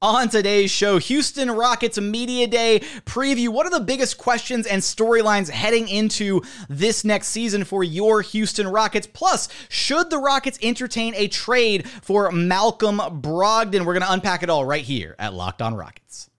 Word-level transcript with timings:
On 0.00 0.28
today's 0.28 0.70
show, 0.70 0.98
Houston 0.98 1.50
Rockets 1.50 2.00
Media 2.00 2.46
Day 2.46 2.78
preview. 3.04 3.48
What 3.48 3.66
are 3.66 3.70
the 3.70 3.84
biggest 3.84 4.16
questions 4.16 4.64
and 4.64 4.80
storylines 4.80 5.50
heading 5.50 5.88
into 5.88 6.40
this 6.68 7.04
next 7.04 7.28
season 7.28 7.64
for 7.64 7.82
your 7.82 8.22
Houston 8.22 8.68
Rockets? 8.68 9.08
Plus, 9.08 9.48
should 9.68 10.08
the 10.10 10.18
Rockets 10.18 10.56
entertain 10.62 11.14
a 11.16 11.26
trade 11.26 11.88
for 11.88 12.30
Malcolm 12.30 12.98
Brogdon? 12.98 13.84
We're 13.84 13.94
going 13.94 14.06
to 14.06 14.12
unpack 14.12 14.44
it 14.44 14.50
all 14.50 14.64
right 14.64 14.84
here 14.84 15.16
at 15.18 15.34
Locked 15.34 15.62
On 15.62 15.74
Rockets. 15.74 16.30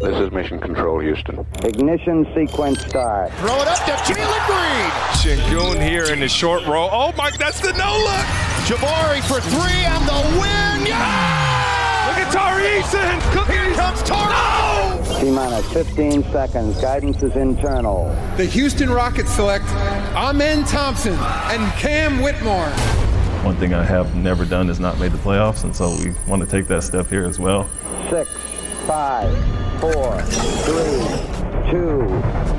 This 0.00 0.16
is 0.16 0.32
Mission 0.32 0.58
Control, 0.58 1.00
Houston. 1.00 1.46
Ignition 1.64 2.26
sequence 2.34 2.80
start. 2.86 3.30
Throw 3.34 3.60
it 3.60 3.68
up 3.68 3.84
to 3.84 3.92
Jalen 4.10 4.46
Green. 4.46 5.36
Sengun 5.36 5.86
here 5.86 6.06
in 6.10 6.18
the 6.18 6.28
short 6.30 6.64
row. 6.64 6.88
Oh 6.90 7.12
my, 7.14 7.30
that's 7.38 7.60
the 7.60 7.72
no 7.72 7.92
look. 7.98 8.24
Jabari 8.64 9.20
for 9.28 9.42
three 9.50 9.84
and 9.84 10.08
the 10.08 10.40
win. 10.40 10.86
Yeah! 10.86 11.43
Look 12.34 12.42
at 12.42 12.56
Tari 12.56 12.82
Eason. 12.82 13.46
Here 13.46 13.74
comes 13.74 14.02
Tari. 14.02 15.20
T 15.20 15.30
minus 15.30 15.72
15 15.72 16.24
seconds. 16.32 16.80
Guidance 16.80 17.22
is 17.22 17.36
internal. 17.36 18.08
The 18.36 18.44
Houston 18.46 18.90
Rockets 18.90 19.30
select 19.30 19.64
Amen 20.16 20.64
Thompson 20.64 21.14
and 21.14 21.72
Cam 21.74 22.20
Whitmore. 22.22 22.70
One 23.44 23.56
thing 23.56 23.72
I 23.72 23.84
have 23.84 24.16
never 24.16 24.44
done 24.44 24.68
is 24.68 24.80
not 24.80 24.98
made 24.98 25.12
the 25.12 25.18
playoffs, 25.18 25.62
and 25.64 25.76
so 25.76 25.96
we 26.02 26.12
want 26.26 26.42
to 26.42 26.48
take 26.48 26.66
that 26.68 26.82
step 26.82 27.08
here 27.08 27.24
as 27.24 27.38
well. 27.38 27.68
Six, 28.10 28.30
five, 28.86 29.30
four, 29.80 30.20
three, 30.22 31.70
two, 31.70 32.00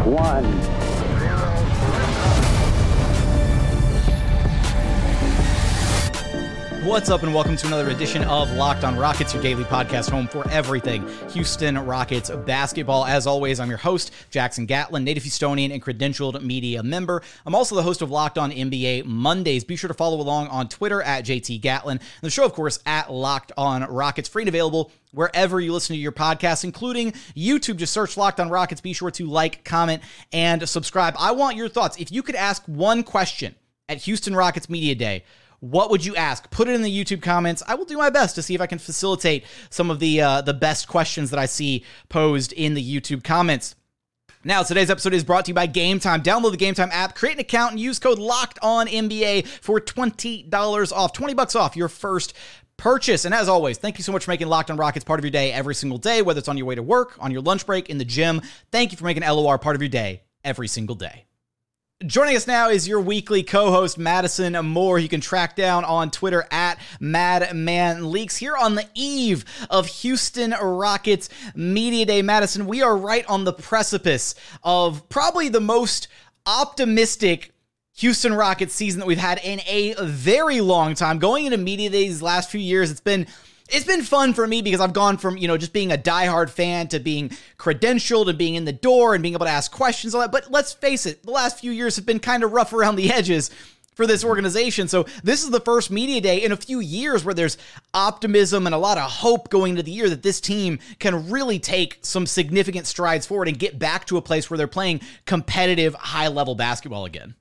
one. 0.10 1.05
What's 6.86 7.10
up, 7.10 7.24
and 7.24 7.34
welcome 7.34 7.58
to 7.58 7.66
another 7.66 7.90
edition 7.90 8.24
of 8.26 8.52
Locked 8.52 8.84
On 8.84 8.96
Rockets, 8.96 9.34
your 9.34 9.42
daily 9.42 9.64
podcast 9.64 10.08
home 10.12 10.28
for 10.28 10.48
everything 10.52 11.04
Houston 11.32 11.80
Rockets 11.80 12.30
basketball. 12.46 13.06
As 13.06 13.26
always, 13.26 13.60
I'm 13.60 13.70
your 13.70 13.80
host, 13.80 14.12
Jackson 14.30 14.68
Gatlin, 14.68 15.04
native 15.04 15.24
Houstonian 15.24 15.74
and 15.74 15.82
credentialed 15.82 16.40
media 16.44 16.84
member. 16.84 17.24
I'm 17.44 17.56
also 17.56 17.74
the 17.74 17.82
host 17.82 18.04
of 18.04 18.12
Locked 18.12 18.38
On 18.38 18.52
NBA 18.52 19.06
Mondays. 19.06 19.64
Be 19.64 19.76
sure 19.76 19.88
to 19.88 19.96
follow 19.96 20.22
along 20.22 20.50
on 20.50 20.70
Twitter 20.70 21.02
at 21.02 21.26
JT 21.26 21.60
Gatlin. 21.60 21.98
And 21.98 22.22
the 22.22 22.30
show, 22.30 22.46
of 22.46 22.54
course, 22.54 22.78
at 22.86 23.12
Locked 23.12 23.52
On 23.58 23.82
Rockets, 23.92 24.30
free 24.30 24.44
and 24.44 24.50
available 24.50 24.92
wherever 25.12 25.60
you 25.60 25.74
listen 25.74 25.96
to 25.96 26.00
your 26.00 26.12
podcast, 26.12 26.64
including 26.64 27.14
YouTube. 27.36 27.78
Just 27.78 27.94
search 27.94 28.16
Locked 28.16 28.40
On 28.40 28.48
Rockets. 28.48 28.80
Be 28.80 28.94
sure 28.94 29.10
to 29.10 29.26
like, 29.26 29.64
comment, 29.66 30.04
and 30.32 30.70
subscribe. 30.70 31.16
I 31.18 31.32
want 31.32 31.58
your 31.58 31.68
thoughts. 31.68 31.98
If 31.98 32.12
you 32.12 32.22
could 32.22 32.36
ask 32.36 32.64
one 32.68 33.02
question 33.02 33.56
at 33.90 33.98
Houston 34.04 34.36
Rockets 34.36 34.70
Media 34.70 34.94
Day, 34.94 35.24
what 35.60 35.90
would 35.90 36.06
you 36.06 36.16
ask? 36.16 36.50
Put 36.52 36.68
it 36.68 36.76
in 36.76 36.82
the 36.82 37.04
YouTube 37.04 37.22
comments. 37.22 37.64
I 37.68 37.76
will 37.76 37.86
do 37.86 37.98
my 37.98 38.10
best 38.10 38.36
to 38.36 38.42
see 38.42 38.56
if 38.56 38.62
I 38.62 38.68
can 38.68 38.80
facilitate 38.80 39.46
some 39.70 39.90
of 39.90 40.00
the 40.00 40.22
uh, 40.22 40.42
the 40.42 40.54
best 40.54 40.88
questions 40.88 41.30
that 41.32 41.40
I 41.40 41.46
see 41.46 41.84
posed 42.10 42.54
in 42.54 42.74
the 42.74 42.84
YouTube 42.84 43.24
comments. 43.24 43.76
Now, 44.44 44.62
today's 44.62 44.92
episode 44.92 45.16
is 45.16 45.24
brought 45.24 45.46
to 45.46 45.50
you 45.50 45.56
by 45.56 45.66
Game 45.66 46.00
Time. 46.00 46.22
Download 46.22 46.52
the 46.52 46.58
Game 46.58 46.76
Time 46.76 46.90
app, 46.92 47.16
create 47.16 47.34
an 47.34 47.40
account, 47.40 47.72
and 47.72 47.80
use 47.80 47.98
code 47.98 48.20
Locked 48.20 48.60
On 48.62 48.86
NBA 48.88 49.48
for 49.48 49.80
twenty 49.80 50.44
dollars 50.44 50.92
off, 50.92 51.14
twenty 51.14 51.34
bucks 51.34 51.56
off 51.56 51.76
your 51.76 51.90
first 51.90 52.34
purchase. 52.78 53.26
And 53.26 53.34
as 53.34 53.50
always, 53.50 53.78
thank 53.78 53.98
you 53.98 54.04
so 54.04 54.12
much 54.12 54.26
for 54.26 54.32
making 54.32 54.48
Locked 54.48 54.70
On 54.70 54.78
Rockets 54.78 55.04
part 55.04 55.20
of 55.20 55.26
your 55.26 55.32
day 55.32 55.52
every 55.52 55.74
single 55.74 55.98
day, 55.98 56.22
whether 56.22 56.38
it's 56.38 56.48
on 56.48 56.58
your 56.58 56.68
way 56.68 56.76
to 56.76 56.84
work, 56.84 57.16
on 57.20 57.32
your 57.32 57.42
lunch 57.42 57.66
break, 57.66 57.90
in 57.90 57.98
the 57.98 58.06
gym. 58.06 58.42
Thank 58.72 58.92
you 58.92 58.98
for 58.98 59.06
making 59.06 59.24
LOR 59.24 59.58
part 59.58 59.76
of 59.76 59.82
your 59.82 59.90
day 59.90 60.22
every 60.44 60.68
single 60.68 60.96
day. 60.96 61.26
Joining 62.04 62.36
us 62.36 62.46
now 62.46 62.68
is 62.68 62.90
your 62.90 63.00
weekly 63.00 63.42
co-host 63.42 63.98
Madison 63.98 64.54
Moore. 64.66 65.00
You 65.00 65.08
can 65.08 65.22
track 65.22 65.56
down 65.56 65.86
on 65.86 66.12
Twitter 66.12 66.46
at 66.52 66.78
Madman 67.00 68.12
Leaks. 68.12 68.36
Here 68.36 68.58
on 68.58 68.76
the 68.76 68.86
eve 68.94 69.46
of 69.70 69.88
Houston 69.88 70.52
Rockets 70.52 71.30
Media 71.56 72.06
Day, 72.06 72.22
Madison, 72.22 72.68
we 72.68 72.82
are 72.82 72.98
right 72.98 73.26
on 73.28 73.46
the 73.46 73.54
precipice 73.54 74.36
of 74.62 75.08
probably 75.08 75.48
the 75.48 75.62
most 75.62 76.10
optimistic 76.46 77.54
Houston 77.94 78.34
Rockets 78.34 78.74
season 78.74 79.00
that 79.00 79.06
we've 79.06 79.18
had 79.18 79.40
in 79.42 79.62
a 79.66 79.96
very 80.02 80.60
long 80.60 80.96
time. 80.96 81.18
Going 81.18 81.46
into 81.46 81.58
media 81.58 81.90
days 81.90 82.22
last 82.22 82.52
few 82.52 82.60
years, 82.60 82.92
it's 82.92 83.00
been 83.00 83.26
it's 83.70 83.86
been 83.86 84.04
fun 84.04 84.34
for 84.34 84.46
me 84.46 84.62
because 84.62 84.80
I've 84.80 84.94
gone 84.94 85.18
from, 85.18 85.38
you 85.38 85.48
know, 85.48 85.58
just 85.58 85.74
being 85.74 85.92
a 85.92 85.98
diehard 85.98 86.50
fan 86.50 86.88
to 86.90 87.00
being 87.00 87.32
credentialed 87.58 88.30
and 88.30 88.38
being 88.38 88.56
in 88.56 88.66
the 88.66 88.74
door 88.74 89.16
and 89.16 89.24
being 89.24 89.34
able 89.34 89.46
to 89.46 89.52
ask 89.52 89.72
questions, 89.72 90.14
all 90.14 90.22
that. 90.22 90.32
But 90.32 90.52
let's 90.52 90.74
face 90.74 91.06
it, 91.06 91.24
the 91.24 91.32
last 91.32 91.60
few 91.60 91.72
years 91.72 91.96
have 91.96 92.06
been 92.06 92.20
kind 92.20 92.44
of 92.44 92.52
rough 92.52 92.74
around 92.74 92.96
the 92.96 93.12
edges 93.12 93.50
for 93.96 94.06
this 94.06 94.24
organization. 94.24 94.88
So 94.88 95.06
this 95.24 95.44
is 95.44 95.50
the 95.50 95.60
first 95.62 95.90
media 95.90 96.22
day 96.22 96.44
in 96.44 96.52
a 96.52 96.58
few 96.58 96.80
years 96.80 97.24
where 97.24 97.34
there's 97.34 97.58
optimism 97.94 98.66
and 98.66 98.76
a 98.76 98.78
lot 98.78 98.98
of 98.98 99.10
hope 99.10 99.50
going 99.50 99.72
into 99.72 99.84
the 99.84 99.92
year 99.92 100.10
that 100.10 100.22
this 100.22 100.42
team 100.42 100.80
can 101.00 101.30
really 101.30 101.60
take 101.60 102.00
some 102.02 102.28
significant 102.28 102.86
strides 102.88 103.26
forward 103.26 103.48
and 103.48 103.58
get 103.58 103.80
back 103.80 104.06
to 104.06 104.18
a 104.18 104.22
place 104.22 104.50
where 104.50 104.58
they're 104.58 104.68
playing 104.68 105.02
competitive 105.26 105.96
high 105.96 106.28
level 106.28 106.56
basketball 106.56 107.06
again. 107.06 107.36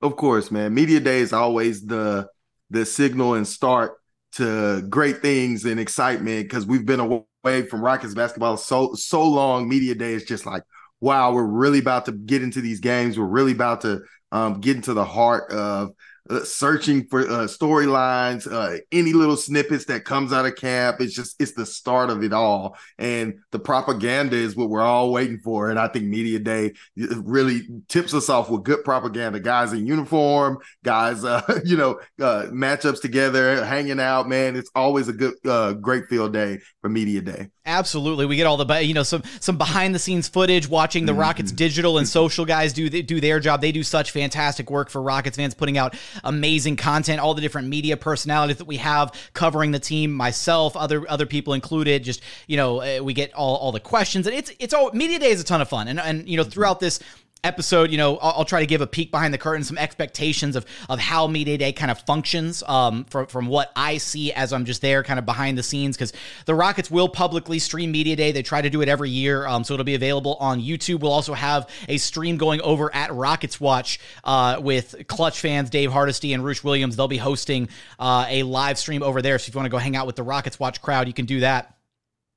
Of 0.00 0.16
course, 0.16 0.50
man. 0.50 0.74
Media 0.74 1.00
day 1.00 1.20
is 1.20 1.32
always 1.32 1.86
the 1.86 2.28
the 2.70 2.84
signal 2.86 3.34
and 3.34 3.46
start 3.46 3.98
to 4.34 4.82
great 4.88 5.22
things 5.22 5.64
and 5.64 5.78
excitement 5.78 6.44
because 6.44 6.66
we've 6.66 6.86
been 6.86 7.00
away 7.00 7.66
from 7.68 7.82
Rockets 7.82 8.14
basketball 8.14 8.56
so 8.56 8.94
so 8.94 9.26
long. 9.26 9.68
Media 9.68 9.94
day 9.94 10.14
is 10.14 10.24
just 10.24 10.46
like, 10.46 10.62
wow, 11.00 11.32
we're 11.32 11.44
really 11.44 11.78
about 11.78 12.06
to 12.06 12.12
get 12.12 12.42
into 12.42 12.60
these 12.60 12.80
games. 12.80 13.18
We're 13.18 13.26
really 13.26 13.52
about 13.52 13.82
to 13.82 14.02
um, 14.32 14.60
get 14.60 14.76
into 14.76 14.94
the 14.94 15.04
heart 15.04 15.50
of 15.52 15.92
uh, 16.30 16.42
searching 16.42 17.06
for 17.08 17.20
uh, 17.20 17.46
storylines, 17.46 18.50
uh, 18.50 18.78
any 18.92 19.12
little 19.12 19.36
snippets 19.36 19.84
that 19.86 20.04
comes 20.04 20.32
out 20.32 20.46
of 20.46 20.56
camp. 20.56 21.00
It's 21.00 21.14
just 21.14 21.40
it's 21.40 21.52
the 21.52 21.66
start 21.66 22.08
of 22.10 22.22
it 22.22 22.32
all, 22.32 22.76
and 22.98 23.40
the 23.50 23.58
propaganda 23.58 24.36
is 24.36 24.56
what 24.56 24.70
we're 24.70 24.80
all 24.80 25.12
waiting 25.12 25.38
for. 25.38 25.70
And 25.70 25.78
I 25.78 25.88
think 25.88 26.06
media 26.06 26.38
day 26.38 26.72
really 26.96 27.68
tips 27.88 28.14
us 28.14 28.30
off 28.30 28.48
with 28.48 28.64
good 28.64 28.84
propaganda. 28.84 29.38
Guys 29.38 29.72
in 29.72 29.86
uniform, 29.86 30.58
guys, 30.82 31.24
uh, 31.24 31.60
you 31.64 31.76
know, 31.76 32.00
uh, 32.20 32.46
matchups 32.50 33.02
together, 33.02 33.64
hanging 33.64 34.00
out. 34.00 34.28
Man, 34.28 34.56
it's 34.56 34.70
always 34.74 35.08
a 35.08 35.12
good, 35.12 35.34
uh, 35.44 35.74
great 35.74 36.06
field 36.08 36.32
day 36.32 36.60
for 36.80 36.88
media 36.88 37.20
day. 37.20 37.48
Absolutely, 37.66 38.26
we 38.26 38.36
get 38.36 38.46
all 38.46 38.62
the 38.62 38.82
you 38.82 38.94
know 38.94 39.02
some 39.02 39.22
some 39.40 39.56
behind 39.56 39.94
the 39.94 39.98
scenes 39.98 40.28
footage, 40.28 40.68
watching 40.68 41.06
the 41.06 41.12
mm-hmm. 41.12 41.20
Rockets 41.20 41.52
digital 41.52 41.98
and 41.98 42.06
social 42.06 42.44
guys 42.44 42.72
do 42.72 42.88
do 42.88 43.20
their 43.20 43.40
job. 43.40 43.60
They 43.60 43.72
do 43.72 43.82
such 43.82 44.10
fantastic 44.10 44.70
work 44.70 44.90
for 44.90 45.02
Rockets 45.02 45.36
fans, 45.36 45.54
putting 45.54 45.78
out 45.78 45.96
amazing 46.22 46.76
content. 46.76 47.20
All 47.20 47.34
the 47.34 47.40
different 47.40 47.68
media 47.68 47.96
personalities 47.96 48.58
that 48.58 48.66
we 48.66 48.76
have 48.76 49.12
covering 49.32 49.72
the 49.72 49.78
team, 49.78 50.12
myself, 50.12 50.76
other 50.76 51.08
other 51.10 51.26
people 51.26 51.54
included. 51.54 52.04
Just 52.04 52.20
you 52.46 52.56
know, 52.56 52.80
uh, 52.80 53.02
we 53.02 53.14
get 53.14 53.32
all 53.34 53.56
all 53.56 53.72
the 53.72 53.80
questions, 53.80 54.26
and 54.26 54.36
it's 54.36 54.52
it's 54.58 54.74
all 54.74 54.90
media 54.92 55.18
day 55.18 55.30
is 55.30 55.40
a 55.40 55.44
ton 55.44 55.60
of 55.60 55.68
fun, 55.68 55.88
and 55.88 55.98
and 55.98 56.28
you 56.28 56.36
know 56.36 56.44
throughout 56.44 56.80
this 56.80 57.00
episode, 57.44 57.90
you 57.90 57.98
know, 57.98 58.16
I'll, 58.16 58.38
I'll, 58.38 58.44
try 58.44 58.60
to 58.60 58.66
give 58.66 58.80
a 58.80 58.86
peek 58.86 59.10
behind 59.10 59.32
the 59.32 59.38
curtain, 59.38 59.62
some 59.62 59.78
expectations 59.78 60.56
of 60.56 60.66
of 60.88 60.98
how 60.98 61.26
Media 61.26 61.56
Day 61.58 61.72
kind 61.72 61.90
of 61.90 62.00
functions 62.00 62.62
um, 62.64 63.04
from 63.04 63.26
from 63.26 63.46
what 63.46 63.70
I 63.76 63.98
see 63.98 64.32
as 64.32 64.52
I'm 64.52 64.64
just 64.64 64.80
there, 64.80 65.02
kind 65.02 65.18
of 65.18 65.26
behind 65.26 65.56
the 65.56 65.62
scenes, 65.62 65.96
because 65.96 66.12
the 66.46 66.54
Rockets 66.54 66.90
will 66.90 67.08
publicly 67.08 67.58
stream 67.58 67.92
Media 67.92 68.16
Day. 68.16 68.32
They 68.32 68.42
try 68.42 68.62
to 68.62 68.70
do 68.70 68.80
it 68.80 68.88
every 68.88 69.10
year, 69.10 69.46
um, 69.46 69.62
so 69.62 69.74
it'll 69.74 69.84
be 69.84 69.94
available 69.94 70.34
on 70.40 70.60
YouTube. 70.60 71.00
We'll 71.00 71.12
also 71.12 71.34
have 71.34 71.68
a 71.88 71.98
stream 71.98 72.36
going 72.36 72.60
over 72.62 72.94
at 72.94 73.12
Rockets 73.14 73.60
Watch 73.60 74.00
uh, 74.24 74.58
with 74.60 74.94
ClutchFans, 75.06 75.70
Dave 75.70 75.92
Hardesty 75.92 76.32
and 76.32 76.44
Roosh 76.44 76.64
Williams. 76.64 76.96
They'll 76.96 77.08
be 77.08 77.18
hosting 77.18 77.68
uh, 77.98 78.26
a 78.28 78.42
live 78.42 78.78
stream 78.78 79.02
over 79.02 79.22
there. 79.22 79.38
So 79.38 79.48
if 79.48 79.54
you 79.54 79.58
want 79.58 79.66
to 79.66 79.70
go 79.70 79.78
hang 79.78 79.96
out 79.96 80.06
with 80.06 80.16
the 80.16 80.22
Rockets 80.22 80.58
Watch 80.58 80.80
crowd, 80.80 81.06
you 81.06 81.14
can 81.14 81.26
do 81.26 81.40
that. 81.40 81.73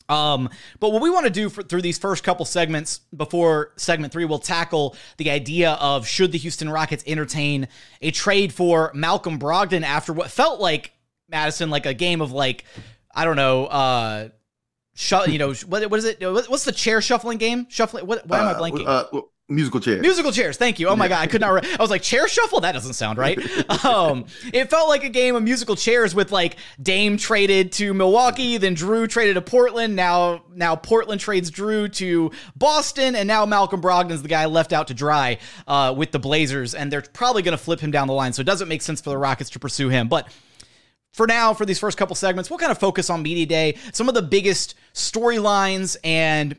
Um, 0.09 0.49
but 0.79 0.91
what 0.91 1.01
we 1.01 1.09
want 1.09 1.25
to 1.25 1.31
do 1.31 1.49
for, 1.49 1.63
through 1.63 1.81
these 1.81 1.97
first 1.97 2.23
couple 2.23 2.45
segments 2.45 3.01
before 3.15 3.73
segment 3.75 4.13
three, 4.13 4.25
we'll 4.25 4.39
tackle 4.39 4.95
the 5.17 5.29
idea 5.29 5.71
of 5.73 6.07
should 6.07 6.31
the 6.31 6.37
Houston 6.37 6.69
Rockets 6.69 7.03
entertain 7.05 7.67
a 8.01 8.11
trade 8.11 8.53
for 8.53 8.91
Malcolm 8.93 9.37
Brogdon 9.37 9.83
after 9.83 10.13
what 10.13 10.31
felt 10.31 10.61
like 10.61 10.93
Madison, 11.29 11.69
like 11.69 11.85
a 11.85 11.93
game 11.93 12.21
of 12.21 12.31
like, 12.31 12.63
I 13.13 13.25
don't 13.25 13.35
know, 13.35 13.65
uh, 13.65 14.29
sh- 14.95 15.13
you 15.27 15.39
know, 15.39 15.53
what, 15.53 15.89
what 15.89 15.97
is 15.97 16.05
it? 16.05 16.21
What's 16.21 16.63
the 16.63 16.71
chair 16.71 17.01
shuffling 17.01 17.37
game? 17.37 17.67
Shuffling. 17.69 18.07
What? 18.07 18.25
Why 18.27 18.39
am 18.39 18.47
I 18.47 18.51
uh, 18.51 18.59
blanking? 18.59 18.87
Uh, 18.87 19.21
musical 19.49 19.79
chairs. 19.79 20.01
Musical 20.01 20.31
chairs. 20.31 20.57
Thank 20.57 20.79
you. 20.79 20.87
Oh 20.87 20.95
my 20.95 21.07
god, 21.07 21.21
I 21.21 21.27
could 21.27 21.41
not. 21.41 21.49
Re- 21.49 21.75
I 21.77 21.81
was 21.81 21.89
like 21.89 22.01
chair 22.01 22.27
shuffle. 22.27 22.61
That 22.61 22.73
doesn't 22.73 22.93
sound 22.93 23.17
right. 23.17 23.39
Um, 23.87 24.25
it 24.53 24.69
felt 24.69 24.89
like 24.89 25.03
a 25.03 25.09
game 25.09 25.35
of 25.35 25.43
musical 25.43 25.75
chairs 25.75 26.13
with 26.13 26.31
like 26.31 26.57
Dame 26.81 27.15
traded 27.17 27.71
to 27.73 27.93
Milwaukee, 27.93 28.57
then 28.57 28.75
Jrue 28.75 29.07
traded 29.07 29.35
to 29.35 29.41
Portland. 29.41 29.95
Now, 29.95 30.43
now 30.53 30.75
Portland 30.75 31.21
trades 31.21 31.51
Jrue 31.51 31.91
to 31.93 32.31
Boston, 32.55 33.15
and 33.15 33.27
now 33.27 33.45
Malcolm 33.45 33.81
Brogdon's 33.81 34.21
the 34.21 34.27
guy 34.27 34.45
left 34.45 34.73
out 34.73 34.87
to 34.87 34.93
dry 34.93 35.37
uh, 35.67 35.93
with 35.95 36.11
the 36.11 36.19
Blazers, 36.19 36.73
and 36.73 36.91
they're 36.91 37.01
probably 37.13 37.43
going 37.43 37.57
to 37.57 37.63
flip 37.63 37.79
him 37.79 37.91
down 37.91 38.07
the 38.07 38.13
line. 38.13 38.33
So 38.33 38.41
it 38.41 38.45
doesn't 38.45 38.67
make 38.67 38.81
sense 38.81 38.99
for 38.99 39.09
the 39.09 39.17
Rockets 39.17 39.51
to 39.51 39.59
pursue 39.59 39.89
him, 39.89 40.07
but. 40.07 40.27
For 41.13 41.25
now, 41.25 41.55
for 41.55 41.65
these 41.65 41.79
first 41.79 41.97
couple 41.97 42.15
segments, 42.15 42.51
we'll 42.51 42.59
kind 42.59 42.71
of 42.71 42.77
focus 42.77 43.09
on 43.09 43.23
Media 43.23 43.47
Day, 43.47 43.77
some 43.91 44.07
of 44.07 44.13
the 44.13 44.21
biggest 44.21 44.75
storylines 44.93 45.97
and 46.03 46.55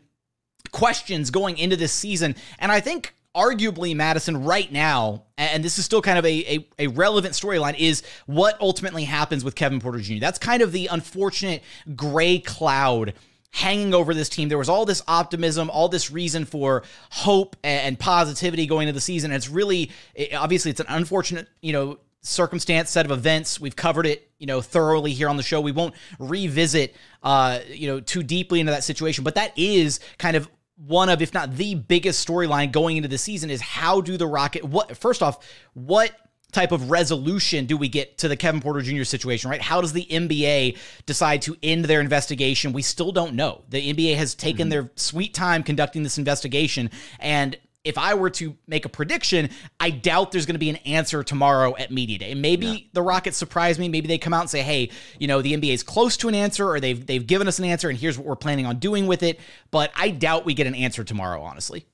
questions 0.78 1.30
going 1.30 1.58
into 1.58 1.74
this 1.74 1.92
season. 1.92 2.36
And 2.60 2.70
I 2.70 2.78
think 2.78 3.14
arguably 3.34 3.96
Madison 3.96 4.44
right 4.44 4.70
now, 4.70 5.24
and 5.36 5.64
this 5.64 5.76
is 5.76 5.84
still 5.84 6.00
kind 6.00 6.18
of 6.18 6.24
a, 6.24 6.56
a, 6.56 6.68
a 6.78 6.86
relevant 6.86 7.34
storyline, 7.34 7.76
is 7.76 8.04
what 8.26 8.56
ultimately 8.60 9.02
happens 9.02 9.44
with 9.44 9.56
Kevin 9.56 9.80
Porter 9.80 9.98
Jr. 9.98 10.20
That's 10.20 10.38
kind 10.38 10.62
of 10.62 10.70
the 10.70 10.86
unfortunate 10.86 11.64
gray 11.96 12.38
cloud 12.38 13.14
hanging 13.50 13.92
over 13.92 14.14
this 14.14 14.28
team. 14.28 14.48
There 14.48 14.58
was 14.58 14.68
all 14.68 14.84
this 14.84 15.02
optimism, 15.08 15.68
all 15.68 15.88
this 15.88 16.12
reason 16.12 16.44
for 16.44 16.84
hope 17.10 17.56
and 17.64 17.98
positivity 17.98 18.66
going 18.66 18.86
into 18.86 18.94
the 18.94 19.00
season. 19.00 19.32
And 19.32 19.36
it's 19.36 19.48
really, 19.48 19.90
obviously, 20.32 20.70
it's 20.70 20.80
an 20.80 20.86
unfortunate, 20.88 21.48
you 21.60 21.72
know, 21.72 21.98
circumstance 22.20 22.90
set 22.90 23.06
of 23.06 23.12
events 23.12 23.60
we've 23.60 23.76
covered 23.76 24.04
it 24.04 24.28
you 24.38 24.46
know 24.46 24.60
thoroughly 24.60 25.12
here 25.12 25.28
on 25.28 25.36
the 25.36 25.42
show 25.42 25.60
we 25.60 25.70
won't 25.70 25.94
revisit 26.18 26.94
uh 27.22 27.60
you 27.68 27.86
know 27.86 28.00
too 28.00 28.24
deeply 28.24 28.58
into 28.58 28.72
that 28.72 28.82
situation 28.82 29.22
but 29.22 29.36
that 29.36 29.56
is 29.56 30.00
kind 30.18 30.36
of 30.36 30.50
one 30.86 31.08
of 31.08 31.20
if 31.20 31.34
not 31.34 31.56
the 31.56 31.74
biggest 31.74 32.26
storyline 32.26 32.70
going 32.70 32.96
into 32.96 33.08
the 33.08 33.18
season 33.18 33.50
is 33.50 33.60
how 33.60 34.00
do 34.00 34.16
the 34.16 34.26
rocket 34.26 34.62
what 34.64 34.96
first 34.96 35.22
off 35.22 35.44
what 35.74 36.12
type 36.52 36.72
of 36.72 36.90
resolution 36.90 37.66
do 37.66 37.76
we 37.76 37.88
get 37.88 38.18
to 38.18 38.28
the 38.28 38.36
Kevin 38.36 38.60
Porter 38.60 38.80
Jr. 38.80 39.04
situation, 39.04 39.50
right? 39.50 39.60
How 39.60 39.80
does 39.80 39.92
the 39.92 40.06
NBA 40.06 40.78
decide 41.04 41.42
to 41.42 41.56
end 41.62 41.84
their 41.84 42.00
investigation? 42.00 42.72
We 42.72 42.80
still 42.80 43.12
don't 43.12 43.34
know. 43.34 43.64
The 43.68 43.92
NBA 43.92 44.16
has 44.16 44.34
taken 44.34 44.64
mm-hmm. 44.64 44.70
their 44.70 44.90
sweet 44.94 45.34
time 45.34 45.62
conducting 45.62 46.04
this 46.04 46.16
investigation. 46.16 46.90
And 47.20 47.58
if 47.88 47.96
I 47.96 48.14
were 48.14 48.28
to 48.30 48.54
make 48.66 48.84
a 48.84 48.88
prediction, 48.88 49.48
I 49.80 49.88
doubt 49.90 50.30
there's 50.30 50.44
going 50.44 50.54
to 50.54 50.60
be 50.60 50.68
an 50.68 50.76
answer 50.76 51.22
tomorrow 51.24 51.74
at 51.76 51.90
media 51.90 52.18
day. 52.18 52.34
Maybe 52.34 52.66
yeah. 52.66 52.78
the 52.92 53.02
Rockets 53.02 53.38
surprise 53.38 53.78
me. 53.78 53.88
Maybe 53.88 54.06
they 54.06 54.18
come 54.18 54.34
out 54.34 54.42
and 54.42 54.50
say, 54.50 54.62
"Hey, 54.62 54.90
you 55.18 55.26
know, 55.26 55.40
the 55.40 55.54
NBA 55.56 55.72
is 55.72 55.82
close 55.82 56.18
to 56.18 56.28
an 56.28 56.34
answer, 56.34 56.68
or 56.68 56.80
they've 56.80 57.04
they've 57.04 57.26
given 57.26 57.48
us 57.48 57.58
an 57.58 57.64
answer, 57.64 57.88
and 57.88 57.98
here's 57.98 58.18
what 58.18 58.26
we're 58.26 58.36
planning 58.36 58.66
on 58.66 58.78
doing 58.78 59.06
with 59.06 59.22
it." 59.22 59.40
But 59.70 59.90
I 59.96 60.10
doubt 60.10 60.44
we 60.44 60.52
get 60.52 60.66
an 60.66 60.74
answer 60.74 61.02
tomorrow, 61.02 61.40
honestly. 61.40 61.86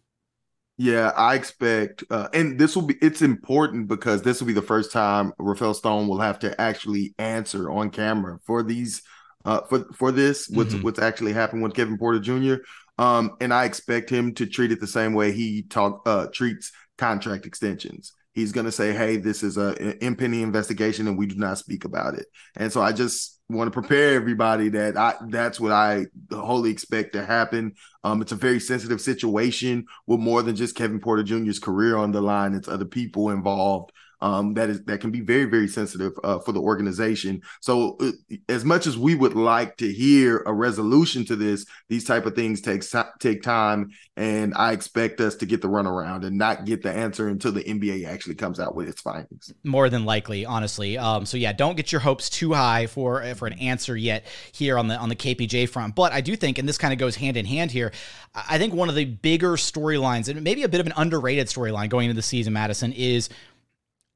Yeah, 0.77 1.13
I 1.17 1.37
expect, 1.37 2.03
uh, 2.11 2.29
and 2.35 2.59
this 2.59 2.75
will 2.75 2.83
be, 2.83 2.97
it's 3.01 3.23
important 3.23 3.87
because 3.87 4.23
this 4.23 4.41
will 4.41 4.49
be 4.49 4.53
the 4.53 4.61
first 4.61 4.91
time 4.91 5.33
Rafael 5.39 5.73
Stone 5.73 6.09
will 6.09 6.19
have 6.19 6.41
to 6.41 6.61
actually 6.61 7.15
answer 7.17 7.71
on 7.71 7.91
camera 7.91 8.41
for 8.45 8.65
these, 8.65 9.03
uh, 9.45 9.61
for, 9.69 9.85
for 9.93 10.11
this, 10.11 10.49
what's, 10.49 10.75
mm-hmm. 10.75 10.83
what's 10.83 10.99
actually 10.99 11.33
happened 11.33 11.63
with 11.63 11.75
Kevin 11.75 11.97
Porter 11.97 12.19
Jr. 12.19 12.65
Um, 12.99 13.37
and 13.41 13.53
I 13.53 13.65
expect 13.65 14.11
him 14.11 14.35
to 14.35 14.47
treat 14.47 14.73
it 14.73 14.81
the 14.81 14.87
same 14.87 15.15
way 15.15 15.33
he 15.33 15.63
talk, 15.63 16.03
uh, 16.07 16.27
treats 16.33 16.73
contract 16.97 17.47
extensions. 17.47 18.13
He's 18.33 18.53
going 18.53 18.67
to 18.67 18.73
say, 18.73 18.93
Hey, 18.93 19.17
this 19.17 19.43
is 19.43 19.57
a, 19.57 19.75
an 19.81 19.99
impending 20.01 20.43
investigation 20.43 21.09
and 21.09 21.19
we 21.19 21.27
do 21.27 21.37
not 21.37 21.59
speak 21.59 21.85
about 21.85 22.15
it. 22.15 22.27
And 22.57 22.73
so 22.73 22.83
I 22.83 22.93
just, 22.93 23.35
want 23.51 23.69
to 23.69 23.81
prepare 23.81 24.15
everybody 24.15 24.71
that 24.71 24.97
I 24.97 25.15
that's 25.29 25.61
what 25.61 25.73
I 25.73 26.07
wholly 26.33 26.71
expect 26.71 27.13
to 27.13 27.25
happen. 27.25 27.75
Um, 28.03 28.23
it's 28.23 28.33
a 28.33 28.37
very 28.37 28.59
sensitive 28.59 29.01
situation 29.01 29.85
with 30.07 30.21
more 30.21 30.43
than 30.43 30.57
just 30.57 30.77
Kevin 30.77 31.01
Porter 31.01 31.23
Jr.'s 31.23 31.59
career 31.59 31.97
on 31.97 32.13
the 32.13 32.23
line. 32.23 32.55
It's 32.55 32.69
other 32.69 32.85
people 32.85 33.31
involved 33.31 33.93
um, 34.21 34.55
that 34.55 34.71
is 34.71 34.83
that 34.85 35.01
can 35.01 35.11
be 35.11 35.21
very 35.21 35.45
very 35.45 35.69
sensitive 35.69 36.13
uh, 36.23 36.39
for 36.39 36.53
the 36.53 36.61
organization. 36.61 37.43
So 37.61 37.97
uh, 38.01 38.13
as 38.49 38.65
much 38.65 38.87
as 38.87 38.97
we 38.97 39.15
would 39.15 39.35
like 39.35 39.77
to 39.79 39.93
hear 39.93 40.43
a 40.47 40.53
resolution 40.53 41.25
to 41.27 41.37
this, 41.37 41.67
these 41.89 42.05
type 42.05 42.27
of 42.27 42.35
things 42.35 42.61
take 42.61 42.83
take 43.21 43.43
time, 43.43 43.91
and 44.17 44.55
I 44.55 44.73
expect 44.73 45.21
us 45.21 45.37
to 45.37 45.47
get 45.47 45.63
the 45.63 45.69
runaround 45.69 46.25
and 46.25 46.39
not 46.39 46.65
get 46.65 46.83
the 46.83 46.93
answer 46.93 47.29
until 47.29 47.53
the 47.53 47.65
NBA 47.65 48.07
actually 48.07 48.37
comes 48.37 48.61
out 48.61 48.75
with 48.75 48.89
its 48.89 49.01
findings. 49.01 49.53
More 49.65 49.89
than 49.89 50.05
likely, 50.05 50.45
honestly. 50.45 50.99
Um, 50.99 51.27
so 51.27 51.37
yeah, 51.37 51.53
don't 51.53 51.77
get 51.77 51.93
your 51.93 52.01
hopes 52.01 52.31
too 52.31 52.53
high 52.53 52.87
for 52.87 53.23
for 53.35 53.47
an 53.47 53.55
answer 53.55 53.97
yet 53.97 54.27
here 54.53 54.79
on 54.79 54.89
the 54.89 54.97
on 54.97 55.09
the 55.09 55.17
KPJ 55.17 55.69
front. 55.69 55.95
But 55.95 56.13
I 56.13 56.21
do 56.21 56.37
think, 56.37 56.59
and 56.59 56.69
this 56.69 56.79
kind 56.79 56.93
of 56.93 56.99
goes 56.99 57.17
hand 57.17 57.37
in 57.37 57.47
hand 57.47 57.71
here. 57.71 57.93
I 58.35 58.59
think 58.59 58.75
one 58.75 58.89
of 58.89 58.95
the 58.95 59.05
bigger 59.05 59.53
storylines, 59.53 60.29
and 60.29 60.43
maybe 60.43 60.63
a 60.63 60.69
bit 60.69 60.81
of 60.81 60.87
an 60.87 60.93
underrated 60.97 61.47
storyline 61.47 61.89
going 61.89 62.07
into 62.07 62.17
the 62.17 62.23
season, 62.23 62.53
Madison, 62.53 62.93
is 62.93 63.29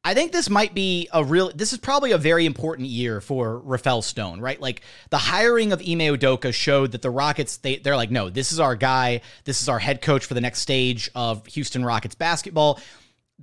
I 0.08 0.14
think 0.14 0.32
this 0.32 0.48
might 0.48 0.72
be 0.72 1.06
a 1.12 1.22
real. 1.22 1.52
This 1.54 1.74
is 1.74 1.78
probably 1.78 2.12
a 2.12 2.18
very 2.18 2.46
important 2.46 2.88
year 2.88 3.20
for 3.20 3.58
Rafael 3.58 4.00
Stone, 4.00 4.40
right? 4.40 4.58
Like 4.58 4.80
the 5.10 5.18
hiring 5.18 5.70
of 5.70 5.80
Ime 5.80 6.16
Udoka 6.16 6.54
showed 6.54 6.92
that 6.92 7.02
the 7.02 7.10
Rockets 7.10 7.58
they 7.58 7.76
they're 7.76 7.94
like, 7.94 8.10
no, 8.10 8.30
this 8.30 8.50
is 8.50 8.58
our 8.58 8.74
guy. 8.74 9.20
This 9.44 9.60
is 9.60 9.68
our 9.68 9.78
head 9.78 10.00
coach 10.00 10.24
for 10.24 10.32
the 10.32 10.40
next 10.40 10.60
stage 10.60 11.10
of 11.14 11.44
Houston 11.48 11.84
Rockets 11.84 12.14
basketball. 12.14 12.80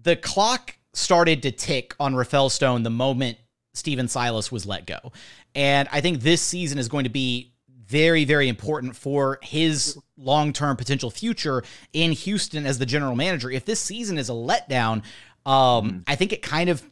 The 0.02 0.16
clock 0.16 0.76
started 0.94 1.44
to 1.44 1.52
tick 1.52 1.94
on 2.00 2.16
Rafael 2.16 2.50
Stone 2.50 2.82
the 2.82 2.90
moment 2.90 3.38
Stephen 3.76 4.08
Silas 4.08 4.52
was 4.52 4.66
let 4.66 4.88
go, 4.88 5.12
and 5.54 5.88
I 5.92 6.02
think 6.02 6.22
this 6.22 6.42
season 6.42 6.80
is 6.80 6.88
going 6.88 7.04
to 7.04 7.12
be 7.12 7.54
very, 7.86 8.26
very 8.26 8.48
important 8.48 8.96
for 8.96 9.38
his 9.44 10.00
long 10.18 10.52
term 10.52 10.78
potential 10.78 11.12
future 11.12 11.64
in 11.94 12.12
Houston 12.12 12.66
as 12.66 12.80
the 12.80 12.88
general 12.88 13.16
manager. 13.16 13.52
If 13.52 13.66
this 13.66 13.80
season 13.80 14.18
is 14.18 14.30
a 14.30 14.34
letdown, 14.34 15.04
um, 15.46 15.54
mm-hmm. 15.54 15.98
I 16.08 16.16
think 16.16 16.34
it 16.34 16.42
kind 16.42 16.70
of 16.70 16.84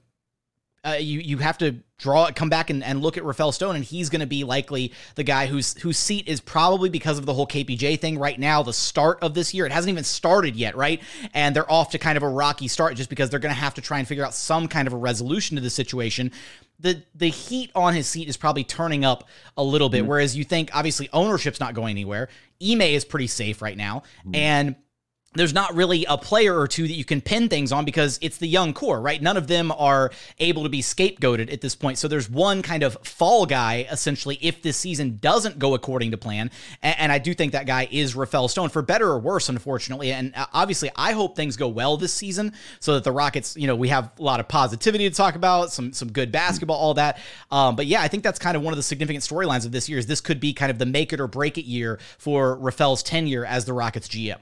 uh, 0.85 0.97
you 0.99 1.19
you 1.19 1.37
have 1.37 1.57
to 1.57 1.77
draw 1.97 2.29
come 2.31 2.49
back 2.49 2.69
and, 2.69 2.83
and 2.83 3.01
look 3.01 3.17
at 3.17 3.23
Rafael 3.23 3.53
Stone, 3.53 3.77
and 3.77 3.85
he's 3.85 4.09
going 4.09 4.19
to 4.19 4.27
be 4.27 4.43
likely 4.43 4.91
the 5.15 5.23
guy 5.23 5.45
whose 5.45 5.77
whose 5.79 5.97
seat 5.97 6.27
is 6.27 6.41
probably 6.41 6.89
because 6.89 7.17
of 7.17 7.25
the 7.25 7.33
whole 7.33 7.47
KPJ 7.47 7.99
thing 8.01 8.19
right 8.19 8.37
now. 8.37 8.63
The 8.63 8.73
start 8.73 9.19
of 9.21 9.33
this 9.33 9.53
year, 9.53 9.65
it 9.65 9.71
hasn't 9.71 9.91
even 9.91 10.03
started 10.03 10.57
yet, 10.57 10.75
right? 10.75 11.01
And 11.33 11.55
they're 11.55 11.71
off 11.71 11.91
to 11.91 11.99
kind 11.99 12.17
of 12.17 12.23
a 12.23 12.27
rocky 12.27 12.67
start 12.67 12.95
just 12.95 13.09
because 13.09 13.29
they're 13.29 13.39
going 13.39 13.53
to 13.53 13.59
have 13.59 13.75
to 13.75 13.81
try 13.81 13.99
and 13.99 14.07
figure 14.07 14.25
out 14.25 14.33
some 14.33 14.67
kind 14.67 14.87
of 14.87 14.93
a 14.93 14.97
resolution 14.97 15.55
to 15.55 15.61
the 15.61 15.69
situation. 15.69 16.33
The 16.79 17.01
the 17.15 17.29
heat 17.29 17.71
on 17.75 17.93
his 17.93 18.07
seat 18.07 18.27
is 18.27 18.35
probably 18.35 18.65
turning 18.65 19.05
up 19.05 19.29
a 19.55 19.63
little 19.63 19.87
bit, 19.87 20.01
mm-hmm. 20.01 20.09
whereas 20.09 20.35
you 20.35 20.43
think 20.43 20.69
obviously 20.73 21.07
ownership's 21.13 21.61
not 21.61 21.75
going 21.75 21.91
anywhere. 21.91 22.27
Ime 22.61 22.81
is 22.81 23.05
pretty 23.05 23.27
safe 23.27 23.61
right 23.61 23.77
now, 23.77 24.03
mm-hmm. 24.19 24.35
and 24.35 24.75
there's 25.35 25.53
not 25.53 25.73
really 25.75 26.05
a 26.07 26.17
player 26.17 26.57
or 26.57 26.67
two 26.67 26.87
that 26.87 26.93
you 26.93 27.05
can 27.05 27.21
pin 27.21 27.49
things 27.49 27.71
on 27.71 27.85
because 27.85 28.19
it's 28.21 28.37
the 28.37 28.47
young 28.47 28.73
core, 28.73 29.01
right? 29.01 29.21
None 29.21 29.37
of 29.37 29.47
them 29.47 29.71
are 29.71 30.11
able 30.39 30.63
to 30.63 30.69
be 30.69 30.81
scapegoated 30.81 31.51
at 31.51 31.61
this 31.61 31.75
point. 31.75 31.97
So 31.97 32.07
there's 32.07 32.29
one 32.29 32.61
kind 32.61 32.83
of 32.83 32.97
fall 33.03 33.45
guy, 33.45 33.87
essentially, 33.91 34.37
if 34.41 34.61
this 34.61 34.77
season 34.77 35.17
doesn't 35.21 35.59
go 35.59 35.73
according 35.73 36.11
to 36.11 36.17
plan. 36.17 36.51
And, 36.81 37.13
I 37.13 37.19
do 37.19 37.35
think 37.35 37.51
that 37.51 37.67
guy 37.67 37.87
is 37.91 38.15
Rafael 38.15 38.47
Stone, 38.47 38.69
for 38.69 38.81
better 38.81 39.07
or 39.07 39.19
worse, 39.19 39.47
unfortunately. 39.47 40.11
And 40.11 40.33
uh, 40.35 40.47
obviously, 40.51 40.89
I 40.95 41.11
hope 41.11 41.35
things 41.35 41.57
go 41.57 41.67
well 41.67 41.95
this 41.95 42.11
season 42.11 42.53
so 42.79 42.95
that 42.95 43.03
the 43.03 43.11
Rockets, 43.11 43.55
you 43.55 43.67
know, 43.67 43.75
we 43.75 43.89
have 43.89 44.09
a 44.17 44.21
lot 44.23 44.39
of 44.39 44.47
positivity 44.47 45.07
to 45.07 45.15
talk 45.15 45.35
about, 45.35 45.71
some 45.71 45.93
some 45.93 46.11
good 46.11 46.31
basketball, 46.31 46.77
all 46.77 46.95
that. 46.95 47.19
Um, 47.51 47.75
but 47.75 47.85
yeah, 47.85 48.01
I 48.01 48.07
think 48.07 48.23
that's 48.23 48.39
kind 48.39 48.57
of 48.57 48.63
one 48.63 48.73
of 48.73 48.77
the 48.77 48.83
significant 48.83 49.23
storylines 49.23 49.65
of 49.65 49.71
this 49.71 49.87
year 49.87 49.99
is 49.99 50.07
this 50.07 50.21
could 50.21 50.39
be 50.39 50.53
kind 50.53 50.71
of 50.71 50.79
the 50.79 50.87
make 50.87 51.13
it 51.13 51.19
or 51.19 51.27
break 51.27 51.59
it 51.59 51.65
year 51.65 51.99
for 52.17 52.55
Rafael's 52.55 53.03
tenure 53.03 53.45
as 53.45 53.65
the 53.65 53.73
Rockets 53.73 54.07
GM. 54.07 54.39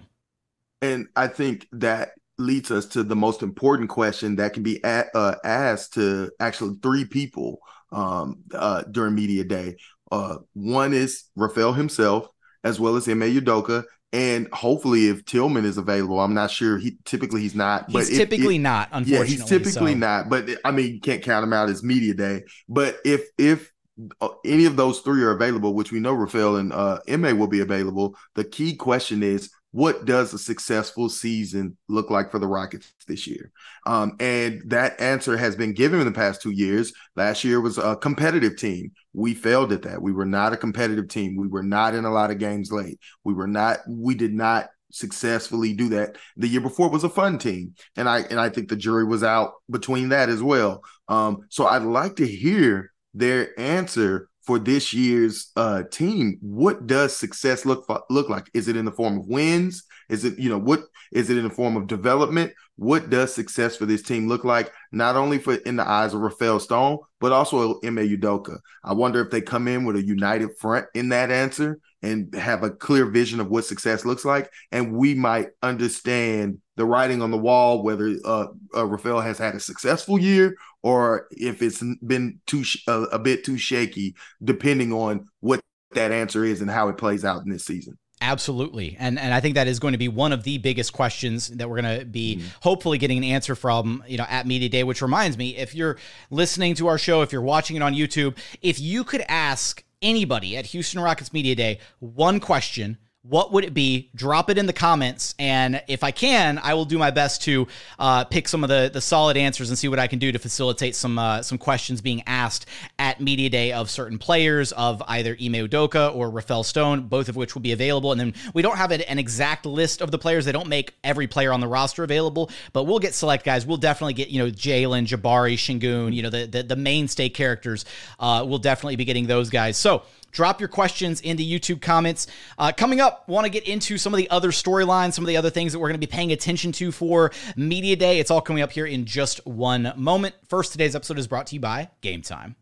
And 0.82 1.08
I 1.16 1.28
think 1.28 1.68
that 1.74 2.12
leads 2.38 2.72
us 2.72 2.86
to 2.88 3.04
the 3.04 3.16
most 3.16 3.44
important 3.44 3.90
question 3.90 4.38
that 4.38 4.54
can 4.54 4.64
be 4.64 4.80
a- 4.84 5.16
uh, 5.16 5.36
asked 5.44 5.94
to 5.94 6.32
actually 6.40 6.76
three 6.82 7.06
people 7.06 7.60
um, 7.92 8.40
uh, 8.54 8.84
during 8.84 9.16
media 9.16 9.44
day. 9.44 9.76
Uh, 10.12 10.38
one 10.54 10.94
is 10.94 11.26
Rafael 11.36 11.74
himself, 11.74 12.28
as 12.64 12.80
well 12.80 12.96
as 12.96 13.08
Ime 13.08 13.22
Udoka, 13.22 13.84
and 14.14 14.48
hopefully 14.52 15.08
if 15.08 15.24
Tilman 15.24 15.64
is 15.64 15.78
available, 15.78 16.20
I'm 16.20 16.34
not 16.34 16.52
sure. 16.52 16.78
He 16.78 16.98
typically 17.06 17.42
he's 17.42 17.56
not. 17.56 17.90
He's 17.90 18.10
but 18.10 18.16
typically 18.16 18.58
not. 18.58 18.90
Unfortunately, 18.92 19.28
yeah, 19.28 19.32
he's 19.32 19.46
typically 19.46 19.94
so. 19.94 19.98
not. 19.98 20.30
But 20.30 20.50
I 20.66 20.72
mean, 20.72 20.96
you 20.96 21.00
can't 21.00 21.24
count 21.24 21.46
him 21.46 21.54
out 21.54 21.70
as 21.70 21.82
media 21.82 22.14
day. 22.14 22.44
But 22.68 22.98
if 23.06 23.22
if 23.38 23.72
uh, 24.20 24.30
any 24.44 24.66
of 24.66 24.76
those 24.76 25.00
three 25.00 25.24
are 25.24 25.32
available, 25.32 25.74
which 25.74 25.94
we 25.94 26.02
know 26.02 26.14
Rafael 26.14 26.58
and 26.58 26.74
uh, 26.74 27.00
Ime 27.10 27.40
will 27.40 27.48
be 27.48 27.62
available, 27.62 28.18
the 28.36 28.44
key 28.44 28.76
question 28.76 29.24
is 29.24 29.50
what 29.72 30.06
does 30.06 30.34
a 30.34 30.38
successful 30.38 31.08
season 31.08 31.78
look 31.88 32.10
like 32.10 32.30
for 32.30 32.40
the 32.40 32.48
Rockets 32.48 32.94
this 33.08 33.26
year? 33.26 33.52
Um, 33.86 34.18
and 34.20 34.62
that 34.66 35.00
answer 35.00 35.38
has 35.38 35.56
been 35.56 35.74
given 35.74 36.00
in 36.00 36.06
the 36.06 36.12
past 36.12 36.42
two 36.42 36.52
years. 36.52 36.92
Last 37.16 37.44
year 37.44 37.62
was 37.62 37.78
a 37.78 37.96
competitive 37.96 38.58
team. 38.58 38.92
We 39.14 39.34
failed 39.34 39.72
at 39.72 39.84
that. 39.84 40.02
We 40.02 40.12
were 40.12 40.26
not 40.26 40.54
a 40.54 40.58
competitive 40.58 41.08
team. 41.08 41.38
We 41.38 41.48
were 41.48 41.64
not 41.64 41.96
in 41.96 42.06
a 42.06 42.12
lot 42.12 42.32
of 42.32 42.38
games 42.38 42.72
late. 42.72 43.00
We 43.24 43.34
were 43.34 43.48
not, 43.48 43.80
we 43.88 44.14
did 44.14 44.34
not 44.34 44.70
successfully 44.92 45.74
do 45.74 45.90
that. 45.90 46.18
The 46.36 46.50
year 46.50 46.62
before 46.62 46.90
was 46.90 47.06
a 47.06 47.10
fun 47.10 47.38
team. 47.38 47.76
And 47.96 48.10
I 48.10 48.20
and 48.30 48.40
I 48.40 48.50
think 48.50 48.68
the 48.68 48.76
jury 48.76 49.06
was 49.06 49.24
out 49.24 49.54
between 49.70 50.10
that 50.10 50.28
as 50.30 50.44
well. 50.44 50.84
Um, 51.08 51.46
so 51.50 51.66
I'd 51.66 51.84
like 51.84 52.18
to 52.18 52.28
hear 52.28 52.92
their 53.14 53.58
answer 53.60 54.30
for 54.44 54.60
this 54.60 54.94
year's 54.94 55.52
uh, 55.56 55.84
team, 55.92 56.38
what 56.42 56.88
does 56.88 57.16
success 57.16 57.66
look 57.66 57.86
look 58.10 58.30
like? 58.30 58.50
Is 58.54 58.68
it 58.68 58.76
in 58.76 58.86
the 58.86 58.92
form 58.92 59.20
of 59.20 59.28
wins? 59.28 59.84
Is 60.10 60.26
it 60.26 60.40
you 60.40 60.50
know 60.50 60.58
what 60.58 60.82
is 61.12 61.30
it 61.30 61.38
in 61.38 61.44
the 61.44 61.50
form 61.50 61.78
of 61.78 61.88
development? 61.88 62.54
What 62.76 63.10
does 63.10 63.34
success 63.34 63.78
for 63.78 63.86
this 63.86 64.02
team 64.02 64.28
look 64.28 64.44
like? 64.44 64.72
Not 64.92 65.16
only 65.16 65.38
for 65.38 65.56
in 65.56 65.76
the 65.76 65.88
eyes 65.88 66.14
of 66.14 66.22
Rafael 66.22 66.60
Stone, 66.60 67.00
but 67.20 67.32
also 67.32 67.80
Ime 67.84 67.98
Udoka. 67.98 68.58
I 68.84 68.94
wonder 68.94 69.22
if 69.22 69.30
they 69.30 69.42
come 69.42 69.68
in 69.68 69.86
with 69.86 69.96
a 69.96 70.04
united 70.04 70.58
front 70.58 70.88
in 70.96 71.10
that 71.10 71.30
answer 71.30 71.80
and 72.02 72.34
have 72.34 72.64
a 72.64 72.72
clear 72.72 73.06
vision 73.06 73.40
of 73.40 73.50
what 73.50 73.66
success 73.66 74.06
looks 74.06 74.26
like, 74.26 74.52
and 74.72 74.94
we 74.94 75.14
might 75.14 75.50
understand 75.62 76.60
the 76.76 76.86
writing 76.86 77.22
on 77.22 77.32
the 77.32 77.38
wall 77.38 77.84
whether 77.84 78.16
uh, 78.26 78.48
uh, 78.76 78.86
Rafael 78.86 79.22
has 79.22 79.38
had 79.38 79.54
a 79.54 79.60
successful 79.60 80.18
year 80.20 80.56
or 80.84 81.28
if 81.32 81.62
it's 81.62 81.84
been 82.06 82.40
too 82.48 82.64
sh- 82.64 82.84
uh, 82.88 83.06
a 83.12 83.20
bit 83.20 83.44
too 83.44 83.58
shaky, 83.58 84.16
depending 84.44 84.92
on 84.92 85.28
what 85.42 85.62
that 85.92 86.12
answer 86.12 86.44
is 86.44 86.62
and 86.62 86.72
how 86.72 86.90
it 86.90 86.98
plays 86.98 87.24
out 87.24 87.44
in 87.44 87.52
this 87.52 87.66
season. 87.66 87.98
absolutely. 88.22 88.96
And 89.00 89.20
and 89.20 89.34
I 89.34 89.40
think 89.42 89.56
that 89.56 89.68
is 89.68 89.80
going 89.80 89.92
to 89.92 89.98
be 89.98 90.08
one 90.08 90.32
of 90.32 90.44
the 90.44 90.58
biggest 90.58 90.94
questions 90.94 91.50
that 91.50 91.70
we're 91.70 91.82
going 91.82 92.00
to 92.00 92.06
be 92.06 92.38
mm-hmm. 92.38 92.48
hopefully 92.62 92.98
getting 92.98 93.18
an 93.18 93.24
answer 93.26 93.56
from, 93.56 94.04
you 94.08 94.18
know, 94.18 94.26
at 94.30 94.48
Media 94.48 94.70
Day, 94.70 94.84
which 94.84 95.02
reminds 95.02 95.38
me, 95.38 95.58
if 95.58 95.76
you're 95.76 95.98
listening 96.30 96.74
to 96.76 96.88
our 96.88 96.98
show, 96.98 97.22
if 97.22 97.32
you're 97.32 97.42
watching 97.42 97.76
it 97.76 97.82
on 97.82 97.94
YouTube, 97.94 98.38
if 98.62 98.80
you 98.80 99.04
could 99.04 99.24
ask 99.28 99.84
anybody 100.02 100.58
at 100.58 100.68
Houston 100.68 101.02
Rockets 101.02 101.34
Media 101.34 101.56
Day 101.56 101.80
one 102.00 102.40
question 102.40 102.98
what 103.24 103.52
would 103.52 103.64
it 103.64 103.74
be? 103.76 104.10
Drop 104.16 104.50
it 104.50 104.58
in 104.58 104.66
the 104.66 104.74
comments, 104.74 105.36
and 105.38 105.84
if 105.88 106.04
I 106.04 106.10
can, 106.10 106.58
I 106.58 106.74
will 106.74 106.86
do 106.86 106.98
my 106.98 107.12
best 107.12 107.44
to 107.44 107.68
uh, 108.00 108.24
pick 108.24 108.48
some 108.48 108.64
of 108.64 108.70
the 108.70 108.90
the 108.92 109.02
solid 109.02 109.38
answers 109.38 109.70
and 109.70 109.78
see 109.78 109.88
what 109.88 110.00
I 110.00 110.08
can 110.08 110.18
do 110.18 110.32
to 110.32 110.40
facilitate 110.40 110.96
some 110.96 111.20
uh, 111.20 111.44
some 111.44 111.60
questions 111.60 112.02
being 112.02 112.24
asked 112.26 112.66
at 112.98 113.22
media 113.22 113.48
day 113.50 113.74
of 113.74 113.92
certain 113.92 114.18
players 114.18 114.72
of 114.72 115.04
either 115.08 115.38
Ime 115.40 115.54
Udoka 115.54 116.16
or 116.16 116.32
Rafael 116.32 116.64
Stone, 116.64 117.04
both 117.04 117.30
of 117.30 117.36
which 117.36 117.54
will 117.54 117.62
be 117.62 117.74
available. 117.74 118.12
And 118.12 118.20
then 118.20 118.34
we 118.56 118.64
don't 118.64 118.78
have 118.78 118.92
an 118.92 119.20
exact 119.20 119.68
list 119.68 120.02
of 120.02 120.10
the 120.10 120.18
players; 120.18 120.46
they 120.46 120.52
don't 120.52 120.70
make 120.70 120.96
every 121.04 121.28
player 121.28 121.54
on 121.54 121.60
the 121.60 121.68
roster 121.68 122.04
available, 122.04 122.50
but 122.74 122.86
we'll 122.86 123.00
get 123.00 123.14
select 123.14 123.46
guys. 123.46 123.68
We'll 123.68 123.78
definitely 123.78 124.16
get 124.16 124.30
you 124.30 124.40
know 124.44 124.50
Jalen, 124.50 125.06
Jabari, 125.06 125.54
Sengun, 125.54 126.12
you 126.12 126.24
know 126.24 126.32
the 126.32 126.48
the, 126.48 126.64
the 126.64 126.76
mainstay 126.76 127.30
characters. 127.30 127.86
Uh, 128.20 128.44
we'll 128.48 128.58
definitely 128.58 128.96
be 128.96 129.06
getting 129.06 129.28
those 129.28 129.52
guys. 129.52 129.78
So. 129.78 130.02
Drop 130.32 130.60
your 130.60 130.70
questions 130.70 131.22
in 131.22 131.38
the 131.38 131.60
YouTube 131.60 131.82
comments. 131.82 132.28
Uh, 132.58 132.72
coming 132.76 133.02
up, 133.02 133.28
want 133.28 133.46
to 133.46 133.50
get 133.50 133.68
into 133.68 133.98
some 133.98 134.14
of 134.14 134.18
the 134.18 134.30
other 134.30 134.50
storylines, 134.52 135.14
some 135.14 135.24
of 135.24 135.28
the 135.28 135.38
other 135.38 135.50
things 135.50 135.74
that 135.74 135.80
we're 135.80 135.90
going 135.90 136.00
to 136.00 136.08
be 136.08 136.12
paying 136.12 136.32
attention 136.32 136.72
to 136.74 136.92
for 136.92 137.32
Media 137.56 137.96
Day. 137.96 138.20
It's 138.20 138.32
all 138.32 138.42
coming 138.42 138.64
up 138.64 138.72
here 138.72 138.86
in 138.86 139.06
just 139.06 139.46
one 139.46 139.94
moment. 139.96 140.36
First, 140.48 140.72
today's 140.72 140.96
episode 140.96 141.20
is 141.20 141.28
brought 141.28 141.48
to 141.48 141.56
you 141.56 141.62
by 141.62 141.90
Game 142.02 142.22
Time. 142.22 142.56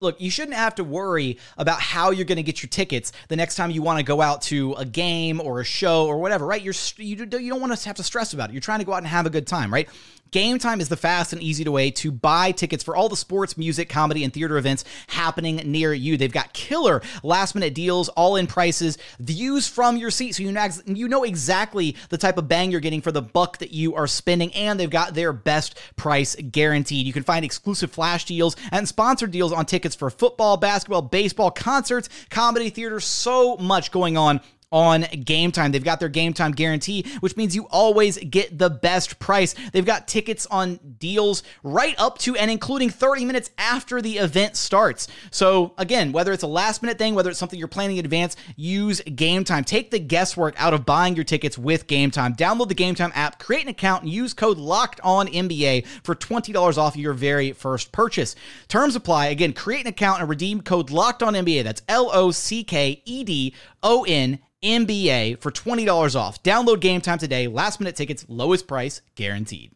Look, 0.00 0.20
you 0.20 0.30
shouldn't 0.32 0.56
have 0.56 0.74
to 0.74 0.84
worry 0.84 1.38
about 1.56 1.80
how 1.80 2.10
you're 2.10 2.24
going 2.24 2.36
to 2.36 2.42
get 2.42 2.60
your 2.60 2.68
tickets 2.68 3.12
the 3.28 3.36
next 3.36 3.54
time 3.54 3.70
you 3.70 3.82
want 3.82 4.00
to 4.00 4.04
go 4.04 4.20
out 4.20 4.42
to 4.42 4.74
a 4.74 4.84
game 4.84 5.40
or 5.40 5.60
a 5.60 5.64
show 5.64 6.06
or 6.06 6.18
whatever, 6.18 6.44
right? 6.44 6.60
You're 6.60 6.74
you, 6.96 7.16
you 7.18 7.26
don't 7.26 7.60
want 7.60 7.78
to 7.78 7.88
have 7.88 7.96
to 7.96 8.02
stress 8.02 8.32
about 8.32 8.50
it. 8.50 8.52
You're 8.52 8.60
trying 8.60 8.80
to 8.80 8.84
go 8.84 8.92
out 8.92 8.98
and 8.98 9.06
have 9.06 9.26
a 9.26 9.30
good 9.30 9.46
time, 9.46 9.72
right? 9.72 9.88
Game 10.32 10.58
Time 10.58 10.80
is 10.80 10.88
the 10.88 10.96
fast 10.96 11.34
and 11.34 11.42
easy 11.42 11.62
way 11.68 11.90
to 11.90 12.10
buy 12.10 12.52
tickets 12.52 12.82
for 12.82 12.96
all 12.96 13.10
the 13.10 13.18
sports, 13.18 13.58
music, 13.58 13.90
comedy, 13.90 14.24
and 14.24 14.32
theater 14.32 14.56
events 14.56 14.82
happening 15.08 15.56
near 15.56 15.92
you. 15.92 16.16
They've 16.16 16.32
got 16.32 16.54
killer 16.54 17.02
last 17.22 17.54
minute 17.54 17.74
deals, 17.74 18.08
all 18.08 18.36
in 18.36 18.46
prices, 18.46 18.96
views 19.20 19.68
from 19.68 19.98
your 19.98 20.10
seat, 20.10 20.34
so 20.34 20.42
you 20.42 20.50
know, 20.50 20.68
you 20.86 21.06
know 21.06 21.24
exactly 21.24 21.96
the 22.08 22.16
type 22.16 22.38
of 22.38 22.48
bang 22.48 22.70
you're 22.70 22.80
getting 22.80 23.02
for 23.02 23.12
the 23.12 23.20
buck 23.20 23.58
that 23.58 23.72
you 23.72 23.94
are 23.94 24.06
spending, 24.06 24.50
and 24.54 24.80
they've 24.80 24.88
got 24.88 25.12
their 25.12 25.34
best 25.34 25.78
price 25.96 26.34
guaranteed. 26.36 27.06
You 27.06 27.12
can 27.12 27.24
find 27.24 27.44
exclusive 27.44 27.90
flash 27.90 28.24
deals 28.24 28.56
and 28.70 28.88
sponsored 28.88 29.32
deals 29.32 29.52
on 29.52 29.66
tickets 29.66 29.94
for 29.94 30.08
football, 30.08 30.56
basketball, 30.56 31.02
baseball, 31.02 31.50
concerts, 31.50 32.08
comedy, 32.30 32.70
theater, 32.70 33.00
so 33.00 33.58
much 33.58 33.92
going 33.92 34.16
on 34.16 34.40
on 34.72 35.02
game 35.24 35.52
time. 35.52 35.70
They've 35.70 35.84
got 35.84 36.00
their 36.00 36.08
game 36.08 36.32
time 36.32 36.52
guarantee, 36.52 37.04
which 37.20 37.36
means 37.36 37.54
you 37.54 37.68
always 37.70 38.18
get 38.18 38.58
the 38.58 38.70
best 38.70 39.18
price. 39.18 39.54
They've 39.72 39.84
got 39.84 40.08
tickets 40.08 40.46
on 40.46 40.80
deals 40.98 41.42
right 41.62 41.94
up 41.98 42.18
to 42.18 42.34
and 42.36 42.50
including 42.50 42.90
30 42.90 43.24
minutes 43.24 43.50
after 43.58 44.00
the 44.00 44.18
event 44.18 44.56
starts. 44.56 45.08
So, 45.30 45.74
again, 45.78 46.12
whether 46.12 46.32
it's 46.32 46.42
a 46.42 46.48
last 46.48 46.82
minute 46.82 46.98
thing, 46.98 47.14
whether 47.14 47.30
it's 47.30 47.38
something 47.38 47.58
you're 47.58 47.68
planning 47.68 47.98
in 47.98 48.04
advance, 48.04 48.36
use 48.56 49.00
game 49.02 49.44
time. 49.44 49.64
Take 49.64 49.90
the 49.90 49.98
guesswork 49.98 50.54
out 50.60 50.74
of 50.74 50.86
buying 50.86 51.14
your 51.14 51.24
tickets 51.24 51.58
with 51.58 51.86
game 51.86 52.10
time. 52.10 52.34
Download 52.34 52.68
the 52.68 52.74
game 52.74 52.94
time 52.94 53.12
app, 53.14 53.38
create 53.38 53.62
an 53.62 53.68
account, 53.68 54.04
and 54.04 54.12
use 54.12 54.32
code 54.32 54.58
locked 54.58 55.00
on 55.04 55.26
NBA 55.28 55.86
for 56.02 56.14
$20 56.14 56.78
off 56.78 56.96
your 56.96 57.12
very 57.12 57.52
first 57.52 57.92
purchase. 57.92 58.34
Terms 58.68 58.96
apply. 58.96 59.26
Again, 59.26 59.52
create 59.52 59.82
an 59.82 59.88
account 59.88 60.20
and 60.20 60.28
redeem 60.28 60.62
code 60.62 60.90
locked 60.90 61.22
on 61.22 61.34
NBA. 61.34 61.64
That's 61.64 61.82
L 61.88 62.10
O 62.12 62.30
C 62.30 62.64
K 62.64 63.02
E 63.04 63.24
D 63.24 63.54
O 63.82 64.04
N 64.04 64.38
NBA 64.62 65.40
for 65.42 65.50
$20 65.50 66.16
off. 66.16 66.42
Download 66.42 66.80
game 66.80 67.00
time 67.00 67.18
today. 67.18 67.48
Last 67.48 67.80
minute 67.80 67.96
tickets, 67.96 68.24
lowest 68.28 68.66
price 68.66 69.02
guaranteed. 69.14 69.72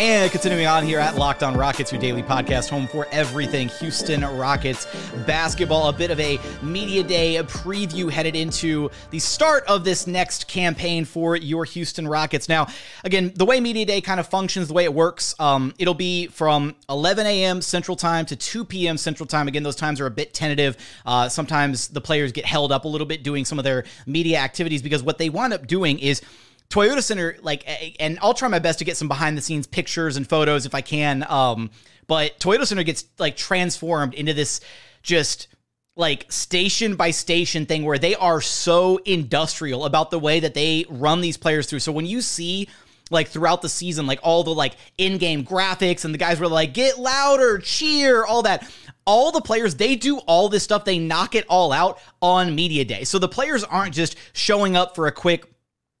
And 0.00 0.32
continuing 0.32 0.66
on 0.66 0.82
here 0.82 0.98
at 0.98 1.16
Locked 1.16 1.42
On 1.42 1.54
Rockets, 1.54 1.92
your 1.92 2.00
daily 2.00 2.22
podcast, 2.22 2.70
home 2.70 2.86
for 2.86 3.06
everything 3.12 3.68
Houston 3.68 4.24
Rockets 4.24 4.86
basketball. 5.26 5.90
A 5.90 5.92
bit 5.92 6.10
of 6.10 6.18
a 6.18 6.40
media 6.62 7.02
day 7.02 7.36
preview 7.42 8.10
headed 8.10 8.34
into 8.34 8.90
the 9.10 9.18
start 9.18 9.62
of 9.66 9.84
this 9.84 10.06
next 10.06 10.48
campaign 10.48 11.04
for 11.04 11.36
your 11.36 11.66
Houston 11.66 12.08
Rockets. 12.08 12.48
Now, 12.48 12.68
again, 13.04 13.32
the 13.36 13.44
way 13.44 13.60
media 13.60 13.84
day 13.84 14.00
kind 14.00 14.18
of 14.18 14.26
functions, 14.26 14.68
the 14.68 14.72
way 14.72 14.84
it 14.84 14.94
works, 14.94 15.34
um, 15.38 15.74
it'll 15.78 15.92
be 15.92 16.28
from 16.28 16.76
11 16.88 17.26
a.m. 17.26 17.60
Central 17.60 17.94
Time 17.94 18.24
to 18.24 18.36
2 18.36 18.64
p.m. 18.64 18.96
Central 18.96 19.26
Time. 19.26 19.48
Again, 19.48 19.64
those 19.64 19.76
times 19.76 20.00
are 20.00 20.06
a 20.06 20.10
bit 20.10 20.32
tentative. 20.32 20.78
Uh, 21.04 21.28
sometimes 21.28 21.88
the 21.88 22.00
players 22.00 22.32
get 22.32 22.46
held 22.46 22.72
up 22.72 22.86
a 22.86 22.88
little 22.88 23.06
bit 23.06 23.22
doing 23.22 23.44
some 23.44 23.58
of 23.58 23.64
their 23.64 23.84
media 24.06 24.38
activities 24.38 24.80
because 24.80 25.02
what 25.02 25.18
they 25.18 25.28
wind 25.28 25.52
up 25.52 25.66
doing 25.66 25.98
is 25.98 26.22
Toyota 26.70 27.02
Center, 27.02 27.36
like, 27.42 27.64
and 27.98 28.18
I'll 28.22 28.32
try 28.32 28.48
my 28.48 28.60
best 28.60 28.78
to 28.78 28.84
get 28.84 28.96
some 28.96 29.08
behind 29.08 29.36
the 29.36 29.42
scenes 29.42 29.66
pictures 29.66 30.16
and 30.16 30.26
photos 30.28 30.66
if 30.66 30.74
I 30.74 30.80
can. 30.80 31.26
Um, 31.28 31.70
but 32.06 32.38
Toyota 32.38 32.66
Center 32.66 32.84
gets 32.84 33.04
like 33.18 33.36
transformed 33.36 34.14
into 34.14 34.32
this 34.32 34.60
just 35.02 35.48
like 35.96 36.30
station 36.30 36.94
by 36.94 37.10
station 37.10 37.66
thing 37.66 37.84
where 37.84 37.98
they 37.98 38.14
are 38.14 38.40
so 38.40 38.98
industrial 39.04 39.84
about 39.84 40.10
the 40.10 40.18
way 40.18 40.40
that 40.40 40.54
they 40.54 40.86
run 40.88 41.20
these 41.20 41.36
players 41.36 41.66
through. 41.66 41.80
So 41.80 41.92
when 41.92 42.06
you 42.06 42.20
see 42.20 42.68
like 43.10 43.28
throughout 43.28 43.60
the 43.62 43.68
season, 43.68 44.06
like 44.06 44.20
all 44.22 44.44
the 44.44 44.54
like 44.54 44.76
in-game 44.96 45.44
graphics 45.44 46.04
and 46.04 46.14
the 46.14 46.18
guys 46.18 46.38
were 46.38 46.48
like, 46.48 46.72
get 46.72 46.98
louder, 46.98 47.58
cheer, 47.58 48.24
all 48.24 48.42
that. 48.42 48.70
All 49.04 49.32
the 49.32 49.40
players, 49.40 49.74
they 49.74 49.96
do 49.96 50.18
all 50.18 50.48
this 50.48 50.62
stuff. 50.62 50.84
They 50.84 51.00
knock 51.00 51.34
it 51.34 51.44
all 51.48 51.72
out 51.72 51.98
on 52.22 52.54
media 52.54 52.84
day. 52.84 53.02
So 53.02 53.18
the 53.18 53.28
players 53.28 53.64
aren't 53.64 53.92
just 53.92 54.16
showing 54.32 54.76
up 54.76 54.94
for 54.94 55.08
a 55.08 55.12
quick 55.12 55.46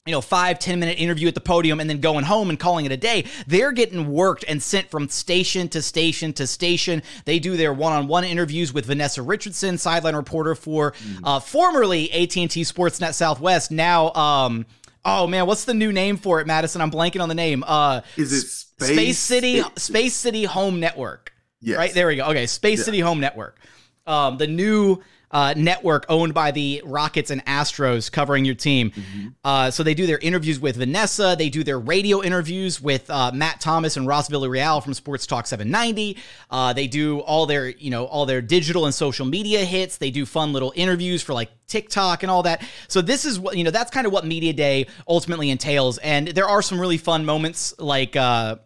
you 0.06 0.12
know, 0.12 0.22
five 0.22 0.58
ten 0.58 0.80
minute 0.80 0.98
interview 0.98 1.28
at 1.28 1.34
the 1.34 1.40
podium 1.42 1.78
and 1.78 1.88
then 1.88 2.00
going 2.00 2.24
home 2.24 2.48
and 2.48 2.58
calling 2.58 2.86
it 2.86 2.92
a 2.92 2.96
day. 2.96 3.26
They're 3.46 3.72
getting 3.72 4.10
worked 4.10 4.44
and 4.48 4.62
sent 4.62 4.90
from 4.90 5.10
station 5.10 5.68
to 5.68 5.82
station 5.82 6.32
to 6.34 6.46
station. 6.46 7.02
They 7.26 7.38
do 7.38 7.56
their 7.58 7.74
one 7.74 7.92
on 7.92 8.08
one 8.08 8.24
interviews 8.24 8.72
with 8.72 8.86
Vanessa 8.86 9.20
Richardson, 9.20 9.76
sideline 9.76 10.16
reporter 10.16 10.54
for 10.54 10.92
mm. 10.92 11.20
uh, 11.22 11.38
formerly 11.38 12.10
AT&T 12.12 12.48
Sportsnet 12.48 13.12
Southwest, 13.12 13.70
now, 13.70 14.12
um, 14.14 14.64
oh 15.04 15.26
man, 15.26 15.46
what's 15.46 15.66
the 15.66 15.74
new 15.74 15.92
name 15.92 16.16
for 16.16 16.40
it, 16.40 16.46
Madison? 16.46 16.80
I'm 16.80 16.90
blanking 16.90 17.20
on 17.20 17.28
the 17.28 17.34
name. 17.34 17.62
Uh, 17.66 18.00
Is 18.16 18.32
it 18.32 18.46
Space, 18.46 18.96
Space 18.96 19.18
City, 19.18 19.62
Space 19.76 20.14
City 20.14 20.44
Home 20.44 20.80
Network? 20.80 21.34
Yes. 21.60 21.76
Right, 21.76 21.92
there 21.92 22.06
we 22.06 22.16
go. 22.16 22.24
Okay, 22.28 22.46
Space 22.46 22.78
yeah. 22.78 22.84
City 22.86 23.00
Home 23.00 23.20
Network. 23.20 23.58
Um, 24.06 24.38
the 24.38 24.46
new 24.46 25.02
uh, 25.30 25.54
network 25.56 26.06
owned 26.08 26.34
by 26.34 26.50
the 26.50 26.82
Rockets 26.84 27.30
and 27.30 27.44
Astros 27.46 28.10
covering 28.10 28.44
your 28.44 28.54
team. 28.54 28.90
Mm-hmm. 28.90 29.28
Uh, 29.44 29.70
so 29.70 29.82
they 29.82 29.94
do 29.94 30.06
their 30.06 30.18
interviews 30.18 30.58
with 30.58 30.76
Vanessa. 30.76 31.34
They 31.38 31.48
do 31.48 31.62
their 31.62 31.78
radio 31.78 32.22
interviews 32.22 32.80
with 32.80 33.08
uh, 33.10 33.30
Matt 33.32 33.60
Thomas 33.60 33.96
and 33.96 34.06
Ross 34.06 34.28
Villarreal 34.28 34.82
from 34.82 34.94
Sports 34.94 35.26
Talk 35.26 35.46
790. 35.46 36.16
Uh, 36.50 36.72
they 36.72 36.86
do 36.86 37.20
all 37.20 37.46
their, 37.46 37.68
you 37.68 37.90
know, 37.90 38.06
all 38.06 38.26
their 38.26 38.42
digital 38.42 38.86
and 38.86 38.94
social 38.94 39.26
media 39.26 39.64
hits. 39.64 39.98
They 39.98 40.10
do 40.10 40.26
fun 40.26 40.52
little 40.52 40.72
interviews 40.74 41.22
for 41.22 41.32
like 41.32 41.50
TikTok 41.66 42.22
and 42.22 42.30
all 42.30 42.42
that. 42.42 42.62
So 42.88 43.00
this 43.00 43.24
is 43.24 43.38
what, 43.38 43.56
you 43.56 43.64
know, 43.64 43.70
that's 43.70 43.90
kind 43.90 44.06
of 44.06 44.12
what 44.12 44.26
Media 44.26 44.52
Day 44.52 44.86
ultimately 45.08 45.50
entails. 45.50 45.98
And 45.98 46.28
there 46.28 46.48
are 46.48 46.62
some 46.62 46.80
really 46.80 46.98
fun 46.98 47.24
moments 47.24 47.74
like, 47.78 48.16
uh, 48.16 48.56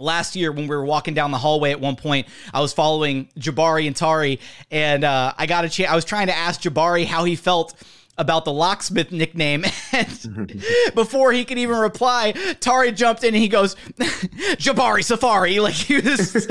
last 0.00 0.34
year 0.34 0.50
when 0.50 0.66
we 0.66 0.74
were 0.74 0.84
walking 0.84 1.14
down 1.14 1.30
the 1.30 1.38
hallway 1.38 1.70
at 1.70 1.80
one 1.80 1.94
point 1.94 2.26
i 2.52 2.60
was 2.60 2.72
following 2.72 3.28
jabari 3.38 3.86
and 3.86 3.94
tari 3.94 4.40
and 4.70 5.04
uh, 5.04 5.32
i 5.36 5.46
got 5.46 5.64
a 5.64 5.68
chance 5.68 5.90
i 5.90 5.94
was 5.94 6.04
trying 6.04 6.26
to 6.26 6.36
ask 6.36 6.62
jabari 6.62 7.04
how 7.04 7.24
he 7.24 7.36
felt 7.36 7.74
about 8.18 8.44
the 8.44 8.52
locksmith 8.52 9.12
nickname. 9.12 9.64
And 9.92 10.62
before 10.94 11.32
he 11.32 11.44
could 11.44 11.58
even 11.58 11.76
reply, 11.76 12.30
Tari 12.60 12.92
jumped 12.92 13.24
in 13.24 13.34
and 13.34 13.42
he 13.42 13.48
goes, 13.48 13.74
Jabari 13.98 15.02
Safari. 15.02 15.58
Like 15.58 15.74
he 15.74 15.98
was 15.98 16.46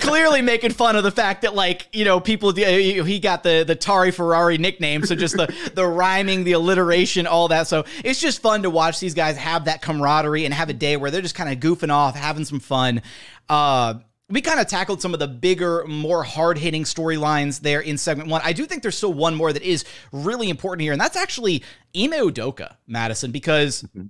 clearly 0.00 0.42
making 0.42 0.72
fun 0.72 0.96
of 0.96 1.04
the 1.04 1.12
fact 1.12 1.42
that, 1.42 1.54
like, 1.54 1.86
you 1.92 2.04
know, 2.04 2.18
people, 2.18 2.52
he 2.52 3.20
got 3.20 3.44
the, 3.44 3.62
the 3.64 3.76
Tari 3.76 4.10
Ferrari 4.10 4.58
nickname. 4.58 5.04
So 5.04 5.14
just 5.14 5.36
the, 5.36 5.54
the 5.74 5.86
rhyming, 5.86 6.42
the 6.42 6.52
alliteration, 6.52 7.28
all 7.28 7.46
that. 7.48 7.68
So 7.68 7.84
it's 8.04 8.20
just 8.20 8.42
fun 8.42 8.64
to 8.64 8.70
watch 8.70 8.98
these 8.98 9.14
guys 9.14 9.36
have 9.36 9.66
that 9.66 9.80
camaraderie 9.80 10.44
and 10.44 10.52
have 10.52 10.70
a 10.70 10.74
day 10.74 10.96
where 10.96 11.12
they're 11.12 11.22
just 11.22 11.36
kind 11.36 11.52
of 11.52 11.60
goofing 11.60 11.92
off, 11.92 12.16
having 12.16 12.44
some 12.44 12.58
fun. 12.58 13.00
Uh, 13.48 13.94
we 14.32 14.40
kind 14.40 14.58
of 14.58 14.66
tackled 14.66 15.02
some 15.02 15.12
of 15.12 15.20
the 15.20 15.28
bigger, 15.28 15.84
more 15.86 16.24
hard 16.24 16.56
hitting 16.56 16.84
storylines 16.84 17.60
there 17.60 17.80
in 17.80 17.98
segment 17.98 18.30
one. 18.30 18.40
I 18.42 18.54
do 18.54 18.64
think 18.64 18.82
there's 18.82 18.96
still 18.96 19.12
one 19.12 19.34
more 19.34 19.52
that 19.52 19.62
is 19.62 19.84
really 20.10 20.48
important 20.48 20.80
here, 20.80 20.92
and 20.92 21.00
that's 21.00 21.16
actually 21.16 21.62
Ime 21.94 22.12
Udoka, 22.12 22.76
Madison, 22.86 23.30
because 23.30 23.82
mm-hmm. 23.82 24.06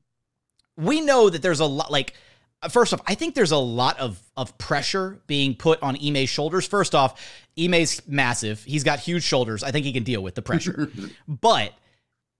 we 0.76 1.00
know 1.00 1.28
that 1.28 1.42
there's 1.42 1.60
a 1.60 1.66
lot, 1.66 1.90
like, 1.90 2.14
First 2.70 2.94
off, 2.94 3.00
I 3.08 3.16
think 3.16 3.34
there's 3.34 3.50
a 3.50 3.56
lot 3.56 3.98
of 3.98 4.22
of 4.36 4.56
pressure 4.56 5.20
being 5.26 5.56
put 5.56 5.82
on 5.82 5.96
Ime's 5.96 6.28
shoulders. 6.28 6.64
First 6.64 6.94
off, 6.94 7.20
Ime's 7.58 8.00
massive. 8.06 8.62
He's 8.62 8.84
got 8.84 9.00
huge 9.00 9.24
shoulders. 9.24 9.64
I 9.64 9.72
think 9.72 9.84
he 9.84 9.92
can 9.92 10.04
deal 10.04 10.22
with 10.22 10.36
the 10.36 10.42
pressure. 10.42 10.88
but 11.26 11.72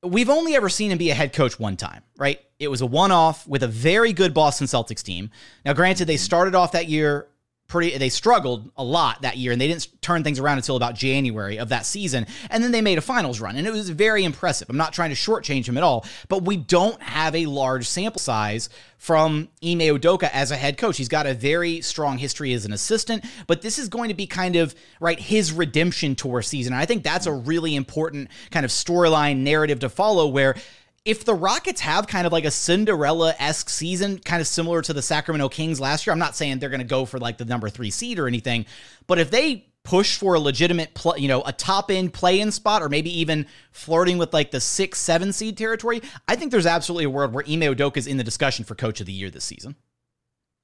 we've 0.05 0.31
only 0.31 0.55
ever 0.55 0.69
seen 0.69 0.93
him 0.93 0.99
be 0.99 1.11
a 1.11 1.15
head 1.15 1.33
coach 1.33 1.59
one 1.59 1.77
time, 1.77 2.05
right? 2.17 2.41
It 2.61 2.69
was 2.69 2.83
a 2.83 2.87
one 2.87 3.11
off 3.11 3.49
with 3.49 3.65
a 3.65 3.69
very 3.69 4.13
good 4.13 4.33
Boston 4.33 4.69
Celtics 4.69 5.03
team. 5.03 5.31
Now, 5.65 5.73
granted, 5.73 6.05
they 6.05 6.17
started 6.17 6.55
off 6.55 6.71
that 6.71 6.87
year 6.87 7.27
pretty 7.73 7.97
they 7.97 8.11
struggled 8.11 8.71
a 8.77 8.85
lot 8.85 9.23
that 9.23 9.39
year 9.39 9.51
and 9.51 9.59
they 9.59 9.67
didn't 9.67 9.89
turn 10.03 10.23
things 10.23 10.39
around 10.39 10.59
until 10.59 10.77
about 10.77 10.95
January 10.95 11.59
of 11.59 11.71
that 11.71 11.87
season 11.87 12.27
and 12.51 12.63
then 12.63 12.71
they 12.71 12.83
made 12.83 12.99
a 12.99 13.01
finals 13.01 13.41
run 13.41 13.57
and 13.57 13.67
it 13.67 13.73
was 13.73 13.89
very 13.89 14.25
impressive. 14.25 14.69
I'm 14.69 14.77
not 14.77 14.93
trying 14.93 15.09
to 15.09 15.17
shortchange 15.17 15.67
him 15.67 15.79
at 15.79 15.83
all, 15.83 16.05
but 16.29 16.43
we 16.43 16.59
don't 16.59 17.01
have 17.03 17.35
a 17.35 17.47
large 17.47 17.89
sample 17.89 18.21
size 18.21 18.69
from 18.99 19.49
Ime 19.65 19.81
Udoka 19.81 20.29
as 20.35 20.51
a 20.51 20.57
head 20.57 20.77
coach. 20.77 20.99
He's 20.99 21.09
got 21.09 21.27
a 21.27 21.33
very 21.33 21.81
strong 21.81 22.19
history 22.19 22.53
as 22.53 22.67
an 22.67 22.75
assistant, 22.75 23.25
but 23.47 23.63
this 23.63 23.79
is 23.79 23.89
going 23.89 24.11
to 24.11 24.15
be 24.15 24.27
kind 24.27 24.55
of 24.55 24.75
right 25.01 25.19
his 25.19 25.51
redemption 25.51 26.15
tour 26.15 26.43
season. 26.43 26.75
And 26.75 26.81
I 26.81 26.85
think 26.85 27.03
that's 27.03 27.27
a 27.27 27.33
really 27.33 27.75
important 27.75 28.29
kind 28.51 28.65
of 28.65 28.71
storyline 28.71 29.39
narrative 29.39 29.81
to 29.81 29.89
follow 29.89 30.29
where 30.29 30.57
if 31.05 31.25
the 31.25 31.35
Rockets 31.35 31.81
have 31.81 32.07
kind 32.07 32.27
of 32.27 32.33
like 32.33 32.45
a 32.45 32.51
Cinderella 32.51 33.35
esque 33.39 33.69
season, 33.69 34.19
kind 34.19 34.41
of 34.41 34.47
similar 34.47 34.83
to 34.83 34.93
the 34.93 35.03
Sacramento 35.03 35.49
Kings 35.49 35.81
last 35.81 36.07
year, 36.07 36.13
I'm 36.13 36.19
not 36.19 36.37
saying 36.37 36.59
they're 36.59 36.71
going 36.71 36.81
to 36.81 36.87
go 36.87 37.05
for 37.05 37.19
like 37.19 37.39
the 37.39 37.45
number 37.45 37.69
three 37.69 37.91
seed 37.91 38.19
or 38.19 38.29
anything, 38.29 38.67
but 39.07 39.19
if 39.19 39.31
they 39.31 39.67
push 39.85 40.17
for 40.17 40.35
a 40.35 40.41
legitimate, 40.41 40.95
play, 40.95 41.19
you 41.19 41.27
know, 41.27 41.43
a 41.43 41.53
top 41.53 41.91
end 41.91 42.13
play 42.13 42.39
in 42.39 42.53
spot, 42.53 42.83
or 42.83 42.89
maybe 42.89 43.19
even 43.19 43.47
flirting 43.73 44.17
with 44.17 44.33
like 44.33 44.53
the 44.53 44.61
six, 44.61 45.01
seven 45.01 45.33
seed 45.33 45.59
territory, 45.59 46.01
I 46.29 46.37
think 46.37 46.53
there's 46.53 46.67
absolutely 46.67 47.05
a 47.05 47.11
world 47.11 47.33
where 47.33 47.45
Ime 47.45 47.75
Udoka 47.75 47.97
is 47.97 48.07
in 48.07 48.17
the 48.17 48.25
discussion 48.25 48.65
for 48.65 48.77
coach 48.77 49.01
of 49.01 49.07
the 49.07 49.13
year 49.13 49.29
this 49.29 49.45
season. 49.45 49.75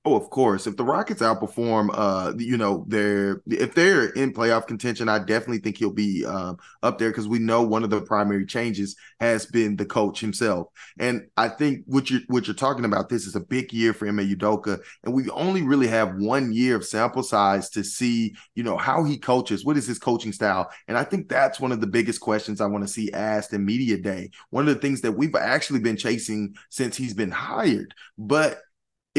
Oh, 0.04 0.16
of 0.16 0.30
course. 0.30 0.66
If 0.66 0.76
the 0.76 0.84
Rockets 0.84 1.20
outperform, 1.20 1.90
uh, 1.92 2.32
you 2.38 2.56
know, 2.56 2.84
they're 2.88 3.42
if 3.46 3.74
they're 3.74 4.08
in 4.10 4.32
playoff 4.32 4.66
contention, 4.66 5.06
I 5.06 5.18
definitely 5.18 5.58
think 5.58 5.76
he'll 5.76 5.92
be 5.92 6.24
um, 6.24 6.56
up 6.82 6.98
there 6.98 7.10
because 7.10 7.28
we 7.28 7.38
know 7.40 7.62
one 7.62 7.84
of 7.84 7.90
the 7.90 8.00
primary 8.00 8.46
changes 8.46 8.96
has 9.20 9.44
been 9.44 9.76
the 9.76 9.84
coach 9.84 10.20
himself. 10.20 10.68
And 10.98 11.26
I 11.36 11.48
think 11.48 11.82
what 11.86 12.08
you're 12.10 12.20
what 12.28 12.46
you're 12.46 12.54
talking 12.54 12.86
about, 12.86 13.10
this 13.10 13.26
is 13.26 13.34
a 13.36 13.40
big 13.40 13.70
year 13.72 13.92
for 13.92 14.08
Ime 14.08 14.18
Udoka, 14.34 14.78
and 15.04 15.12
we 15.12 15.28
only 15.30 15.60
really 15.62 15.88
have 15.88 16.14
one 16.16 16.52
year 16.52 16.76
of 16.76 16.86
sample 16.86 17.22
size 17.24 17.68
to 17.70 17.84
see, 17.84 18.34
you 18.54 18.62
know, 18.62 18.78
how 18.78 19.04
he 19.04 19.18
coaches, 19.18 19.62
what 19.64 19.76
is 19.76 19.86
his 19.86 19.98
coaching 19.98 20.32
style, 20.32 20.70
and 20.86 20.96
I 20.96 21.04
think 21.04 21.28
that's 21.28 21.60
one 21.60 21.72
of 21.72 21.82
the 21.82 21.86
biggest 21.86 22.20
questions 22.20 22.62
I 22.62 22.66
want 22.66 22.84
to 22.84 22.88
see 22.88 23.12
asked 23.12 23.52
in 23.52 23.62
media 23.66 23.98
day. 23.98 24.30
One 24.50 24.68
of 24.68 24.74
the 24.74 24.80
things 24.80 25.02
that 25.02 25.12
we've 25.12 25.34
actually 25.34 25.80
been 25.80 25.96
chasing 25.98 26.54
since 26.70 26.96
he's 26.96 27.14
been 27.14 27.32
hired, 27.32 27.94
but 28.16 28.60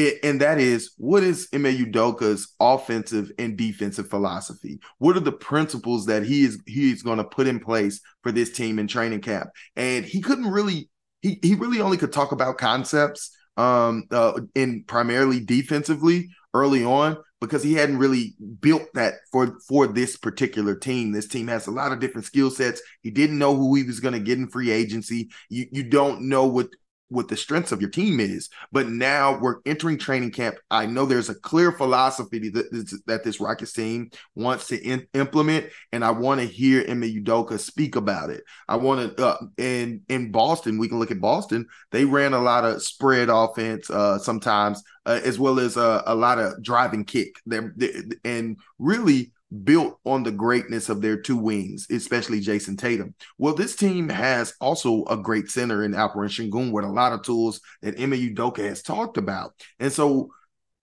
it, 0.00 0.18
and 0.24 0.40
that 0.40 0.58
is 0.58 0.92
what 0.96 1.22
is 1.22 1.48
Ime 1.54 1.64
Udoka's 1.64 2.54
offensive 2.58 3.30
and 3.38 3.56
defensive 3.56 4.08
philosophy? 4.08 4.80
What 4.98 5.16
are 5.16 5.20
the 5.20 5.32
principles 5.32 6.06
that 6.06 6.24
he 6.24 6.44
is 6.44 6.60
he 6.66 6.90
is 6.90 7.02
going 7.02 7.18
to 7.18 7.24
put 7.24 7.46
in 7.46 7.60
place 7.60 8.00
for 8.22 8.32
this 8.32 8.50
team 8.50 8.78
in 8.78 8.88
training 8.88 9.20
camp? 9.20 9.50
And 9.76 10.04
he 10.04 10.20
couldn't 10.20 10.50
really 10.50 10.90
he 11.22 11.38
he 11.42 11.54
really 11.54 11.80
only 11.80 11.96
could 11.96 12.12
talk 12.12 12.32
about 12.32 12.58
concepts 12.58 13.36
um 13.56 14.04
uh, 14.10 14.40
in 14.54 14.84
primarily 14.86 15.40
defensively 15.40 16.28
early 16.54 16.84
on 16.84 17.16
because 17.40 17.62
he 17.62 17.74
hadn't 17.74 17.98
really 17.98 18.34
built 18.60 18.86
that 18.94 19.14
for 19.32 19.58
for 19.66 19.86
this 19.86 20.16
particular 20.16 20.74
team. 20.74 21.12
This 21.12 21.28
team 21.28 21.48
has 21.48 21.66
a 21.66 21.70
lot 21.70 21.92
of 21.92 22.00
different 22.00 22.26
skill 22.26 22.50
sets. 22.50 22.82
He 23.02 23.10
didn't 23.10 23.38
know 23.38 23.56
who 23.56 23.74
he 23.74 23.82
was 23.82 24.00
going 24.00 24.14
to 24.14 24.20
get 24.20 24.38
in 24.38 24.48
free 24.48 24.70
agency. 24.70 25.30
You 25.48 25.66
you 25.72 25.84
don't 25.84 26.28
know 26.28 26.46
what 26.46 26.68
what 27.10 27.28
the 27.28 27.36
strengths 27.36 27.72
of 27.72 27.80
your 27.80 27.90
team 27.90 28.20
is. 28.20 28.48
But 28.72 28.88
now 28.88 29.38
we're 29.38 29.56
entering 29.66 29.98
training 29.98 30.30
camp. 30.30 30.56
I 30.70 30.86
know 30.86 31.04
there's 31.04 31.28
a 31.28 31.34
clear 31.34 31.72
philosophy 31.72 32.48
that, 32.50 32.98
that 33.06 33.24
this 33.24 33.40
Rockets 33.40 33.72
team 33.72 34.10
wants 34.34 34.68
to 34.68 34.82
in, 34.82 35.06
implement, 35.12 35.66
and 35.92 36.04
I 36.04 36.12
want 36.12 36.40
to 36.40 36.46
hear 36.46 36.84
Ime 36.88 37.02
Udoka 37.02 37.58
speak 37.58 37.96
about 37.96 38.30
it. 38.30 38.42
I 38.68 38.76
want 38.76 39.16
to, 39.16 39.26
uh, 39.26 39.36
in 39.58 40.02
in 40.08 40.32
Boston, 40.32 40.78
we 40.78 40.88
can 40.88 40.98
look 40.98 41.10
at 41.10 41.20
Boston. 41.20 41.66
They 41.90 42.04
ran 42.04 42.32
a 42.32 42.40
lot 42.40 42.64
of 42.64 42.82
spread 42.82 43.28
offense 43.28 43.90
uh, 43.90 44.18
sometimes, 44.18 44.82
uh, 45.04 45.20
as 45.24 45.38
well 45.38 45.60
as 45.60 45.76
uh, 45.76 46.02
a 46.06 46.14
lot 46.14 46.38
of 46.38 46.62
driving 46.62 47.04
kick. 47.04 47.36
They're, 47.44 47.72
they, 47.76 47.92
and 48.24 48.56
really 48.78 49.32
built 49.64 49.98
on 50.04 50.22
the 50.22 50.30
greatness 50.30 50.88
of 50.88 51.00
their 51.00 51.20
two 51.20 51.36
wings, 51.36 51.86
especially 51.90 52.40
Jayson 52.40 52.76
Tatum. 52.76 53.14
Well, 53.38 53.54
this 53.54 53.76
team 53.76 54.08
has 54.08 54.54
also 54.60 55.04
a 55.06 55.16
great 55.16 55.50
center 55.50 55.84
in 55.84 55.92
Alperen 55.92 56.28
Sengun 56.28 56.72
with 56.72 56.84
a 56.84 56.88
lot 56.88 57.12
of 57.12 57.22
tools 57.22 57.60
that 57.82 58.00
Ime 58.00 58.12
Udoka 58.12 58.58
has 58.58 58.82
talked 58.82 59.16
about. 59.16 59.52
And 59.78 59.92
so 59.92 60.30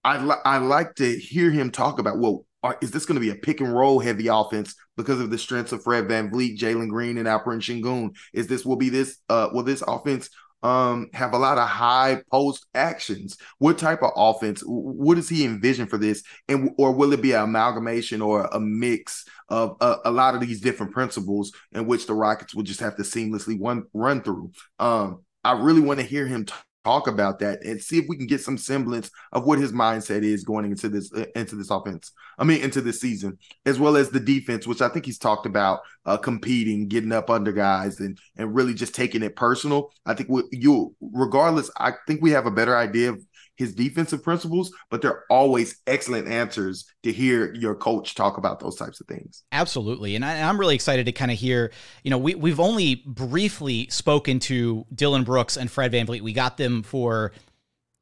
I, 0.04 0.24
li- 0.24 0.42
I 0.46 0.58
like 0.58 0.96
to 0.96 1.18
hear 1.18 1.50
him 1.52 1.72
talk 1.72 2.00
about, 2.00 2.20
well, 2.20 2.46
are, 2.64 2.78
is 2.82 2.92
this 2.92 3.06
going 3.06 3.16
to 3.16 3.22
be 3.22 3.30
a 3.30 3.36
pick 3.36 3.62
and 3.62 3.74
roll 3.74 4.00
heavy 4.00 4.28
offense 4.28 4.76
because 4.96 5.20
of 5.20 5.30
the 5.30 5.38
strengths 5.38 5.72
of 5.72 5.84
Fred 5.84 6.08
Van 6.08 6.30
VanVleet, 6.30 6.58
Jalen 6.58 6.90
Green, 6.90 7.18
and 7.18 7.28
Alperen 7.28 7.62
Sengun? 7.62 8.16
Is 8.34 8.48
this 8.48 8.66
will 8.66 8.76
be 8.76 8.90
this 8.90 9.18
uh 9.30 9.50
will 9.54 9.64
this 9.64 9.84
offense 9.88 10.30
um 10.64 11.08
have 11.14 11.34
a 11.34 11.38
lot 11.38 11.58
of 11.60 11.68
high 11.68 12.20
post 12.32 12.66
actions 12.74 13.38
what 13.60 13.78
type 13.78 14.02
of 14.02 14.12
offense 14.16 14.64
what 14.66 15.16
does 15.16 15.30
he 15.30 15.46
envision 15.46 15.86
for 15.88 15.98
this? 15.98 16.24
And 16.48 16.72
or 16.78 16.92
will 16.92 17.14
it 17.14 17.22
be 17.22 17.34
an 17.34 17.44
amalgamation 17.44 18.22
or 18.22 18.46
a 18.46 18.60
mix 18.60 19.26
of 19.50 19.78
a, 19.82 19.98
a 20.06 20.12
lot 20.12 20.36
of 20.36 20.42
these 20.42 20.60
different 20.62 20.94
principles 20.94 21.52
in 21.74 21.86
which 21.86 22.08
the 22.08 22.14
rockets 22.14 22.56
will 22.56 22.64
just 22.64 22.80
have 22.80 22.96
to 22.98 23.04
seamlessly 23.04 23.58
run 23.60 23.84
run 23.94 24.22
through? 24.22 24.52
Um 24.80 25.20
i 25.44 25.52
really 25.54 25.82
want 25.82 26.00
to 26.00 26.06
hear 26.06 26.26
him 26.28 26.46
talk 26.88 27.08
about 27.08 27.40
that 27.40 27.62
and 27.64 27.82
see 27.82 27.98
if 27.98 28.06
we 28.08 28.16
can 28.16 28.28
get 28.28 28.40
some 28.40 28.58
semblance 28.58 29.12
of 29.34 29.46
what 29.46 29.60
his 29.60 29.74
mindset 29.74 30.24
is 30.24 30.46
going 30.46 30.66
into 30.72 30.88
this 30.88 31.12
uh, 31.14 31.26
into 31.36 31.56
this 31.56 31.70
offense. 31.70 32.14
I 32.38 32.46
mean, 32.46 32.62
into 32.62 32.82
this 32.82 33.02
season, 33.02 33.38
as 33.66 33.78
well 33.78 33.98
as 33.98 34.10
the 34.10 34.22
defense, 34.22 34.66
which 34.66 34.82
I 34.82 34.88
think 34.88 35.06
he's 35.06 35.18
talked 35.18 35.46
about 35.46 35.82
uh, 36.06 36.16
competing, 36.16 36.88
getting 36.88 37.12
up 37.12 37.30
under 37.30 37.52
guys, 37.52 38.00
and 38.00 38.18
and 38.38 38.56
really 38.56 38.74
just 38.74 38.96
taking 38.96 39.22
it 39.22 39.36
personal. 39.36 39.92
I 40.06 40.14
think 40.14 40.30
we, 40.30 40.44
you, 40.52 40.96
regardless, 41.02 41.70
I 41.78 41.94
think 42.08 42.22
we 42.22 42.32
have 42.32 42.46
a 42.46 42.52
better 42.52 42.78
idea 42.78 43.10
of 43.10 43.22
his 43.58 43.76
defensive 43.76 44.24
principles, 44.24 44.72
but 44.90 45.02
they're 45.02 45.24
always 45.30 45.82
excellent 45.86 46.28
answers 46.28 46.86
to 47.04 47.12
hear 47.12 47.54
your 47.54 47.76
coach 47.76 48.16
talk 48.16 48.38
about 48.38 48.60
those 48.60 48.76
types 48.76 49.02
of 49.02 49.08
things. 49.08 49.44
Absolutely. 49.52 50.16
And 50.16 50.24
I, 50.24 50.36
am 50.36 50.60
really 50.60 50.76
excited 50.76 51.06
to 51.06 51.12
kind 51.12 51.32
of 51.32 51.38
hear, 51.38 51.72
you 52.04 52.12
know, 52.12 52.18
we, 52.18 52.36
we've 52.36 52.60
only 52.60 53.04
briefly 53.06 53.88
spoken 53.90 54.40
to 54.40 54.86
Dillon 54.94 55.24
Brooks 55.24 55.58
and 55.58 55.70
Fred 55.70 55.92
Van 55.92 56.08
VanVleet. 56.08 56.22
We 56.22 56.34
got 56.34 56.58
them 56.58 56.84
for, 56.84 57.32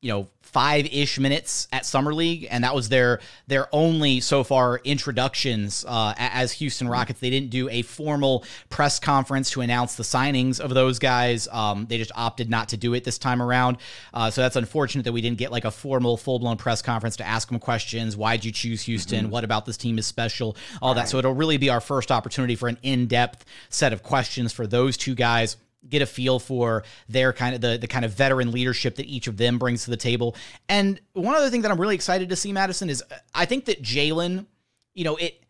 you 0.02 0.12
know, 0.12 0.28
five 0.42 0.86
ish 0.94 1.20
minutes 1.20 1.68
at 1.74 1.86
summer 1.86 2.14
league, 2.14 2.48
and 2.52 2.64
that 2.64 2.76
was 2.76 2.90
their 2.90 3.20
their 3.48 3.68
only 3.74 4.20
so 4.20 4.44
far 4.44 4.80
introductions 4.84 5.84
uh, 5.88 6.14
as 6.18 6.52
Houston 6.54 6.88
Rockets. 6.88 7.20
They 7.20 7.30
didn't 7.30 7.50
do 7.50 7.68
a 7.70 7.82
formal 7.82 8.46
press 8.70 9.00
conference 9.00 9.50
to 9.52 9.62
announce 9.62 9.96
the 9.96 10.04
signings 10.04 10.60
of 10.60 10.74
those 10.74 11.00
guys. 11.00 11.48
Um, 11.52 11.88
they 11.88 11.98
just 11.98 12.12
opted 12.16 12.50
not 12.50 12.70
to 12.70 12.78
do 12.78 12.94
it 12.94 13.04
this 13.04 13.18
time 13.18 13.42
around. 13.42 13.78
Uh, 14.14 14.30
so 14.30 14.42
that's 14.42 14.56
unfortunate 14.56 15.04
that 15.04 15.12
we 15.12 15.22
didn't 15.22 15.40
get 15.40 15.52
like 15.52 15.66
a 15.66 15.72
formal 15.72 16.18
full 16.18 16.40
blown 16.40 16.58
press 16.58 16.82
conference 16.82 17.18
to 17.18 17.26
ask 17.26 17.50
them 17.50 17.60
questions. 17.60 18.16
Why'd 18.16 18.46
you 18.46 18.52
choose 18.52 18.84
Houston? 18.84 19.24
Mm-hmm. 19.24 19.32
What 19.32 19.44
about 19.44 19.66
this 19.66 19.78
team 19.78 19.98
is 19.98 20.06
special? 20.06 20.56
All 20.82 20.94
that. 20.94 21.10
So 21.10 21.18
it'll 21.18 21.34
really 21.34 21.58
be 21.58 21.70
our 21.70 21.82
first 21.82 22.12
opportunity 22.12 22.56
for 22.56 22.70
an 22.70 22.78
in 22.84 23.08
depth 23.08 23.44
set 23.70 23.92
of 23.92 24.04
questions 24.04 24.54
for 24.54 24.68
those 24.68 24.98
two 24.98 25.16
guys 25.16 25.58
get 25.90 26.02
a 26.02 26.06
feel 26.06 26.40
for 26.40 26.84
their 27.08 27.34
kind 27.34 27.56
of 27.56 27.62
the, 27.62 27.78
the 27.78 27.88
kind 27.88 28.06
of 28.06 28.14
veteran 28.14 28.52
leadership 28.52 28.96
that 28.96 29.06
each 29.06 29.28
of 29.28 29.38
them 29.38 29.58
brings 29.58 29.86
to 29.86 29.90
the 29.90 29.98
table. 29.98 30.36
And 30.70 31.00
one 31.14 31.36
other 31.36 31.50
thing 31.50 31.62
that 31.62 31.72
I'm 31.72 31.80
really 31.80 31.96
excited 31.96 32.30
to 32.30 32.36
see, 32.36 32.52
Madison, 32.52 32.90
is 32.90 33.04
uh, 33.04 33.16
I 33.34 33.46
think 33.46 33.66
that 33.66 33.82
Jalen, 33.82 34.46
you 34.94 35.04
know, 35.04 35.16
it 35.18 35.45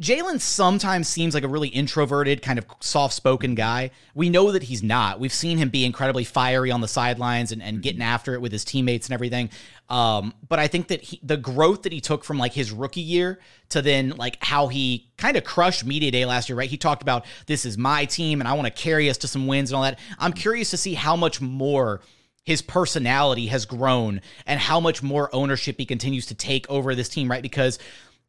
Jalen 0.00 0.40
sometimes 0.40 1.08
seems 1.08 1.34
like 1.34 1.42
a 1.42 1.48
really 1.48 1.68
introverted, 1.68 2.40
kind 2.40 2.58
of 2.58 2.64
soft 2.80 3.12
spoken 3.12 3.54
guy. 3.54 3.90
We 4.14 4.30
know 4.30 4.50
that 4.52 4.62
he's 4.62 4.82
not. 4.82 5.20
We've 5.20 5.32
seen 5.32 5.58
him 5.58 5.68
be 5.68 5.84
incredibly 5.84 6.24
fiery 6.24 6.70
on 6.70 6.80
the 6.80 6.88
sidelines 6.88 7.52
and, 7.52 7.62
and 7.62 7.82
getting 7.82 8.00
after 8.00 8.32
it 8.32 8.40
with 8.40 8.50
his 8.50 8.64
teammates 8.64 9.08
and 9.08 9.14
everything. 9.14 9.50
Um, 9.90 10.32
but 10.48 10.58
I 10.58 10.68
think 10.68 10.88
that 10.88 11.02
he, 11.02 11.20
the 11.22 11.36
growth 11.36 11.82
that 11.82 11.92
he 11.92 12.00
took 12.00 12.24
from 12.24 12.38
like 12.38 12.54
his 12.54 12.72
rookie 12.72 13.02
year 13.02 13.40
to 13.70 13.82
then 13.82 14.10
like 14.10 14.42
how 14.42 14.68
he 14.68 15.10
kind 15.18 15.36
of 15.36 15.44
crushed 15.44 15.84
Media 15.84 16.10
Day 16.10 16.24
last 16.24 16.48
year, 16.48 16.56
right? 16.56 16.70
He 16.70 16.78
talked 16.78 17.02
about 17.02 17.26
this 17.46 17.66
is 17.66 17.76
my 17.76 18.06
team 18.06 18.40
and 18.40 18.48
I 18.48 18.54
want 18.54 18.74
to 18.74 18.82
carry 18.82 19.10
us 19.10 19.18
to 19.18 19.28
some 19.28 19.46
wins 19.46 19.70
and 19.70 19.76
all 19.76 19.82
that. 19.82 19.98
I'm 20.18 20.32
curious 20.32 20.70
to 20.70 20.78
see 20.78 20.94
how 20.94 21.14
much 21.14 21.42
more 21.42 22.00
his 22.44 22.62
personality 22.62 23.48
has 23.48 23.66
grown 23.66 24.22
and 24.46 24.58
how 24.58 24.80
much 24.80 25.02
more 25.02 25.28
ownership 25.34 25.76
he 25.78 25.84
continues 25.84 26.26
to 26.26 26.34
take 26.34 26.68
over 26.70 26.94
this 26.94 27.08
team, 27.08 27.30
right? 27.30 27.42
Because 27.42 27.78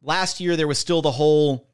Last 0.02 0.40
year, 0.40 0.56
there 0.56 0.68
was 0.68 0.78
still 0.78 1.02
the 1.02 1.12
whole, 1.12 1.68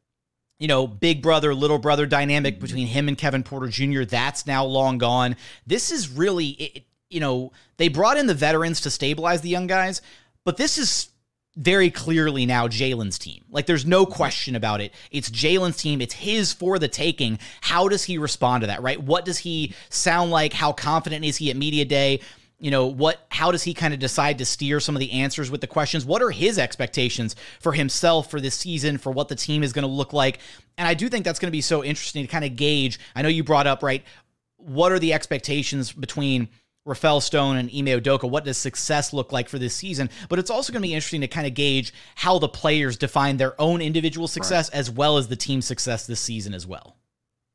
you 0.59 0.69
know, 0.69 0.87
big 0.87 1.23
brother, 1.23 1.55
little 1.55 1.79
brother 1.79 2.07
dynamic 2.07 2.55
mm-hmm. 2.55 2.63
between 2.63 2.87
him 2.87 3.09
and 3.09 3.17
Kevin 3.17 3.43
Porter 3.43 3.69
Jr. 3.69 4.03
That's 4.05 4.47
now 4.47 4.65
long 4.65 4.99
gone. 4.99 5.37
This 5.67 5.91
is 5.91 6.11
really, 6.11 6.49
it, 6.49 6.85
you 7.11 7.21
know, 7.21 7.53
they 7.79 7.89
brought 7.89 8.19
in 8.19 8.27
the 8.27 8.35
veterans 8.35 8.83
to 8.83 8.91
stabilize 8.91 9.41
the 9.41 9.49
young 9.49 9.67
guys, 9.67 10.03
but 10.45 10.57
this 10.57 10.79
is 10.79 11.09
very 11.57 11.91
clearly 11.91 12.47
now 12.47 12.69
Jalen's 12.69 13.19
team. 13.19 13.45
Like 13.51 13.67
there's 13.67 13.85
no 13.85 14.05
mm-hmm. 14.05 14.15
question 14.15 14.55
about 14.55 14.81
it. 14.81 14.95
It's 15.11 15.29
Jalen's 15.29 15.77
team. 15.77 16.01
It's 16.01 16.15
his 16.15 16.53
for 16.53 16.79
the 16.79 16.89
taking. 16.89 17.39
How 17.61 17.89
does 17.89 18.05
he 18.05 18.17
respond 18.17 18.63
to 18.63 18.69
that, 18.69 18.83
right? 18.83 19.03
What 19.03 19.25
does 19.25 19.39
he 19.39 19.75
sound 19.89 20.31
like? 20.31 20.53
How 20.53 20.73
confident 20.73 21.25
is 21.25 21.37
he 21.37 21.51
at 21.51 21.57
media 21.57 21.85
day? 21.85 22.21
You 22.61 22.73
know 22.73 22.87
what 22.87 23.25
how 23.31 23.53
does 23.53 23.63
he 23.63 23.73
kind 23.73 23.95
of 23.95 24.01
decide 24.01 24.39
to 24.39 24.45
steer 24.45 24.81
some 24.81 24.97
of 24.97 25.01
the 25.01 25.13
answers 25.13 25.49
with 25.49 25.61
the 25.61 25.69
questions 25.69 26.05
what 26.05 26.23
are 26.23 26.31
his 26.31 26.59
expectations 26.59 27.37
for 27.61 27.73
himself 27.73 28.31
for 28.31 28.41
this 28.41 28.57
season 28.57 28.99
for 28.99 29.13
what 29.13 29.29
the 29.29 29.37
team 29.37 29.63
is 29.63 29.73
going 29.73 29.85
to 29.85 29.89
look 29.89 30.13
like 30.13 30.41
and 30.77 30.89
i 30.89 30.93
do 30.93 31.09
think 31.09 31.25
that's 31.25 31.39
going 31.39 31.47
to 31.47 31.53
be 31.53 31.61
so 31.61 31.85
interesting 31.85 32.27
to 32.27 32.29
kind 32.29 32.45
of 32.45 32.57
gauge 32.57 32.99
i 33.15 33.23
know 33.23 33.29
you 33.29 33.45
brought 33.45 33.69
up 33.69 33.81
right 33.81 34.03
what 34.57 34.91
are 34.91 34.99
the 34.99 35.13
expectations 35.13 35.93
between 35.93 36.49
Rafael 36.89 37.21
Stone 37.21 37.57
and 37.59 37.69
Ime 37.69 38.01
Udoka, 38.01 38.29
what 38.29 38.45
does 38.45 38.57
success 38.57 39.13
look 39.13 39.31
like 39.31 39.49
for 39.49 39.59
this 39.59 39.75
season? 39.75 40.09
But 40.31 40.39
it's 40.39 40.51
also 40.51 40.73
going 40.73 40.83
to 40.83 40.89
be 40.89 40.95
interesting 40.95 41.21
to 41.21 41.29
kind 41.29 41.47
of 41.47 41.53
gauge 41.53 41.93
how 42.15 42.39
the 42.39 42.49
players 42.49 42.97
define 42.97 43.37
their 43.37 43.61
own 43.61 43.83
individual 43.83 44.27
success 44.27 44.71
right. 44.73 44.79
as 44.79 44.91
well 44.91 45.19
as 45.19 45.29
the 45.29 45.37
team 45.37 45.61
success 45.61 46.07
this 46.07 46.21
season 46.21 46.55
as 46.55 46.67
well. 46.67 46.97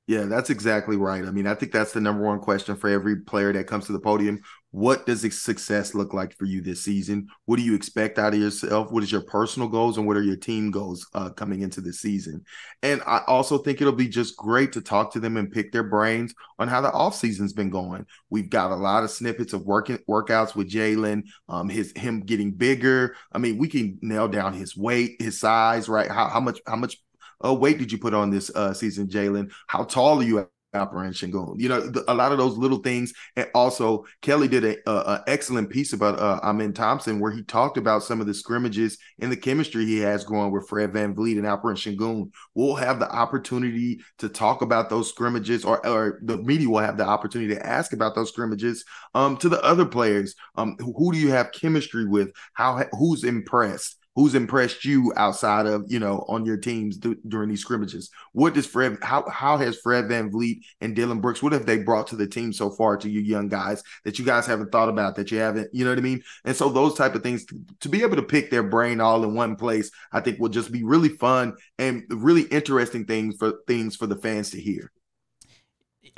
Yeah, 0.05 0.25
that's 0.25 0.49
exactly 0.49 0.97
right. 0.97 1.25
I 1.25 1.31
mean, 1.31 1.47
I 1.47 1.55
think 1.55 1.71
that's 1.71 1.93
the 1.93 2.01
number 2.01 2.23
one 2.23 2.39
question 2.39 2.75
for 2.75 2.89
every 2.89 3.21
player 3.21 3.51
that 3.53 3.65
comes 3.65 3.87
to 3.87 3.91
the 3.91 3.99
podium. 3.99 4.41
What 4.73 5.05
does 5.05 5.21
success 5.39 5.93
look 5.93 6.15
like 6.15 6.35
for 6.35 6.45
you 6.45 6.59
this 6.59 6.81
season? 6.81 7.27
What 7.45 7.57
do 7.57 7.61
you 7.61 7.75
expect 7.75 8.17
out 8.17 8.33
of 8.33 8.39
yourself? 8.39 8.91
What 8.91 9.03
is 9.03 9.11
your 9.11 9.21
personal 9.21 9.67
goals 9.67 9.99
and 9.99 10.07
what 10.07 10.17
are 10.17 10.23
your 10.23 10.35
team 10.35 10.71
goals 10.71 11.07
uh, 11.13 11.29
coming 11.29 11.61
into 11.61 11.79
the 11.79 11.93
season? 11.93 12.43
And 12.81 12.99
I 13.05 13.21
also 13.27 13.59
think 13.59 13.81
it'll 13.81 13.93
be 13.93 14.07
just 14.07 14.35
great 14.35 14.71
to 14.71 14.81
talk 14.81 15.13
to 15.13 15.19
them 15.19 15.37
and 15.37 15.51
pick 15.51 15.71
their 15.71 15.83
brains 15.83 16.33
on 16.57 16.67
how 16.67 16.81
the 16.81 16.89
offseason's 16.89 17.53
been 17.53 17.69
going. 17.69 18.07
We've 18.31 18.49
got 18.49 18.71
a 18.71 18.75
lot 18.75 19.03
of 19.03 19.11
snippets 19.11 19.53
of 19.53 19.63
working 19.63 19.99
workouts 20.09 20.55
with 20.55 20.71
Jalen, 20.71 21.25
um, 21.47 21.69
his 21.69 21.93
him 21.95 22.21
getting 22.21 22.49
bigger. 22.49 23.15
I 23.31 23.37
mean, 23.37 23.59
we 23.59 23.67
can 23.67 23.99
nail 24.01 24.27
down 24.27 24.53
his 24.53 24.75
weight, 24.75 25.21
his 25.21 25.39
size, 25.39 25.87
right? 25.87 26.09
How, 26.09 26.29
how 26.29 26.39
much 26.39 26.59
how 26.65 26.77
much 26.77 26.97
uh, 27.45 27.53
weight 27.53 27.77
did 27.77 27.91
you 27.91 27.99
put 27.99 28.15
on 28.15 28.31
this 28.31 28.49
uh, 28.55 28.73
season, 28.73 29.07
Jalen? 29.07 29.51
How 29.67 29.83
tall 29.83 30.19
are 30.19 30.23
you 30.23 30.49
Alperen 30.73 31.13
Sengun. 31.13 31.59
You 31.59 31.69
know, 31.69 31.79
the, 31.81 32.03
a 32.11 32.13
lot 32.13 32.31
of 32.31 32.37
those 32.37 32.57
little 32.57 32.79
things. 32.79 33.13
And 33.35 33.47
also, 33.53 34.05
Kelly 34.21 34.47
did 34.47 34.63
a, 34.63 34.89
a, 34.89 34.93
a 34.93 35.23
excellent 35.27 35.69
piece 35.69 35.93
about 35.93 36.19
uh, 36.19 36.39
Amen 36.43 36.73
Thompson 36.73 37.19
where 37.19 37.31
he 37.31 37.43
talked 37.43 37.77
about 37.77 38.03
some 38.03 38.21
of 38.21 38.27
the 38.27 38.33
scrimmages 38.33 38.97
and 39.19 39.31
the 39.31 39.37
chemistry 39.37 39.85
he 39.85 39.99
has 39.99 40.23
going 40.23 40.51
with 40.51 40.67
Fred 40.67 40.91
VanVleet 40.91 41.37
and 41.37 41.45
Alperen 41.45 41.77
Sengun. 41.77 42.31
We'll 42.55 42.75
have 42.75 42.99
the 42.99 43.11
opportunity 43.11 44.01
to 44.19 44.29
talk 44.29 44.61
about 44.61 44.89
those 44.89 45.09
scrimmages, 45.09 45.65
or, 45.65 45.85
or 45.85 46.19
the 46.23 46.37
media 46.37 46.69
will 46.69 46.79
have 46.79 46.97
the 46.97 47.05
opportunity 47.05 47.53
to 47.53 47.65
ask 47.65 47.93
about 47.93 48.15
those 48.15 48.29
scrimmages 48.29 48.83
um, 49.13 49.37
to 49.37 49.49
the 49.49 49.63
other 49.63 49.85
players. 49.85 50.35
Um, 50.55 50.75
who, 50.79 50.93
who 50.97 51.11
do 51.11 51.17
you 51.17 51.31
have 51.31 51.51
chemistry 51.51 52.07
with? 52.07 52.31
How 52.53 52.83
who's 52.91 53.23
impressed? 53.23 54.02
Who's 54.15 54.35
impressed 54.35 54.85
you 54.85 55.11
outside 55.15 55.65
of 55.65 55.85
you 55.87 55.99
know 55.99 56.23
on 56.27 56.45
your 56.45 56.57
teams 56.57 56.99
th- 56.99 57.17
during 57.27 57.49
these 57.49 57.61
scrimmages? 57.61 58.11
What 58.33 58.53
does 58.53 58.67
Fred? 58.67 58.97
How 59.01 59.27
how 59.27 59.57
has 59.57 59.79
Fred 59.79 60.05
VanVleet 60.05 60.61
and 60.81 60.95
Dillon 60.95 61.19
Brooks? 61.19 61.41
What 61.41 61.53
have 61.53 61.65
they 61.65 61.79
brought 61.79 62.07
to 62.07 62.15
the 62.15 62.27
team 62.27 62.53
so 62.53 62.69
far 62.69 62.95
to 62.97 63.09
you 63.09 63.21
young 63.21 63.47
guys 63.47 63.83
that 64.05 64.19
you 64.19 64.25
guys 64.25 64.45
haven't 64.45 64.71
thought 64.71 64.89
about 64.89 65.15
that 65.15 65.31
you 65.31 65.39
haven't? 65.39 65.69
You 65.73 65.83
know 65.83 65.91
what 65.91 65.97
I 65.97 66.01
mean? 66.01 66.21
And 66.45 66.55
so 66.55 66.69
those 66.69 66.93
type 66.93 67.15
of 67.15 67.23
things 67.23 67.43
to, 67.45 67.59
to 67.79 67.89
be 67.89 68.03
able 68.03 68.15
to 68.17 68.23
pick 68.23 68.51
their 68.51 68.63
brain 68.63 69.01
all 69.01 69.23
in 69.23 69.33
one 69.33 69.55
place, 69.55 69.89
I 70.11 70.19
think 70.19 70.39
will 70.39 70.49
just 70.49 70.71
be 70.71 70.83
really 70.83 71.09
fun 71.09 71.55
and 71.79 72.03
really 72.09 72.43
interesting 72.43 73.05
things 73.05 73.35
for 73.37 73.53
things 73.67 73.95
for 73.95 74.05
the 74.05 74.17
fans 74.17 74.51
to 74.51 74.61
hear. 74.61 74.91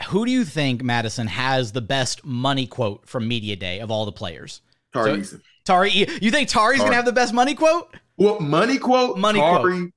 Who 0.09 0.25
do 0.25 0.31
you 0.31 0.43
think 0.43 0.83
Madison 0.83 1.27
has 1.27 1.71
the 1.71 1.81
best 1.81 2.25
money 2.25 2.67
quote 2.67 3.07
from 3.07 3.27
media 3.27 3.55
day 3.55 3.79
of 3.79 3.89
all 3.89 4.05
the 4.05 4.11
players? 4.11 4.61
Tari 4.93 5.23
so, 5.23 5.37
Tari, 5.65 5.91
you 5.91 6.31
think 6.31 6.49
Tari's 6.49 6.79
Tari. 6.79 6.87
gonna 6.89 6.95
have 6.95 7.05
the 7.05 7.11
best 7.11 7.33
money 7.33 7.55
quote? 7.55 7.95
Well, 8.17 8.39
money 8.39 8.77
quote, 8.77 9.17
money 9.17 9.39
Tari, 9.39 9.61
quote. 9.61 9.91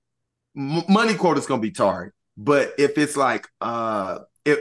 M- 0.56 0.82
money 0.88 1.14
quote 1.14 1.38
is 1.38 1.46
gonna 1.46 1.62
be 1.62 1.70
Tari. 1.70 2.10
But 2.36 2.74
if 2.78 2.96
it's 2.98 3.16
like 3.16 3.46
uh 3.60 4.20
if 4.44 4.60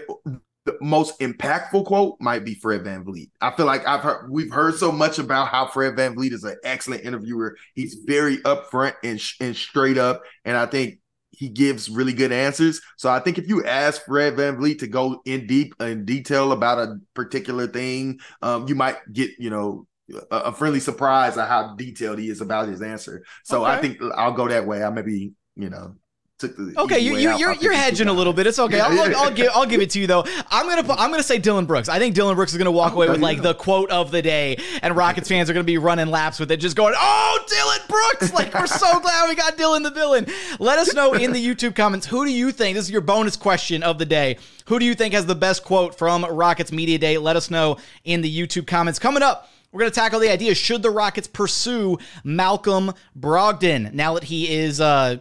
the 0.67 0.77
most 0.81 1.17
impactful 1.21 1.85
quote 1.85 2.17
might 2.19 2.43
be 2.43 2.53
Fred 2.53 2.83
Van 2.83 3.03
VanVleet. 3.05 3.29
I 3.39 3.51
feel 3.51 3.65
like 3.65 3.87
I've 3.87 4.01
heard 4.01 4.29
we've 4.29 4.51
heard 4.51 4.75
so 4.75 4.91
much 4.91 5.17
about 5.17 5.47
how 5.47 5.65
Fred 5.67 5.95
Van 5.95 6.13
VanVleet 6.13 6.33
is 6.33 6.43
an 6.43 6.57
excellent 6.63 7.05
interviewer. 7.05 7.57
He's 7.73 7.95
very 8.05 8.37
upfront 8.39 8.95
and, 9.01 9.19
sh- 9.19 9.37
and 9.39 9.55
straight 9.55 9.97
up, 9.97 10.23
and 10.43 10.57
I 10.57 10.65
think 10.65 10.99
he 11.31 11.47
gives 11.47 11.89
really 11.89 12.13
good 12.13 12.33
answers. 12.33 12.81
So 12.97 13.09
I 13.09 13.19
think 13.19 13.37
if 13.37 13.47
you 13.47 13.63
ask 13.63 14.03
Fred 14.05 14.35
Van 14.35 14.57
VanVleet 14.57 14.79
to 14.79 14.87
go 14.87 15.21
in 15.25 15.47
deep 15.47 15.73
in 15.79 16.03
detail 16.03 16.51
about 16.51 16.79
a 16.79 16.97
particular 17.13 17.67
thing, 17.67 18.19
um, 18.41 18.67
you 18.67 18.75
might 18.75 18.97
get 19.13 19.31
you 19.39 19.49
know 19.49 19.87
a 20.31 20.51
friendly 20.51 20.79
surprise 20.79 21.37
at 21.37 21.47
how 21.47 21.75
detailed 21.75 22.19
he 22.19 22.29
is 22.29 22.41
about 22.41 22.67
his 22.67 22.81
answer. 22.81 23.23
So 23.43 23.65
okay. 23.65 23.73
I 23.73 23.81
think 23.81 24.01
I'll 24.15 24.33
go 24.33 24.47
that 24.47 24.65
way. 24.65 24.83
I 24.83 24.89
maybe 24.89 25.33
you 25.55 25.69
know 25.69 25.95
took 26.39 26.55
the 26.55 26.73
okay. 26.77 26.99
You, 26.99 27.17
you 27.17 27.35
you're 27.37 27.53
you're 27.55 27.73
hedging 27.73 28.07
a 28.07 28.13
little 28.13 28.33
bit. 28.33 28.47
It's 28.47 28.59
okay. 28.59 28.77
Yeah, 28.77 28.87
I'll, 28.87 29.11
yeah. 29.11 29.17
I'll, 29.17 29.31
give 29.31 29.51
I'll 29.53 29.65
give 29.65 29.81
it 29.81 29.89
to 29.91 29.99
you 29.99 30.07
though. 30.07 30.23
I'm 30.49 30.67
gonna 30.67 30.93
I'm 30.93 31.09
gonna 31.11 31.23
say 31.23 31.39
Dillon 31.39 31.65
Brooks. 31.65 31.89
I 31.89 31.99
think 31.99 32.15
Dillon 32.15 32.35
Brooks 32.35 32.51
is 32.51 32.57
gonna 32.57 32.71
walk 32.71 32.93
oh, 32.93 32.97
away 32.97 33.09
with 33.09 33.21
like 33.21 33.41
the 33.41 33.53
quote 33.53 33.89
of 33.89 34.11
the 34.11 34.21
day, 34.21 34.57
and 34.81 34.95
Rockets 34.95 35.27
fans 35.29 35.49
are 35.49 35.53
gonna 35.53 35.63
be 35.63 35.77
running 35.77 36.07
laps 36.07 36.39
with 36.39 36.51
it, 36.51 36.57
just 36.57 36.75
going, 36.75 36.93
"Oh, 36.97 37.45
Dillon 37.47 37.79
Brooks!" 37.87 38.33
Like 38.33 38.53
we're 38.53 38.67
so 38.67 38.99
glad 39.01 39.27
we 39.27 39.35
got 39.35 39.57
Dillon 39.57 39.83
the 39.83 39.91
villain. 39.91 40.27
Let 40.59 40.79
us 40.79 40.93
know 40.93 41.13
in 41.13 41.33
the 41.33 41.43
YouTube 41.43 41.75
comments 41.75 42.05
who 42.05 42.25
do 42.25 42.31
you 42.31 42.51
think 42.51 42.75
this 42.75 42.85
is 42.85 42.91
your 42.91 43.01
bonus 43.01 43.35
question 43.35 43.83
of 43.83 43.97
the 43.97 44.05
day. 44.05 44.37
Who 44.67 44.79
do 44.79 44.85
you 44.85 44.95
think 44.95 45.13
has 45.13 45.25
the 45.25 45.35
best 45.35 45.63
quote 45.63 45.97
from 45.97 46.25
Rockets 46.25 46.71
Media 46.71 46.97
Day? 46.97 47.17
Let 47.17 47.35
us 47.35 47.49
know 47.49 47.77
in 48.03 48.21
the 48.21 48.47
YouTube 48.47 48.67
comments. 48.67 48.99
Coming 48.99 49.23
up. 49.23 49.49
We're 49.77 49.81
going 49.81 49.91
to 49.91 49.99
tackle 49.99 50.19
the 50.19 50.31
idea 50.31 50.55
should 50.55 50.81
the 50.81 50.89
Rockets 50.89 51.27
pursue 51.27 51.99
Malcolm 52.23 52.93
Brogdon 53.15 53.93
now 53.93 54.15
that 54.15 54.23
he 54.23 54.51
is 54.51 54.81
uh, 54.81 55.17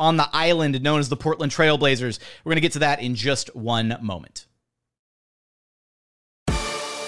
on 0.00 0.16
the 0.16 0.28
island 0.32 0.82
known 0.82 0.98
as 0.98 1.08
the 1.08 1.14
Portland 1.14 1.52
Trailblazers? 1.52 2.18
We're 2.42 2.50
going 2.50 2.56
to 2.56 2.60
get 2.60 2.72
to 2.72 2.80
that 2.80 3.00
in 3.00 3.14
just 3.14 3.54
one 3.54 3.96
moment. 4.02 4.48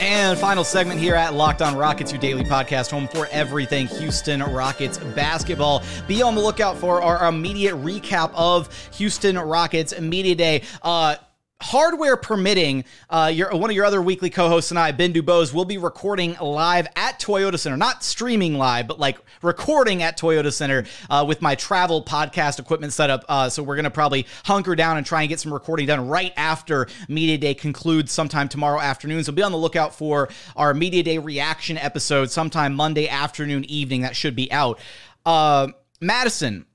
And 0.01 0.39
final 0.39 0.63
segment 0.63 1.01
here 1.01 1.17
at 1.17 1.35
Locked 1.35 1.61
On 1.61 1.77
Rockets, 1.77 2.13
your 2.13 2.21
daily 2.21 2.45
podcast 2.45 2.93
home 2.93 3.09
for 3.09 3.27
everything 3.33 3.89
Houston 3.89 4.41
Rockets 4.41 4.99
basketball. 4.99 5.83
Be 6.07 6.23
on 6.23 6.37
the 6.37 6.41
lookout 6.41 6.79
for 6.79 7.03
our 7.03 7.29
immediate 7.29 7.75
recap 7.75 8.31
of 8.33 8.73
Houston 8.93 9.37
Rockets 9.37 9.99
Media 9.99 10.37
Day. 10.37 10.63
Uh, 10.83 11.17
hardware 11.63 12.17
permitting, 12.17 12.85
uh, 13.09 13.31
your 13.33 13.51
one 13.57 13.71
of 13.71 13.77
your 13.77 13.85
other 13.85 14.03
weekly 14.03 14.29
co-hosts 14.29 14.71
and 14.71 14.79
I, 14.79 14.93
Ben 14.93 15.13
Dubose, 15.13 15.55
will 15.55 15.65
be 15.65 15.79
recording 15.79 16.37
live 16.41 16.89
at 16.97 17.21
Toyota 17.21 17.59
Center, 17.59 17.77
not 17.77 18.03
streaming 18.03 18.59
live, 18.59 18.89
but 18.89 18.99
like 18.99 19.19
recording 19.43 20.03
at 20.03 20.19
Toyota 20.19 20.53
Center 20.53 20.85
uh, 21.09 21.25
with 21.27 21.41
my 21.41 21.55
travel 21.55 22.05
podcast 22.05 22.59
equipment 22.59 22.93
setup. 22.93 23.25
Uh, 23.29 23.49
so 23.49 23.63
we're 23.63 23.77
gonna 23.77 23.91
probably 23.91 24.27
hunker 24.45 24.75
down 24.75 24.97
and 24.97 25.07
try 25.07 25.23
and 25.23 25.29
get 25.29 25.41
some 25.41 25.53
recording 25.53 25.87
done 25.87 26.09
right 26.09 26.33
after 26.37 26.89
Media 27.09 27.39
Day 27.39 27.55
concludes 27.55 28.13
sometime 28.13 28.49
tomorrow 28.49 28.81
afternoon. 28.81 29.23
So 29.25 29.33
be 29.33 29.43
on 29.43 29.53
the 29.53 29.59
lookout 29.59 29.95
for 29.95 30.29
our 30.57 30.75
Media 30.75 31.03
Day 31.03 31.19
reaction 31.19 31.79
episode 31.79 32.31
sometime 32.31 32.75
Monday 32.75 33.09
afternoon, 33.09 33.65
evening. 33.67 34.03
That 34.03 34.17
should 34.17 34.35
be 34.37 34.51
out. 34.53 34.79
Uh, 35.25 35.69
Madison. 36.01 36.67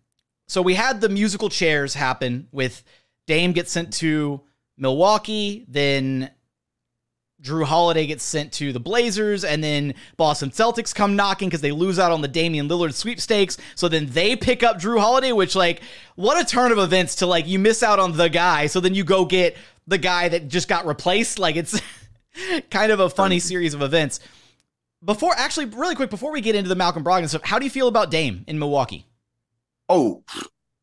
So 0.48 0.62
we 0.62 0.76
had 0.76 1.02
the 1.02 1.10
musical 1.10 1.50
chairs 1.50 1.94
happen 1.94 2.48
with 2.54 2.84
Dame 3.26 3.52
gets 3.52 3.72
sent 3.72 3.92
to 3.96 4.42
Milwaukee, 4.78 5.66
then 5.68 6.32
Jrue 7.42 7.66
Holiday 7.66 8.08
gets 8.08 8.24
sent 8.24 8.52
to 8.54 8.74
the 8.74 8.80
Blazers, 8.80 9.44
and 9.44 9.64
then 9.64 9.94
Boston 10.18 10.50
Celtics 10.50 10.94
come 10.94 11.16
knocking 11.16 11.50
because 11.50 11.62
they 11.62 11.72
lose 11.72 12.00
out 12.00 12.12
on 12.12 12.22
the 12.22 12.28
Damian 12.28 12.68
Lillard 12.68 12.94
sweepstakes. 12.94 13.58
So 13.76 13.88
then 13.88 14.08
they 14.08 14.36
pick 14.36 14.64
up 14.64 14.80
Jrue 14.80 15.00
Holiday, 15.00 15.32
which, 15.32 15.56
like, 15.56 15.82
what 16.16 16.42
a 16.42 16.46
turn 16.46 16.72
of 16.72 16.80
events 16.80 17.16
to, 17.16 17.28
like, 17.28 17.48
you 17.48 17.60
miss 17.60 17.84
out 17.84 18.00
on 18.00 18.18
the 18.18 18.28
guy. 18.28 18.68
So 18.68 18.80
then 18.80 18.96
you 18.96 19.04
go 19.04 19.24
get 19.24 19.56
the 19.86 20.00
guy 20.00 20.30
that 20.30 20.48
just 20.48 20.68
got 20.68 20.88
replaced. 20.88 21.38
Like, 21.38 21.56
it's 21.56 21.80
kind 22.72 22.92
of 22.92 23.00
a 23.00 23.10
funny 23.10 23.40
series 23.40 23.76
of 23.76 23.84
events. 23.84 24.20
Before, 25.06 25.34
actually, 25.38 25.66
really 25.66 25.96
quick, 25.96 26.10
before 26.10 26.32
we 26.32 26.42
get 26.42 26.56
into 26.56 26.70
the 26.70 26.76
Malcolm 26.76 27.04
Brogdon 27.04 27.30
stuff, 27.30 27.44
how 27.44 27.60
do 27.60 27.66
you 27.66 27.72
feel 27.72 27.88
about 27.88 28.10
Dame 28.10 28.44
in 28.48 28.58
Milwaukee? 28.58 29.06
Oh, 29.90 30.24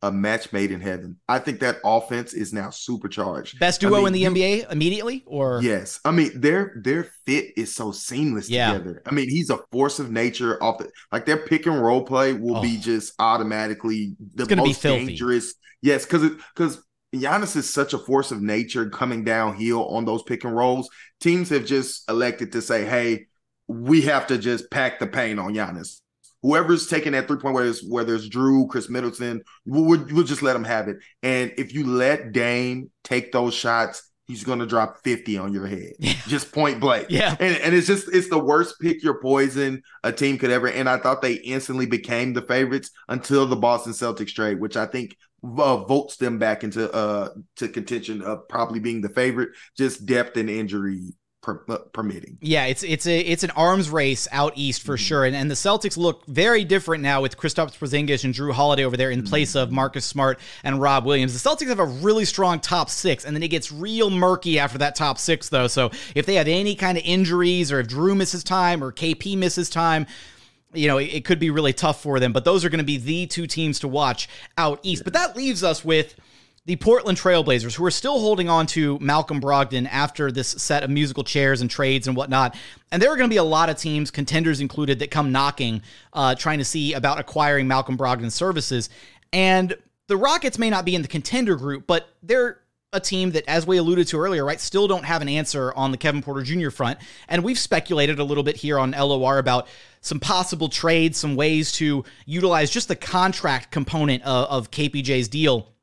a 0.05 0.13
match 0.13 0.53
made 0.53 0.71
in 0.71 0.81
heaven. 0.81 1.19
I 1.29 1.39
think 1.39 1.61
that 1.61 1.79
offense 1.83 2.35
is 2.35 2.53
now 2.53 2.69
supercharged. 2.69 3.59
Best 3.59 3.81
duo 3.81 3.95
I 3.95 3.99
mean, 3.99 4.07
in 4.09 4.13
the 4.13 4.21
you, 4.21 4.31
NBA 4.31 4.73
immediately, 4.73 5.25
or 5.27 5.61
yes, 5.63 5.99
I 6.05 6.11
mean 6.11 6.39
their 6.39 6.79
their 6.83 7.05
fit 7.25 7.55
is 7.57 7.75
so 7.75 7.91
seamless 7.91 8.51
yeah. 8.51 8.73
together. 8.73 9.03
I 9.07 9.13
mean 9.13 9.31
he's 9.31 9.49
a 9.49 9.59
force 9.73 9.99
of 9.99 10.11
nature 10.11 10.63
off 10.63 10.79
the 10.79 10.91
like 11.11 11.25
their 11.25 11.39
pick 11.39 11.65
and 11.67 11.83
roll 11.83 12.03
play 12.05 12.35
will 12.35 12.59
oh. 12.59 12.63
be 12.63 12.77
just 12.77 13.15
automatically 13.19 14.15
the 14.35 14.55
most 14.55 14.83
dangerous. 14.83 15.55
Yes, 15.81 16.05
because 16.05 16.31
because 16.55 16.85
Giannis 17.15 17.57
is 17.57 17.73
such 17.73 17.95
a 17.95 17.99
force 17.99 18.31
of 18.31 18.43
nature 18.43 18.91
coming 18.91 19.25
downhill 19.25 19.89
on 19.89 20.05
those 20.05 20.23
pick 20.23 20.45
and 20.45 20.55
rolls. 20.55 20.91
Teams 21.21 21.49
have 21.49 21.65
just 21.65 22.09
elected 22.11 22.53
to 22.53 22.61
say, 22.61 22.85
"Hey, 22.85 23.27
we 23.69 24.03
have 24.03 24.27
to 24.27 24.37
just 24.37 24.71
pack 24.71 24.99
the 24.99 25.07
paint 25.07 25.41
on 25.41 25.55
Giannis." 25.55 26.01
Whoever's 26.45 26.87
taking 26.87 27.13
that 27.13 27.27
three 27.27 27.39
point, 27.39 27.55
whether 27.55 27.69
it's, 27.69 27.89
whether 27.89 28.15
it's 28.15 28.29
Jrue, 28.29 28.69
Khris 28.69 28.91
Middleton, 28.91 29.43
we'll, 29.65 30.05
we'll 30.13 30.25
just 30.25 30.43
let 30.43 30.53
them 30.53 30.65
have 30.65 30.89
it. 30.89 30.99
And 31.23 31.55
if 31.57 31.73
you 31.73 31.87
let 31.87 32.33
Dame 32.33 32.91
take 33.03 33.33
those 33.33 33.55
shots, 33.55 34.11
he's 34.27 34.45
going 34.45 34.59
to 34.59 34.67
drop 34.67 35.03
50 35.03 35.39
on 35.39 35.55
your 35.55 35.67
head, 35.67 35.93
yeah. 35.99 36.13
just 36.29 36.53
point 36.53 36.81
blank. 36.81 37.07
Yeah. 37.09 37.35
And, 37.41 37.57
and 37.57 37.75
it's 37.75 37.87
just, 37.87 38.13
it's 38.13 38.29
the 38.29 38.39
worst 38.39 38.79
pick 38.79 39.03
your 39.03 39.23
poison 39.23 39.83
a 40.03 40.13
team 40.13 40.37
could 40.37 40.51
ever. 40.51 40.69
And 40.69 40.87
I 40.87 40.99
thought 40.99 41.23
they 41.23 41.35
instantly 41.35 41.87
became 41.87 42.35
the 42.35 42.43
favorites 42.43 42.91
until 43.09 43.47
the 43.47 43.57
Boston 43.57 43.95
Celtics 43.95 44.35
trade, 44.35 44.61
which 44.61 44.77
I 44.77 44.85
think 44.85 45.17
uh, 45.43 45.79
votes 45.85 46.17
them 46.17 46.39
back 46.39 46.65
into 46.65 46.91
uh 46.91 47.29
to 47.57 47.69
contention 47.69 48.23
of 48.23 48.49
probably 48.49 48.81
being 48.81 49.03
the 49.03 49.11
favorite. 49.11 49.51
Just 49.77 50.07
depth 50.07 50.39
and 50.39 50.49
injury 50.49 51.13
per, 51.45 51.61
uh, 51.69 51.79
permitting. 51.93 52.39
Yeah, 52.41 52.65
it's 52.65 52.83
it's 52.83 53.07
a 53.07 53.21
it's 53.21 53.45
an 53.45 53.51
arms 53.51 53.91
race 53.91 54.27
out 54.33 54.55
east 54.57 54.83
for 54.83 54.95
mm-hmm. 54.95 55.03
sure, 55.05 55.25
and 55.25 55.37
and 55.37 55.51
the 55.51 55.55
Celtics 55.55 55.97
look 55.97 56.25
very 56.27 56.65
different 56.65 57.03
now 57.03 57.21
with 57.21 57.37
Kristaps 57.37 57.79
Porzingis 57.79 58.25
and 58.25 58.33
Jrue 58.33 58.53
Holiday 58.53 58.85
over 58.85 58.97
there 58.97 59.11
in 59.11 59.21
mm-hmm. 59.21 59.29
place 59.29 59.55
of 59.55 59.71
Marcus 59.71 60.07
Smart 60.07 60.41
and 60.65 60.81
Rob 60.81 61.05
Williams. 61.05 61.41
The 61.41 61.49
Celtics 61.49 61.69
have 61.69 61.79
a 61.79 61.85
really 61.85 62.25
strong 62.25 62.61
top 62.61 62.89
six, 62.89 63.25
and 63.27 63.37
then 63.37 63.43
it 63.43 63.49
gets 63.49 63.71
real 63.71 64.09
murky 64.09 64.59
after 64.59 64.79
that 64.79 64.97
top 64.97 65.19
six 65.19 65.51
though. 65.51 65.67
So 65.67 65.91
if 66.15 66.25
they 66.25 66.35
have 66.37 66.49
any 66.49 66.75
kind 66.75 66.97
of 66.97 67.05
injuries, 67.05 67.71
or 67.71 67.81
if 67.81 67.89
Jrue 67.89 68.17
misses 68.17 68.43
time, 68.43 68.83
or 68.83 68.91
KP 68.91 69.37
misses 69.37 69.69
time, 69.69 70.07
you 70.73 70.89
know, 70.89 70.97
it, 70.97 71.13
it 71.13 71.25
could 71.27 71.39
be 71.39 71.51
really 71.51 71.75
tough 71.75 72.03
for 72.03 72.19
them. 72.19 72.33
But 72.33 72.45
those 72.45 72.65
are 72.65 72.71
going 72.71 72.79
to 72.79 72.85
be 72.85 72.97
the 72.97 73.27
two 73.27 73.47
teams 73.47 73.81
to 73.81 73.89
watch 73.89 74.29
out 74.57 74.81
east. 74.83 75.05
But 75.05 75.13
that 75.13 75.37
leaves 75.37 75.63
us 75.63 75.85
with 75.85 76.17
the 76.67 76.77
Portland 76.77 77.19
Trailblazers, 77.19 77.75
who 77.75 77.85
are 77.85 77.91
still 77.91 78.19
holding 78.19 78.49
on 78.49 78.67
to 78.69 78.99
Malcolm 78.99 79.41
Brogdon 79.41 79.87
after 79.91 80.33
this 80.33 80.49
set 80.49 80.83
of 80.83 80.89
musical 80.89 81.23
chairs 81.23 81.61
and 81.61 81.71
trades 81.71 82.09
and 82.09 82.17
whatnot. 82.17 82.57
And 82.91 83.03
there 83.03 83.13
are 83.13 83.17
going 83.17 83.29
to 83.29 83.33
be 83.33 83.39
a 83.39 83.45
lot 83.45 83.69
of 83.69 83.77
teams, 83.77 84.11
contenders 84.11 84.61
included, 84.61 84.99
that 85.01 85.11
come 85.11 85.31
knocking, 85.31 85.83
uh, 86.15 86.35
trying 86.35 86.59
to 86.59 86.65
see 86.65 86.95
about 86.95 87.21
acquiring 87.21 87.69
Malcolm 87.69 87.99
Brogdon's 87.99 88.35
services. 88.35 88.89
And 89.33 89.77
the 90.07 90.17
Rockets 90.17 90.59
may 90.59 90.71
not 90.71 90.87
be 90.87 90.95
in 90.95 91.03
the 91.03 91.09
contender 91.09 91.57
group, 91.57 91.87
but 91.87 92.09
they're 92.23 92.61
a 92.95 93.01
team 93.01 93.33
that, 93.33 93.45
as 93.47 93.67
we 93.67 93.77
alluded 93.77 94.07
to 94.09 94.19
earlier, 94.19 94.45
right, 94.45 94.61
still 94.61 94.89
don't 94.89 95.05
have 95.05 95.21
an 95.21 95.29
answer 95.29 95.75
on 95.75 95.91
the 95.91 95.99
Kevin 95.99 96.23
Porter 96.23 96.43
Jr. 96.43 96.71
front. 96.71 96.99
And 97.29 97.45
we've 97.45 97.59
speculated 97.59 98.21
a 98.21 98.25
little 98.25 98.45
bit 98.45 98.57
here 98.57 98.79
on 98.79 98.93
LOR 98.93 99.39
about 99.39 99.67
some 100.01 100.21
possible 100.21 100.69
trades, 100.69 101.19
some 101.19 101.35
ways 101.35 101.73
to 101.73 102.05
utilize 102.25 102.71
just 102.71 102.89
the 102.89 102.97
contract 102.97 103.71
component 103.71 104.23
of, 104.23 104.49
of 104.49 104.71
KPJ's 104.71 105.29
deal 105.29 105.74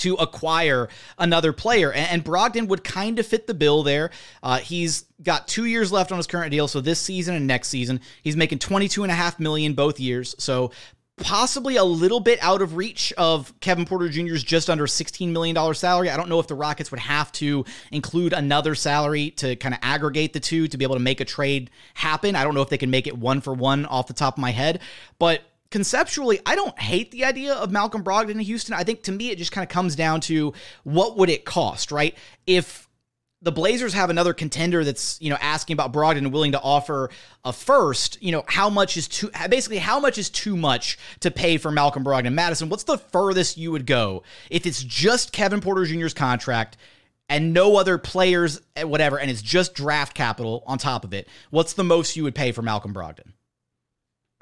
to 0.00 0.14
acquire 0.14 0.88
another 1.18 1.52
player. 1.52 1.92
And, 1.92 2.20
Brogdon 2.24 2.68
would 2.68 2.84
kind 2.84 3.18
of 3.18 3.26
fit 3.26 3.46
the 3.46 3.54
bill 3.54 3.82
there. 3.82 4.10
Uh, 4.42 4.58
he's 4.58 5.06
got 5.22 5.48
two 5.48 5.64
years 5.64 5.90
left 5.90 6.12
on 6.12 6.18
his 6.18 6.26
current 6.26 6.50
deal, 6.50 6.68
so 6.68 6.80
this 6.80 7.00
season 7.00 7.34
and 7.34 7.46
next 7.46 7.68
season. 7.68 8.00
He's 8.22 8.36
making 8.36 8.58
22 8.58 9.02
and 9.02 9.10
a 9.10 9.14
half 9.14 9.40
million 9.40 9.72
both 9.72 9.98
years. 9.98 10.34
So 10.38 10.70
possibly 11.20 11.76
a 11.76 11.84
little 11.84 12.20
bit 12.20 12.38
out 12.42 12.62
of 12.62 12.76
reach 12.76 13.12
of 13.12 13.52
Kevin 13.60 13.84
Porter 13.84 14.08
Jr.'s 14.08 14.42
just 14.42 14.68
under 14.68 14.86
$16 14.86 15.28
million 15.28 15.74
salary. 15.74 16.10
I 16.10 16.16
don't 16.16 16.28
know 16.28 16.40
if 16.40 16.46
the 16.46 16.54
Rockets 16.54 16.90
would 16.90 17.00
have 17.00 17.30
to 17.32 17.64
include 17.92 18.32
another 18.32 18.74
salary 18.74 19.30
to 19.32 19.54
kind 19.56 19.74
of 19.74 19.80
aggregate 19.82 20.32
the 20.32 20.40
two 20.40 20.66
to 20.68 20.78
be 20.78 20.84
able 20.84 20.96
to 20.96 21.00
make 21.00 21.20
a 21.20 21.24
trade 21.24 21.70
happen. 21.94 22.34
I 22.34 22.42
don't 22.42 22.54
know 22.54 22.62
if 22.62 22.70
they 22.70 22.78
can 22.78 22.90
make 22.90 23.06
it 23.06 23.16
one 23.16 23.40
for 23.40 23.52
one 23.52 23.86
off 23.86 24.06
the 24.06 24.14
top 24.14 24.34
of 24.34 24.40
my 24.40 24.50
head, 24.50 24.80
but 25.18 25.42
conceptually, 25.70 26.40
I 26.44 26.54
don't 26.54 26.78
hate 26.78 27.10
the 27.10 27.24
idea 27.24 27.54
of 27.54 27.70
Malcolm 27.70 28.02
Brogdon 28.02 28.30
in 28.30 28.38
Houston. 28.40 28.74
I 28.74 28.84
think 28.84 29.02
to 29.04 29.12
me, 29.12 29.30
it 29.30 29.38
just 29.38 29.52
kind 29.52 29.62
of 29.62 29.68
comes 29.68 29.96
down 29.96 30.20
to 30.22 30.52
what 30.84 31.16
would 31.16 31.30
it 31.30 31.44
cost, 31.44 31.92
right? 31.92 32.16
If 32.46 32.88
the 33.42 33.52
Blazers 33.52 33.94
have 33.94 34.10
another 34.10 34.34
contender 34.34 34.84
that's, 34.84 35.20
you 35.20 35.30
know, 35.30 35.38
asking 35.40 35.74
about 35.74 35.92
Brogdon 35.92 36.18
and 36.18 36.32
willing 36.32 36.52
to 36.52 36.60
offer 36.60 37.10
a 37.44 37.52
first, 37.52 38.22
you 38.22 38.32
know, 38.32 38.44
how 38.46 38.68
much 38.68 38.96
is 38.96 39.08
too 39.08 39.30
basically 39.48 39.78
how 39.78 39.98
much 39.98 40.18
is 40.18 40.28
too 40.28 40.56
much 40.56 40.98
to 41.20 41.30
pay 41.30 41.56
for 41.56 41.70
Malcolm 41.70 42.04
Brogdon? 42.04 42.34
Madison, 42.34 42.68
what's 42.68 42.84
the 42.84 42.98
furthest 42.98 43.56
you 43.56 43.72
would 43.72 43.86
go 43.86 44.22
if 44.50 44.66
it's 44.66 44.82
just 44.82 45.32
Kevin 45.32 45.60
Porter 45.60 45.86
Jr.'s 45.86 46.12
contract 46.12 46.76
and 47.30 47.54
no 47.54 47.76
other 47.76 47.96
players, 47.96 48.60
eh, 48.76 48.82
whatever, 48.82 49.18
and 49.18 49.30
it's 49.30 49.40
just 49.40 49.72
draft 49.72 50.12
capital 50.14 50.62
on 50.66 50.76
top 50.76 51.04
of 51.04 51.14
it? 51.14 51.26
What's 51.48 51.72
the 51.72 51.84
most 51.84 52.16
you 52.16 52.24
would 52.24 52.34
pay 52.34 52.52
for 52.52 52.60
Malcolm 52.60 52.92
Brogdon? 52.92 53.32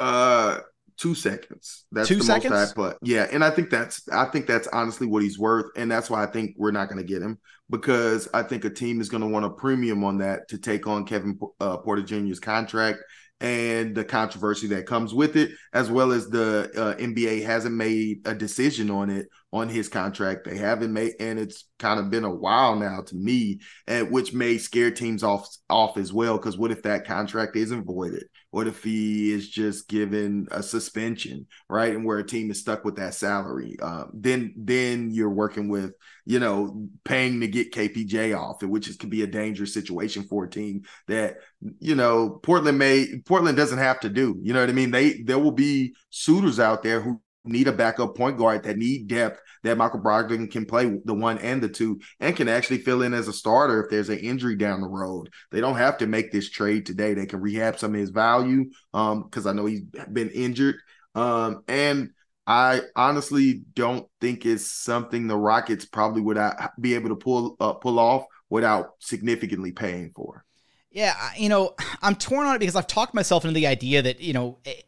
Uh 0.01 0.61
two 0.99 1.15
seconds. 1.15 1.87
That's 1.93 2.09
two 2.09 2.17
the 2.17 2.25
seconds? 2.25 2.51
most 2.53 2.73
I 2.73 2.75
put. 2.75 2.99
Yeah, 3.03 3.27
and 3.31 3.45
I 3.45 3.51
think 3.51 3.71
that's 3.71 4.09
I 4.09 4.27
think 4.27 4.47
that's 4.47 4.69
honestly 4.69 5.07
what 5.07 5.23
he's 5.23 5.39
worth, 5.39 5.67
and 5.77 5.91
that's 5.91 6.11
why 6.11 6.23
I 6.23 6.27
think 6.27 6.55
we're 6.59 6.71
not 6.71 6.89
going 6.89 7.01
to 7.01 7.07
get 7.07 7.23
him 7.23 7.39
because 7.71 8.29
I 8.35 8.43
think 8.43 8.65
a 8.65 8.71
team 8.71 9.01
is 9.01 9.09
going 9.09 9.23
to 9.23 9.29
want 9.29 9.45
a 9.45 9.51
premium 9.51 10.05
on 10.05 10.19
that 10.19 10.49
to 10.49 10.59
take 10.59 10.87
on 10.87 11.05
Kevin 11.05 11.39
uh, 11.61 11.79
Porter 11.79 12.03
Jr.'s 12.03 12.41
contract 12.41 12.99
and 13.41 13.95
the 13.95 14.05
controversy 14.05 14.67
that 14.69 14.87
comes 14.87 15.15
with 15.15 15.37
it, 15.37 15.53
as 15.73 15.91
well 15.91 16.11
as 16.11 16.29
the 16.29 16.71
uh, 16.77 17.01
NBA 17.01 17.45
hasn't 17.45 17.75
made 17.75 18.27
a 18.27 18.35
decision 18.35 18.91
on 18.91 19.11
it 19.11 19.29
on 19.53 19.69
his 19.69 19.89
contract. 19.89 20.45
They 20.45 20.57
haven't 20.57 20.93
made, 20.93 21.13
and 21.21 21.39
it's 21.39 21.65
kind 21.79 22.01
of 22.01 22.11
been 22.11 22.25
a 22.25 22.35
while 22.35 22.75
now 22.75 23.03
to 23.03 23.15
me, 23.15 23.61
and 23.87 24.11
which 24.11 24.33
may 24.33 24.59
scare 24.59 24.91
teams 24.91 25.23
off 25.23 25.49
off 25.71 25.97
as 25.97 26.13
well. 26.13 26.37
Because 26.37 26.59
what 26.59 26.73
if 26.73 26.83
that 26.83 27.07
contract 27.07 27.55
isn't 27.57 27.85
voided? 27.85 28.25
What 28.51 28.67
if 28.67 28.83
he 28.83 29.31
is 29.31 29.49
just 29.49 29.89
given 29.89 30.49
a 30.51 30.63
suspension, 30.63 31.47
right? 31.69 31.95
And 31.95 32.05
where 32.05 32.19
a 32.19 32.27
team 32.27 32.51
is 32.51 32.61
stuck 32.61 32.83
with 32.83 32.97
that 32.97 33.13
salary, 33.13 33.79
um, 33.81 34.11
then 34.15 34.55
then 34.57 35.11
you're 35.11 35.29
working 35.29 35.69
with 35.69 35.93
you 36.25 36.39
know 36.39 36.89
paying 37.05 37.41
to 37.41 37.49
get 37.49 37.73
KPJ 37.73 38.39
off, 38.39 38.63
which 38.63 38.89
is 38.89 38.97
could 38.97 39.11
be 39.11 39.23
a 39.23 39.27
dangerous 39.27 39.75
situation 39.75 40.23
for 40.25 40.45
a 40.45 40.51
team 40.51 40.83
that 41.09 41.37
you 41.79 41.95
know 41.95 42.41
Portland 42.43 42.79
may 42.79 43.21
Portland 43.27 43.57
doesn't 43.57 43.79
have 43.79 44.01
to 44.01 44.09
do. 44.09 44.39
You 44.43 44.55
know 44.55 44.61
what 44.61 44.71
I 44.71 44.73
mean? 44.73 44.93
They 44.93 45.23
there 45.23 45.39
will 45.39 45.53
be 45.53 45.95
suitors 46.09 46.59
out 46.59 46.83
there 46.83 47.03
who 47.03 47.21
need 47.49 47.69
a 47.69 47.73
backup 47.73 48.17
point 48.17 48.39
guard 48.39 48.63
that 48.65 48.77
need 48.77 49.09
depth 49.09 49.41
that 49.63 49.77
Michael 49.77 50.01
Brogdon 50.01 50.51
can 50.51 50.65
play 50.65 50.99
the 51.05 51.15
one 51.15 51.39
and 51.39 51.63
the 51.63 51.69
two 51.69 52.01
and 52.21 52.37
can 52.37 52.49
actually 52.49 52.79
fill 52.79 53.03
in 53.03 53.15
as 53.15 53.29
a 53.29 53.33
starter 53.33 53.83
if 53.83 53.91
there's 53.91 54.09
an 54.09 54.19
injury 54.19 54.57
down 54.57 54.81
the 54.81 54.89
road. 54.89 55.31
They 55.51 55.61
don't 55.61 55.77
have 55.77 55.99
to 55.99 56.07
make 56.07 56.31
this 56.31 56.51
trade 56.51 56.87
today. 56.87 57.15
They 57.15 57.27
can 57.27 57.41
rehab 57.41 57.79
some 57.79 57.95
of 57.95 58.01
his 58.01 58.11
value 58.11 58.67
because 58.93 59.47
um, 59.47 59.49
I 59.49 59.53
know 59.53 59.67
he's 59.67 59.83
been 60.13 60.31
injured. 60.31 60.77
Um, 61.15 61.65
and 61.67 62.11
I 62.47 62.83
honestly 62.97 63.63
don't 63.75 64.09
think 64.21 64.47
it's 64.47 64.67
something 64.67 65.27
the 65.27 65.37
Rockets 65.37 65.85
probably 65.85 66.23
would 66.23 66.39
uh, 66.39 66.55
be 66.81 66.95
able 66.95 67.11
to 67.11 67.17
pull 67.17 67.57
uh, 67.61 67.75
pull 67.75 67.99
off 67.99 68.25
without 68.49 68.93
significantly 69.01 69.73
paying 69.73 70.13
for. 70.15 70.45
Yeah, 70.91 71.15
you 71.37 71.49
know, 71.51 71.75
I'm 72.03 72.15
torn 72.15 72.47
on 72.47 72.57
it 72.57 72.61
because 72.61 72.77
I've 72.77 72.87
talked 72.87 73.15
myself 73.15 73.45
into 73.45 73.55
the 73.55 73.67
idea 73.67 74.01
that 74.03 74.21
you 74.21 74.33
know, 74.33 74.59
eh, 74.65 74.81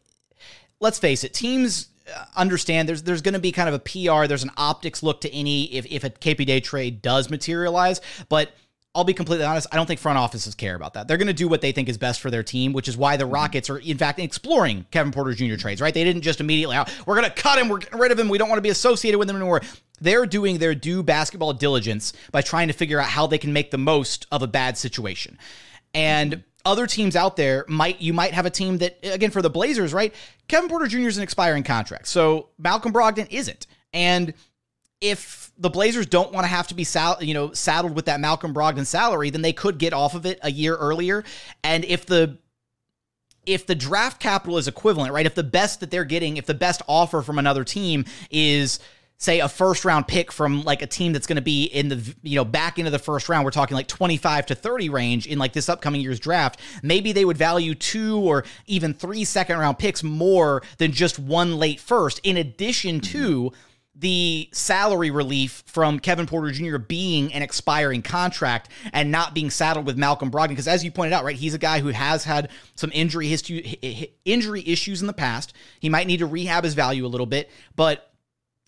let's 0.81 0.99
face 0.99 1.23
it, 1.23 1.35
teams 1.35 1.89
understand 2.37 2.89
there's 2.89 3.03
there's 3.03 3.23
going 3.23 3.35
to 3.35 3.41
be 3.41 3.53
kind 3.53 3.69
of 3.69 3.75
a 3.75 3.79
PR, 3.79 4.27
there's 4.27 4.43
an 4.43 4.51
optics 4.57 5.03
look 5.03 5.21
to 5.23 5.33
any 5.33 5.65
if 5.75 5.87
if 5.87 6.05
a 6.05 6.11
KPJ 6.11 6.63
trade 6.63 7.03
does 7.03 7.31
materialize, 7.31 8.01
but 8.29 8.53
I'll 8.93 9.05
be 9.05 9.15
completely 9.15 9.47
honest, 9.47 9.69
I 9.71 9.77
don't 9.77 9.87
think 9.87 10.01
front 10.01 10.19
offices 10.19 10.57
care 10.57 10.75
about 10.75 10.95
that. 10.95 11.07
They're 11.07 11.17
going 11.17 11.29
to 11.29 11.33
do 11.33 11.47
what 11.47 11.61
they 11.61 11.71
think 11.71 11.89
is 11.89 11.97
best 11.97 12.21
for 12.21 12.29
their 12.29 12.43
team, 12.43 12.73
which 12.73 12.89
is 12.89 12.97
why 12.97 13.17
the 13.17 13.25
mm-hmm. 13.25 13.35
Rockets 13.35 13.71
are, 13.71 13.79
in 13.79 13.97
fact, 13.99 14.19
exploring 14.19 14.85
Kevin 14.91 15.13
Porter 15.13 15.33
Jr. 15.33 15.55
trades, 15.55 15.81
right? 15.81 15.95
They 15.95 16.03
didn't 16.03 16.23
just 16.23 16.41
immediately, 16.41 16.77
oh, 16.77 16.85
we're 17.07 17.15
going 17.15 17.31
to 17.31 17.43
cut 17.43 17.59
him, 17.59 17.69
we're 17.69 17.79
getting 17.79 18.01
rid 18.01 18.11
of 18.11 18.19
him, 18.19 18.29
we 18.29 18.37
don't 18.37 18.49
want 18.49 18.59
to 18.59 18.63
be 18.63 18.71
associated 18.71 19.19
with 19.19 19.31
him 19.31 19.37
anymore. 19.37 19.61
They're 20.01 20.27
doing 20.27 20.59
their 20.59 20.75
due 20.75 21.05
basketball 21.05 21.53
diligence 21.53 22.13
by 22.33 22.43
trying 22.43 22.67
to 22.67 22.75
figure 22.75 22.99
out 22.99 23.07
how 23.07 23.29
they 23.29 23.39
can 23.39 23.53
make 23.53 23.71
the 23.71 23.79
most 23.79 24.27
of 24.33 24.43
a 24.43 24.49
bad 24.49 24.77
situation. 24.77 25.39
And 25.95 26.43
other 26.65 26.87
teams 26.87 27.17
out 27.17 27.37
there 27.37 27.65
might 27.69 28.01
you 28.01 28.13
might 28.13 28.33
have 28.33 28.47
a 28.47 28.51
team 28.51 28.79
that 28.79 28.99
again 29.03 29.31
for 29.31 29.43
the 29.43 29.51
Blazers, 29.51 29.93
right? 29.93 30.15
Kevin 30.49 30.69
Porter 30.69 30.87
Jr. 30.87 31.09
is 31.09 31.17
an 31.17 31.23
expiring 31.23 31.63
contract, 31.63 32.09
so 32.09 32.49
Malcolm 32.59 32.93
Brogdon 32.93 33.27
isn't, 33.31 33.67
and 33.93 34.35
if 35.01 35.51
the 35.57 35.71
Blazers 35.71 36.07
don't 36.07 36.33
want 36.33 36.45
to 36.45 36.49
have 36.49 36.69
to 36.69 36.75
be 36.75 36.85
sal- 36.85 37.23
you 37.23 37.35
know 37.35 37.53
saddled 37.53 37.95
with 37.95 38.07
that 38.07 38.21
Malcolm 38.21 38.55
Brogdon 38.55 38.87
salary, 38.87 39.31
then 39.31 39.43
they 39.43 39.53
could 39.53 39.79
get 39.79 39.93
off 39.93 40.15
of 40.15 40.27
it 40.27 40.39
a 40.43 40.51
year 40.51 40.77
earlier, 40.77 41.25
and 41.63 41.85
if 41.85 42.07
the 42.07 42.39
if 43.47 43.67
the 43.67 43.75
draft 43.75 44.21
capital 44.21 44.59
is 44.59 44.69
equivalent, 44.69 45.13
right? 45.13 45.27
If 45.27 45.35
the 45.35 45.43
best 45.43 45.81
that 45.81 45.91
they're 45.91 46.05
getting, 46.05 46.37
if 46.37 46.47
the 46.47 46.55
best 46.55 46.83
offer 46.87 47.23
from 47.23 47.39
another 47.39 47.65
team 47.65 48.05
is 48.31 48.81
say 49.21 49.41
a 49.41 49.49
first 49.49 49.85
round 49.85 50.09
pick 50.09 50.33
from 50.33 50.65
like 50.65 50.81
a 50.83 50.87
team 50.87 51.13
that's 51.13 51.27
going 51.27 51.37
to 51.37 51.43
be 51.43 51.65
in 51.65 51.89
the 51.89 52.15
you 52.23 52.37
know 52.37 52.45
back 52.45 52.79
into 52.79 52.91
the 52.91 52.99
first 52.99 53.29
round 53.29 53.45
we're 53.45 53.51
talking 53.51 53.77
like 53.77 53.87
25 53.87 54.47
to 54.47 54.55
30 54.55 54.89
range 54.89 55.27
in 55.27 55.39
like 55.39 55.53
this 55.53 55.69
upcoming 55.69 56.01
year's 56.01 56.19
draft 56.19 56.59
maybe 56.83 57.13
they 57.13 57.25
would 57.25 57.37
value 57.37 57.75
two 57.75 58.19
or 58.19 58.45
even 58.67 58.93
three 58.93 59.25
second 59.25 59.59
round 59.59 59.79
picks 59.79 60.03
more 60.03 60.63
than 60.79 60.91
just 60.91 61.19
one 61.19 61.59
late 61.59 61.79
first 61.79 62.19
in 62.25 62.39
addition 62.39 62.99
to 62.99 63.53
the 63.95 64.49
salary 64.53 65.11
relief 65.11 65.63
from 65.67 65.99
Kevin 65.99 66.25
Porter 66.25 66.53
Jr. 66.53 66.79
being 66.79 67.35
an 67.35 67.43
expiring 67.43 68.01
contract 68.01 68.71
and 68.95 69.11
not 69.11 69.35
being 69.35 69.51
saddled 69.51 69.85
with 69.85 69.99
Malcolm 69.99 70.31
Brogdon 70.31 70.49
because 70.49 70.69
as 70.69 70.83
you 70.83 70.91
pointed 70.91 71.13
out 71.13 71.25
right 71.25 71.37
he's 71.37 71.53
a 71.53 71.59
guy 71.59 71.81
who 71.81 71.89
has 71.89 72.25
had 72.25 72.49
some 72.75 72.91
injury 72.95 73.27
history 73.27 74.15
injury 74.25 74.63
issues 74.67 75.03
in 75.03 75.07
the 75.07 75.13
past 75.13 75.53
he 75.81 75.91
might 75.91 76.07
need 76.07 76.21
to 76.21 76.27
rehab 76.27 76.65
his 76.65 76.73
value 76.73 77.05
a 77.05 77.09
little 77.09 77.27
bit 77.27 77.51
but 77.77 78.10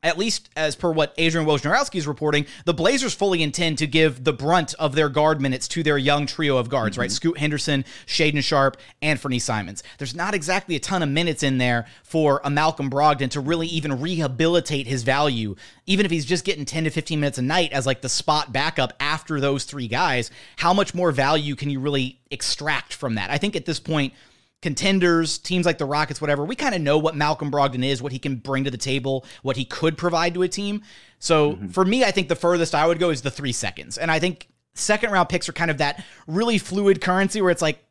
at 0.03 0.19
least 0.19 0.51
as 0.57 0.75
per 0.75 0.91
what 0.91 1.15
Adrian 1.17 1.47
Wojnarowski 1.47 1.97
is 1.97 2.07
reporting, 2.07 2.47
the 2.65 2.75
Blazers 2.75 3.15
fully 3.15 3.43
intend 3.43 3.79
to 3.79 3.87
give 3.87 4.25
the 4.25 4.33
brunt 4.33 4.75
of 4.75 4.95
their 4.95 5.09
guard 5.09 5.41
minutes 5.41 5.69
to 5.69 5.83
their 5.83 5.97
young 5.97 6.27
trio 6.27 6.57
of 6.57 6.69
guards, 6.69 6.95
mm-hmm. 6.95 7.03
right? 7.03 7.11
Scoot 7.13 7.39
Henderson, 7.39 7.85
Shaedon 8.07 8.43
Sharpe, 8.43 8.77
and 9.01 9.21
Fernie 9.21 9.39
Simons. 9.39 9.83
There's 9.99 10.15
not 10.15 10.35
exactly 10.35 10.75
a 10.75 10.81
ton 10.81 11.03
of 11.03 11.09
minutes 11.09 11.43
in 11.43 11.59
there 11.59 11.87
for 12.03 12.41
a 12.45 12.51
Malcolm 12.51 12.91
Brogdon 12.91 13.31
to 13.31 13.41
really 13.41 13.69
even 13.69 14.01
rehabilitate 14.01 14.87
his 14.87 15.05
value, 15.05 15.55
even 15.87 16.05
if 16.05 16.11
he's 16.11 16.25
just 16.25 16.45
getting 16.45 16.65
10 16.65 16.85
to 16.85 16.91
15 16.91 17.21
minutes 17.21 17.39
a 17.39 17.43
night 17.43 17.73
as 17.73 17.87
like 17.87 18.01
the 18.01 18.09
spot 18.09 18.53
backup 18.53 18.93
after 18.99 19.41
those 19.41 19.65
three 19.65 19.89
guys. 19.89 20.31
How 20.57 20.73
much 20.73 20.95
more 20.95 21.13
value 21.13 21.55
can 21.55 21.71
you 21.71 21.79
really 21.79 22.19
extract 22.31 22.93
from 22.93 23.15
that? 23.15 23.31
I 23.31 23.39
think 23.39 23.55
at 23.55 23.67
this 23.67 23.79
point, 23.79 24.15
contenders, 24.63 25.39
teams 25.39 25.67
like 25.67 25.79
the 25.79 25.85
Rockets, 25.85 26.21
whatever, 26.21 26.45
we 26.45 26.57
kind 26.57 26.75
of 26.75 26.81
know 26.81 26.97
what 26.97 27.15
Malcolm 27.15 27.51
Brogdon 27.51 27.85
is, 27.85 28.01
what 28.01 28.13
he 28.13 28.19
can 28.19 28.37
bring 28.37 28.65
to 28.65 28.71
the 28.71 28.79
table, 28.79 29.27
what 29.43 29.57
he 29.57 29.65
could 29.65 29.99
provide 29.99 30.35
to 30.35 30.43
a 30.43 30.49
team. 30.49 30.83
So 31.19 31.53
mm-hmm. 31.53 31.69
for 31.69 31.85
me, 31.85 32.05
I 32.05 32.13
think 32.13 32.29
the 32.29 32.37
furthest 32.37 32.75
I 32.75 32.87
would 32.87 32.99
go 32.99 33.11
is 33.11 33.23
the 33.23 33.31
three 33.31 33.53
seconds. 33.53 33.99
And 33.99 34.11
I 34.11 34.19
think 34.19 34.49
second 34.75 35.11
round 35.11 35.29
picks 35.29 35.49
are 35.49 35.53
kind 35.53 35.71
of 35.71 35.79
that 35.79 36.05
really 36.27 36.59
fluid 36.59 37.01
currency 37.01 37.43
where 37.43 37.51
it's 37.51 37.61
like 37.61 37.85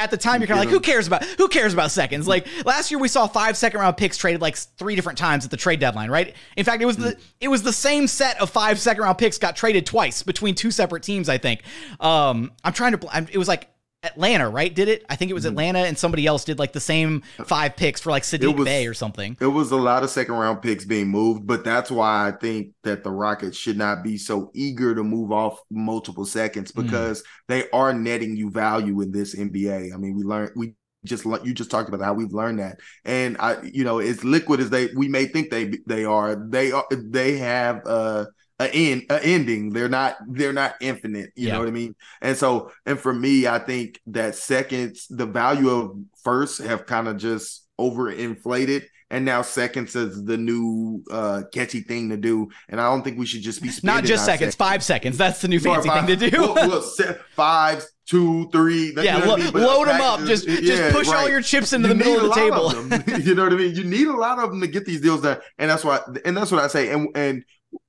at 0.00 0.10
the 0.10 0.16
time 0.16 0.40
you're 0.40 0.48
kind 0.48 0.58
of 0.58 0.66
like 0.66 0.72
who 0.72 0.80
cares 0.80 1.06
about 1.06 1.24
who 1.24 1.46
cares 1.46 1.72
about 1.72 1.88
seconds 1.88 2.26
like 2.26 2.46
last 2.64 2.90
year 2.90 2.98
we 2.98 3.06
saw 3.06 3.28
five 3.28 3.56
second 3.56 3.78
round 3.78 3.96
picks 3.96 4.16
traded 4.16 4.40
like 4.40 4.56
three 4.56 4.96
different 4.96 5.16
times 5.16 5.44
at 5.44 5.52
the 5.52 5.56
trade 5.56 5.78
deadline 5.78 6.10
right 6.10 6.34
in 6.56 6.64
fact 6.64 6.82
it 6.82 6.86
was 6.86 6.96
the 6.96 7.16
it 7.40 7.46
was 7.46 7.62
the 7.62 7.72
same 7.72 8.08
set 8.08 8.38
of 8.40 8.50
five 8.50 8.78
second 8.80 9.04
round 9.04 9.16
picks 9.16 9.38
got 9.38 9.54
traded 9.54 9.86
twice 9.86 10.24
between 10.24 10.54
two 10.54 10.72
separate 10.72 11.04
teams 11.04 11.28
i 11.28 11.38
think 11.38 11.62
um 12.00 12.50
i'm 12.64 12.72
trying 12.72 12.98
to 12.98 13.28
it 13.32 13.38
was 13.38 13.46
like 13.46 13.68
Atlanta, 14.04 14.48
right? 14.48 14.74
Did 14.74 14.88
it? 14.88 15.04
I 15.08 15.16
think 15.16 15.30
it 15.30 15.34
was 15.34 15.44
mm-hmm. 15.44 15.52
Atlanta 15.52 15.80
and 15.80 15.98
somebody 15.98 16.26
else 16.26 16.44
did 16.44 16.58
like 16.58 16.72
the 16.72 16.80
same 16.80 17.22
five 17.46 17.76
picks 17.76 18.00
for 18.00 18.10
like 18.10 18.22
Saddiq 18.22 18.56
was, 18.56 18.64
Bey 18.64 18.86
or 18.86 18.94
something. 18.94 19.36
It 19.40 19.46
was 19.46 19.70
a 19.70 19.76
lot 19.76 20.02
of 20.02 20.10
second 20.10 20.34
round 20.34 20.62
picks 20.62 20.84
being 20.84 21.08
moved, 21.08 21.46
but 21.46 21.64
that's 21.64 21.90
why 21.90 22.28
I 22.28 22.32
think 22.32 22.72
that 22.82 23.02
the 23.02 23.10
Rockets 23.10 23.56
should 23.56 23.78
not 23.78 24.02
be 24.02 24.18
so 24.18 24.50
eager 24.54 24.94
to 24.94 25.02
move 25.02 25.32
off 25.32 25.58
multiple 25.70 26.26
seconds 26.26 26.72
mm. 26.72 26.82
because 26.82 27.22
mm. 27.22 27.26
they 27.48 27.70
are 27.70 27.92
netting 27.92 28.36
you 28.36 28.50
value 28.50 29.00
in 29.00 29.10
this 29.10 29.34
NBA. 29.34 29.94
I 29.94 29.96
mean, 29.96 30.16
we 30.16 30.22
learned 30.22 30.52
we 30.54 30.74
just 31.04 31.24
you 31.24 31.54
just 31.54 31.70
talked 31.70 31.88
about 31.88 32.00
how 32.00 32.14
we've 32.14 32.32
learned 32.32 32.58
that 32.58 32.80
and 33.04 33.36
i 33.38 33.60
you 33.62 33.84
know 33.84 33.98
as 33.98 34.24
liquid 34.24 34.58
as 34.58 34.70
they 34.70 34.88
we 34.96 35.06
may 35.06 35.26
think 35.26 35.50
they 35.50 35.70
they 35.86 36.04
are 36.04 36.34
they 36.48 36.72
are 36.72 36.86
they 36.90 37.36
have 37.36 37.86
uh 37.86 38.24
a 38.60 38.68
end 38.70 39.06
a 39.10 39.24
ending. 39.24 39.70
They're 39.70 39.88
not 39.88 40.16
they're 40.28 40.52
not 40.52 40.74
infinite 40.80 41.32
you 41.34 41.48
yeah. 41.48 41.54
know 41.54 41.60
what 41.60 41.68
i 41.68 41.72
mean? 41.72 41.94
And 42.22 42.36
so 42.36 42.70
and 42.86 42.98
for 42.98 43.12
me 43.12 43.46
i 43.46 43.58
think 43.58 44.00
that 44.06 44.34
seconds 44.36 45.06
the 45.08 45.26
value 45.26 45.70
of 45.70 45.96
first 46.22 46.62
have 46.62 46.86
kind 46.86 47.08
of 47.08 47.16
just 47.16 47.66
overinflated 47.80 48.84
and 49.10 49.24
now 49.24 49.42
seconds 49.42 49.94
is 49.96 50.24
the 50.24 50.36
new 50.36 51.02
uh 51.10 51.42
catchy 51.52 51.80
thing 51.80 52.10
to 52.10 52.16
do. 52.16 52.48
And 52.68 52.80
i 52.80 52.84
don't 52.84 53.02
think 53.02 53.18
we 53.18 53.26
should 53.26 53.42
just 53.42 53.62
be 53.62 53.70
not 53.82 54.04
just 54.04 54.24
seconds, 54.24 54.40
seconds, 54.40 54.54
five 54.54 54.82
seconds. 54.82 55.18
that's 55.18 55.40
the 55.42 55.48
new 55.48 55.60
fancy 55.60 55.88
five, 55.88 56.06
thing 56.06 56.18
to 56.18 56.30
do. 56.30 56.40
Well, 56.40 56.54
well, 56.54 57.16
five 57.34 57.84
two 58.06 58.48
three 58.50 58.92
yeah 58.98 59.16
lo- 59.18 59.34
I 59.34 59.38
mean? 59.38 59.52
load 59.52 59.88
them 59.88 60.00
up. 60.00 60.20
just 60.20 60.46
yeah, 60.46 60.60
just 60.60 60.94
push 60.94 61.08
right. 61.08 61.16
all 61.16 61.28
your 61.28 61.40
chips 61.40 61.72
into 61.72 61.88
you 61.88 61.94
the 61.94 61.98
middle 61.98 62.16
of 62.16 62.28
the 62.28 62.34
table. 62.34 62.68
of 62.68 63.18
you 63.26 63.34
know 63.34 63.44
what 63.44 63.52
i 63.52 63.56
mean? 63.56 63.74
You 63.74 63.84
need 63.84 64.06
a 64.06 64.16
lot 64.16 64.38
of 64.38 64.50
them 64.50 64.60
to 64.60 64.66
get 64.66 64.84
these 64.84 65.00
deals 65.00 65.22
done. 65.22 65.38
And 65.58 65.70
that's 65.70 65.84
why 65.84 66.00
and 66.24 66.36
that's 66.36 66.50
what 66.50 66.62
i 66.62 66.66
say. 66.66 66.90
And 66.90 67.08
and 67.14 67.44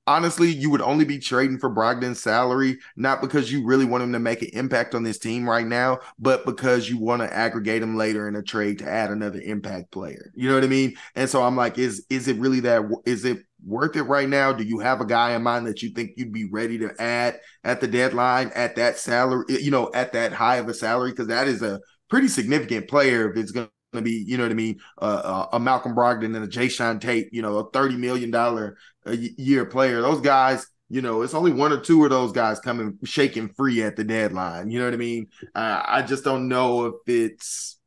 honestly, 0.06 0.48
you 0.48 0.70
would 0.70 0.80
only 0.80 1.04
be 1.04 1.18
trading 1.18 1.58
for 1.58 1.68
Brogdon's 1.68 2.20
salary, 2.20 2.78
not 2.96 3.20
because 3.20 3.50
you 3.50 3.64
really 3.64 3.84
want 3.84 4.04
him 4.04 4.12
to 4.12 4.18
make 4.18 4.42
an 4.42 4.50
impact 4.52 4.94
on 4.94 5.02
this 5.02 5.18
team 5.18 5.48
right 5.48 5.66
now, 5.66 5.98
but 6.18 6.44
because 6.44 6.88
you 6.88 6.98
want 6.98 7.22
to 7.22 7.32
aggregate 7.32 7.82
him 7.82 7.96
later 7.96 8.28
in 8.28 8.36
a 8.36 8.42
trade 8.42 8.78
to 8.78 8.88
add 8.88 9.10
another 9.10 9.40
impact 9.40 9.90
player. 9.90 10.30
You 10.34 10.48
know 10.48 10.54
what 10.54 10.64
I 10.64 10.68
mean? 10.68 10.96
And 11.14 11.28
so 11.28 11.42
I'm 11.42 11.56
like, 11.56 11.78
is 11.78 12.06
is 12.10 12.28
it 12.28 12.38
really 12.38 12.60
that? 12.60 12.82
Is 13.04 13.24
it 13.24 13.38
worth 13.64 13.96
it 13.96 14.02
right 14.02 14.28
now? 14.28 14.52
Do 14.52 14.64
you 14.64 14.78
have 14.78 15.00
a 15.00 15.06
guy 15.06 15.34
in 15.34 15.42
mind 15.42 15.66
that 15.66 15.82
you 15.82 15.90
think 15.90 16.12
you'd 16.16 16.32
be 16.32 16.48
ready 16.48 16.78
to 16.78 16.94
add 17.00 17.40
at 17.64 17.80
the 17.80 17.88
deadline 17.88 18.52
at 18.54 18.76
that 18.76 18.98
salary? 18.98 19.44
You 19.48 19.70
know, 19.70 19.90
at 19.92 20.12
that 20.12 20.32
high 20.32 20.56
of 20.56 20.68
a 20.68 20.74
salary 20.74 21.10
because 21.10 21.28
that 21.28 21.48
is 21.48 21.62
a 21.62 21.80
pretty 22.08 22.28
significant 22.28 22.88
player 22.88 23.30
if 23.30 23.36
it's 23.36 23.50
going 23.50 23.68
to 23.92 24.02
be, 24.02 24.24
you 24.26 24.36
know 24.36 24.44
what 24.44 24.52
I 24.52 24.56
mean, 24.56 24.78
uh, 25.00 25.22
uh 25.24 25.46
a 25.54 25.60
Malcolm 25.60 25.94
Brogdon 25.94 26.36
and 26.36 26.44
a 26.44 26.48
Jae'Sean 26.48 27.00
Tate, 27.00 27.32
you 27.32 27.42
know, 27.42 27.58
a 27.58 27.70
thirty 27.70 27.96
million 27.96 28.30
dollar 28.30 28.76
a 29.06 29.16
year 29.16 29.64
player. 29.64 30.02
Those 30.02 30.20
guys, 30.20 30.66
you 30.88 31.02
know, 31.02 31.22
it's 31.22 31.34
only 31.34 31.52
one 31.52 31.72
or 31.72 31.80
two 31.80 32.04
of 32.04 32.10
those 32.10 32.32
guys 32.32 32.60
coming 32.60 32.98
shaking 33.04 33.48
free 33.48 33.82
at 33.82 33.96
the 33.96 34.04
deadline. 34.04 34.70
You 34.70 34.78
know 34.78 34.84
what 34.86 34.94
I 34.94 34.98
mean? 34.98 35.28
Uh, 35.54 35.82
I 35.84 36.02
just 36.02 36.24
don't 36.24 36.48
know 36.48 36.86
if 36.86 36.94
it's. 37.06 37.78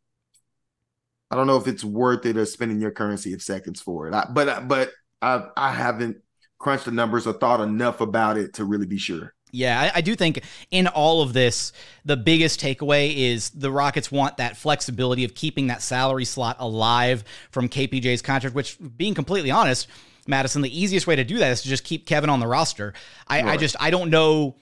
I 1.31 1.35
don't 1.35 1.45
know 1.45 1.57
if 1.57 1.67
it's 1.67 1.83
worth 1.83 2.25
it 2.25 2.37
or 2.37 2.45
spending 2.45 2.81
your 2.81 2.91
currency 2.91 3.33
of 3.33 3.41
seconds 3.41 3.79
for 3.79 4.07
it. 4.07 4.13
I, 4.15 4.27
but 4.33 4.67
but 4.67 4.91
I 5.21 5.47
I 5.55 5.71
haven't 5.71 6.17
crunched 6.57 6.85
the 6.85 6.91
numbers 6.91 7.27
or 7.27 7.33
thought 7.33 7.61
enough 7.61 8.01
about 8.01 8.37
it 8.37 8.55
to 8.55 8.65
really 8.65 8.87
be 8.87 8.97
sure. 8.97 9.33
Yeah, 9.51 9.79
I, 9.81 9.97
I, 9.97 10.01
do 10.01 10.15
think 10.15 10.43
in 10.69 10.87
all 10.87 11.21
of 11.21 11.33
this, 11.33 11.71
the 12.05 12.17
biggest 12.17 12.59
takeaway 12.59 13.15
is 13.15 13.49
the 13.49 13.71
Rockets 13.71 14.11
want 14.11 14.37
that 14.37 14.57
flexibility 14.57 15.25
of 15.25 15.33
keeping 15.33 15.67
that 15.67 15.81
salary 15.81 16.25
slot 16.25 16.57
alive 16.59 17.23
from 17.49 17.67
KPJ's 17.67 18.21
contract, 18.21 18.55
which, 18.55 18.77
being 18.95 19.15
completely 19.15 19.49
honest, 19.49 19.87
Madison, 20.29 20.61
the 20.61 20.79
easiest 20.79 21.07
way 21.07 21.15
to 21.15 21.23
do 21.23 21.39
that 21.39 21.51
is 21.51 21.61
to 21.63 21.67
just 21.67 21.83
keep 21.83 22.05
Kevin 22.05 22.29
on 22.29 22.39
the 22.39 22.47
roster. 22.47 22.93
I, 23.27 23.41
right. 23.41 23.53
I 23.53 23.57
just 23.57 23.75
I 23.79 23.89
don't 23.89 24.09
know 24.09 24.55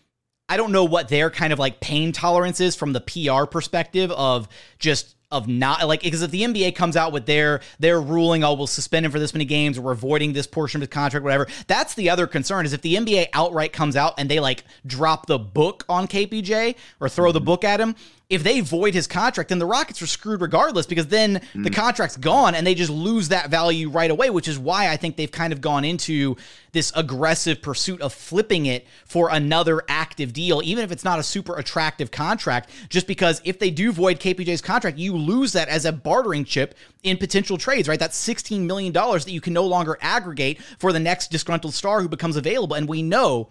I 0.49 0.57
don't 0.57 0.71
know 0.71 0.85
what 0.85 1.09
their 1.09 1.29
kind 1.29 1.51
of 1.51 1.59
like 1.59 1.79
pain 1.79 2.11
tolerance 2.11 2.61
is 2.61 2.75
from 2.75 2.93
the 2.93 3.01
PR 3.01 3.45
perspective 3.45 4.11
of 4.11 4.47
just 4.79 5.15
of 5.29 5.47
not 5.47 5.85
like 5.85 6.03
because 6.03 6.21
if 6.21 6.31
the 6.31 6.43
NBA 6.43 6.73
comes 6.75 6.95
out 6.95 7.11
with 7.11 7.25
their 7.25 7.59
their 7.79 7.99
ruling, 7.99 8.45
oh, 8.45 8.53
we'll 8.53 8.65
suspend 8.65 9.05
him 9.05 9.11
for 9.11 9.19
this 9.19 9.33
many 9.33 9.43
games, 9.43 9.77
or 9.77 9.81
we're 9.81 9.91
avoiding 9.91 10.31
this 10.31 10.47
portion 10.47 10.79
of 10.79 10.87
his 10.87 10.93
contract, 10.93 11.23
whatever. 11.23 11.47
That's 11.67 11.95
the 11.95 12.09
other 12.09 12.27
concern 12.27 12.65
is 12.65 12.71
if 12.71 12.81
the 12.81 12.95
NBA 12.95 13.27
outright 13.33 13.73
comes 13.73 13.97
out 13.97 14.13
and 14.17 14.29
they 14.29 14.39
like 14.39 14.63
drop 14.85 15.25
the 15.25 15.37
book 15.37 15.83
on 15.89 16.07
KPJ 16.07 16.75
or 17.01 17.09
throw 17.09 17.33
the 17.33 17.41
book 17.41 17.65
at 17.65 17.81
him, 17.81 17.95
if 18.29 18.43
they 18.43 18.59
void 18.59 18.93
his 18.93 19.07
contract, 19.07 19.49
then 19.49 19.59
the 19.59 19.65
Rockets 19.65 20.01
are 20.01 20.07
screwed 20.07 20.41
regardless 20.41 20.85
because 20.85 21.07
then 21.07 21.39
mm. 21.53 21.63
the 21.63 21.69
contract's 21.69 22.17
gone 22.17 22.55
and 22.55 22.67
they 22.67 22.75
just 22.75 22.89
lose 22.89 23.29
that 23.29 23.49
value 23.49 23.89
right 23.89 24.11
away, 24.11 24.29
which 24.29 24.49
is 24.49 24.59
why 24.59 24.89
I 24.89 24.97
think 24.97 25.15
they've 25.15 25.31
kind 25.31 25.53
of 25.53 25.61
gone 25.61 25.85
into 25.85 26.35
this 26.73 26.91
aggressive 26.93 27.61
pursuit 27.61 28.01
of 28.01 28.11
flipping 28.13 28.65
it 28.65 28.85
for 29.05 29.29
another 29.29 29.81
active 29.87 30.33
deal, 30.33 30.61
even 30.61 30.83
if 30.83 30.91
it's 30.91 31.05
not 31.05 31.19
a 31.19 31.23
super 31.23 31.55
attractive 31.55 32.11
contract, 32.11 32.69
just 32.89 33.07
because 33.07 33.41
if 33.45 33.59
they 33.59 33.71
do 33.71 33.93
void 33.93 34.19
KPJ's 34.19 34.61
contract, 34.61 34.97
you 34.97 35.15
lose 35.15 35.53
that 35.53 35.69
as 35.69 35.85
a 35.85 35.93
bartering 35.93 36.43
chip 36.43 36.75
in 37.03 37.15
potential 37.15 37.57
trades, 37.57 37.87
right? 37.87 37.99
That's 37.99 38.27
$16 38.27 38.61
million 38.61 38.91
that 38.91 39.31
you 39.31 39.39
can 39.39 39.53
no 39.53 39.65
longer 39.65 39.97
aggregate 40.01 40.61
for 40.79 40.91
the 40.91 40.99
next 40.99 41.31
disgruntled 41.31 41.73
star 41.73 42.01
who 42.01 42.09
becomes 42.09 42.35
available. 42.35 42.75
And 42.75 42.89
we 42.89 43.01
know 43.01 43.47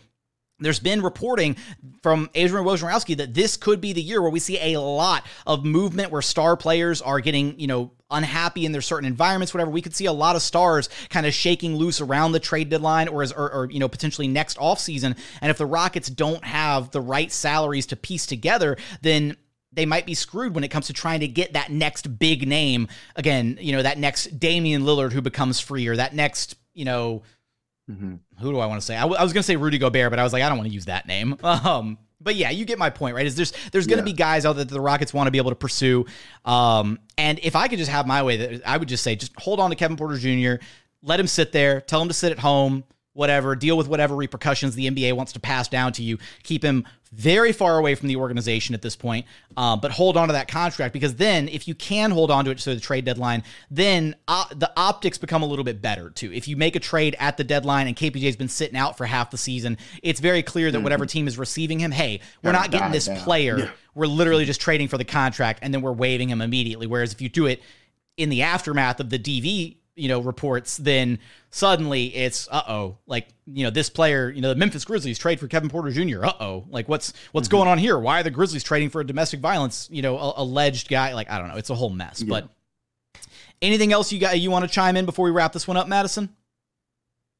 there's 0.58 0.80
been 0.80 1.02
reporting 1.02 1.56
from 2.02 2.30
Adrian 2.34 2.64
Wojnarowski 2.64 3.16
that 3.18 3.34
this 3.34 3.56
could 3.56 3.80
be 3.80 3.92
the 3.92 4.02
year 4.02 4.22
where 4.22 4.30
we 4.30 4.40
see 4.40 4.74
a 4.74 4.80
lot 4.80 5.26
of 5.46 5.64
movement 5.64 6.10
where 6.10 6.22
star 6.22 6.56
players 6.56 7.02
are 7.02 7.20
getting, 7.20 7.58
you 7.60 7.66
know, 7.66 7.92
unhappy 8.10 8.64
in 8.64 8.72
their 8.72 8.80
certain 8.80 9.06
environments, 9.06 9.52
whatever. 9.52 9.70
We 9.70 9.82
could 9.82 9.94
see 9.94 10.06
a 10.06 10.12
lot 10.12 10.36
of 10.36 10.42
stars 10.42 10.88
kind 11.10 11.26
of 11.26 11.34
shaking 11.34 11.76
loose 11.76 12.00
around 12.00 12.32
the 12.32 12.40
trade 12.40 12.70
deadline 12.70 13.08
or, 13.08 13.22
as, 13.22 13.32
or, 13.32 13.52
or 13.52 13.70
you 13.70 13.78
know, 13.78 13.88
potentially 13.88 14.28
next 14.28 14.58
offseason. 14.58 15.16
And 15.40 15.50
if 15.50 15.58
the 15.58 15.66
Rockets 15.66 16.08
don't 16.08 16.44
have 16.44 16.90
the 16.90 17.00
right 17.00 17.30
salaries 17.30 17.86
to 17.86 17.96
piece 17.96 18.24
together, 18.24 18.76
then 19.02 19.36
they 19.72 19.84
might 19.86 20.06
be 20.06 20.14
screwed 20.14 20.54
when 20.54 20.64
it 20.64 20.70
comes 20.70 20.86
to 20.86 20.92
trying 20.92 21.20
to 21.20 21.28
get 21.28 21.52
that 21.52 21.70
next 21.70 22.18
big 22.18 22.48
name. 22.48 22.88
Again, 23.14 23.58
you 23.60 23.72
know, 23.72 23.82
that 23.82 23.98
next 23.98 24.38
Damian 24.38 24.82
Lillard 24.82 25.12
who 25.12 25.20
becomes 25.20 25.60
free 25.60 25.86
or 25.86 25.96
that 25.96 26.14
next, 26.14 26.56
you 26.72 26.86
know, 26.86 27.22
Mm-hmm. 27.90 28.14
Who 28.40 28.52
do 28.52 28.58
I 28.58 28.66
want 28.66 28.80
to 28.80 28.86
say? 28.86 28.96
I, 28.96 29.02
w- 29.02 29.18
I 29.18 29.22
was 29.22 29.32
going 29.32 29.42
to 29.42 29.46
say 29.46 29.56
Rudy 29.56 29.78
Gobert, 29.78 30.10
but 30.10 30.18
I 30.18 30.22
was 30.22 30.32
like, 30.32 30.42
I 30.42 30.48
don't 30.48 30.58
want 30.58 30.68
to 30.68 30.74
use 30.74 30.86
that 30.86 31.06
name. 31.06 31.36
Um, 31.44 31.98
but 32.18 32.34
yeah, 32.34 32.50
you 32.50 32.64
get 32.64 32.78
my 32.78 32.90
point, 32.90 33.14
right? 33.14 33.26
Is 33.26 33.36
there's 33.36 33.52
there's 33.70 33.86
going 33.86 33.98
to 33.98 34.08
yeah. 34.08 34.12
be 34.12 34.16
guys 34.16 34.44
out 34.46 34.56
that 34.56 34.68
the 34.68 34.80
Rockets 34.80 35.14
want 35.14 35.26
to 35.26 35.30
be 35.30 35.38
able 35.38 35.50
to 35.50 35.56
pursue. 35.56 36.06
Um, 36.44 36.98
and 37.18 37.38
if 37.42 37.54
I 37.54 37.68
could 37.68 37.78
just 37.78 37.90
have 37.90 38.06
my 38.06 38.22
way, 38.22 38.36
that 38.36 38.66
I 38.66 38.76
would 38.78 38.88
just 38.88 39.04
say, 39.04 39.14
just 39.16 39.32
hold 39.38 39.60
on 39.60 39.70
to 39.70 39.76
Kevin 39.76 39.96
Porter 39.96 40.16
Jr. 40.16 40.62
Let 41.02 41.20
him 41.20 41.26
sit 41.26 41.52
there. 41.52 41.80
Tell 41.80 42.00
him 42.02 42.08
to 42.08 42.14
sit 42.14 42.32
at 42.32 42.38
home 42.38 42.84
whatever, 43.16 43.56
deal 43.56 43.78
with 43.78 43.88
whatever 43.88 44.14
repercussions 44.14 44.74
the 44.74 44.90
NBA 44.90 45.14
wants 45.14 45.32
to 45.32 45.40
pass 45.40 45.68
down 45.68 45.90
to 45.94 46.02
you. 46.02 46.18
Keep 46.42 46.62
him 46.62 46.84
very 47.12 47.52
far 47.52 47.78
away 47.78 47.94
from 47.94 48.08
the 48.08 48.16
organization 48.16 48.74
at 48.74 48.82
this 48.82 48.96
point, 48.96 49.26
uh, 49.56 49.76
but 49.76 49.90
hold 49.90 50.16
on 50.16 50.28
to 50.28 50.32
that 50.32 50.48
contract 50.48 50.92
because 50.92 51.14
then, 51.16 51.48
if 51.48 51.68
you 51.68 51.74
can 51.74 52.10
hold 52.10 52.30
on 52.30 52.44
to 52.44 52.50
it 52.50 52.58
to 52.58 52.74
the 52.74 52.80
trade 52.80 53.04
deadline, 53.04 53.42
then 53.70 54.14
uh, 54.28 54.44
the 54.54 54.70
optics 54.76 55.18
become 55.18 55.42
a 55.42 55.46
little 55.46 55.64
bit 55.64 55.80
better 55.80 56.10
too. 56.10 56.32
If 56.32 56.48
you 56.48 56.56
make 56.56 56.76
a 56.76 56.80
trade 56.80 57.16
at 57.18 57.36
the 57.36 57.44
deadline 57.44 57.86
and 57.86 57.96
KPJ's 57.96 58.36
been 58.36 58.48
sitting 58.48 58.76
out 58.76 58.96
for 58.96 59.06
half 59.06 59.30
the 59.30 59.38
season, 59.38 59.78
it's 60.02 60.20
very 60.20 60.42
clear 60.42 60.70
that 60.70 60.80
whatever 60.80 61.04
mm-hmm. 61.04 61.18
team 61.18 61.28
is 61.28 61.38
receiving 61.38 61.78
him, 61.78 61.92
hey, 61.92 62.20
we're 62.42 62.52
not 62.52 62.70
getting 62.70 62.92
this 62.92 63.08
player. 63.22 63.58
Yeah. 63.58 63.70
We're 63.94 64.06
literally 64.06 64.44
just 64.44 64.60
trading 64.60 64.88
for 64.88 64.98
the 64.98 65.04
contract 65.04 65.60
and 65.62 65.72
then 65.72 65.80
we're 65.80 65.92
waiving 65.92 66.28
him 66.28 66.40
immediately. 66.42 66.86
Whereas 66.86 67.12
if 67.12 67.22
you 67.22 67.28
do 67.28 67.46
it 67.46 67.62
in 68.16 68.28
the 68.28 68.42
aftermath 68.42 69.00
of 69.00 69.10
the 69.10 69.18
DV 69.18 69.76
you 69.96 70.08
know 70.08 70.20
reports 70.20 70.76
then 70.76 71.18
suddenly 71.50 72.14
it's 72.14 72.48
uh-oh 72.52 72.98
like 73.06 73.28
you 73.46 73.64
know 73.64 73.70
this 73.70 73.88
player 73.88 74.30
you 74.30 74.42
know 74.42 74.50
the 74.50 74.54
memphis 74.54 74.84
grizzlies 74.84 75.18
trade 75.18 75.40
for 75.40 75.48
kevin 75.48 75.68
porter 75.68 75.90
jr 75.90 76.24
uh-oh 76.24 76.64
like 76.68 76.88
what's 76.88 77.14
what's 77.32 77.48
mm-hmm. 77.48 77.56
going 77.56 77.68
on 77.68 77.78
here? 77.78 77.98
Why 77.98 78.20
are 78.20 78.22
the 78.22 78.30
grizzlies 78.30 78.62
trading 78.62 78.90
for 78.90 79.00
a 79.00 79.06
domestic 79.06 79.40
violence 79.40 79.88
you 79.90 80.02
know 80.02 80.18
a- 80.18 80.34
alleged 80.42 80.88
guy? 80.88 81.14
Like 81.14 81.30
i 81.30 81.38
don't 81.38 81.48
know 81.48 81.56
it's 81.56 81.70
a 81.70 81.74
whole 81.74 81.90
mess 81.90 82.22
yeah. 82.22 82.28
but 82.28 82.48
anything 83.62 83.92
else 83.92 84.12
you 84.12 84.20
got 84.20 84.38
you 84.38 84.50
want 84.50 84.64
to 84.64 84.70
chime 84.70 84.96
in 84.96 85.06
before 85.06 85.24
we 85.24 85.30
wrap 85.30 85.52
this 85.52 85.66
one 85.66 85.76
up 85.76 85.88
madison? 85.88 86.28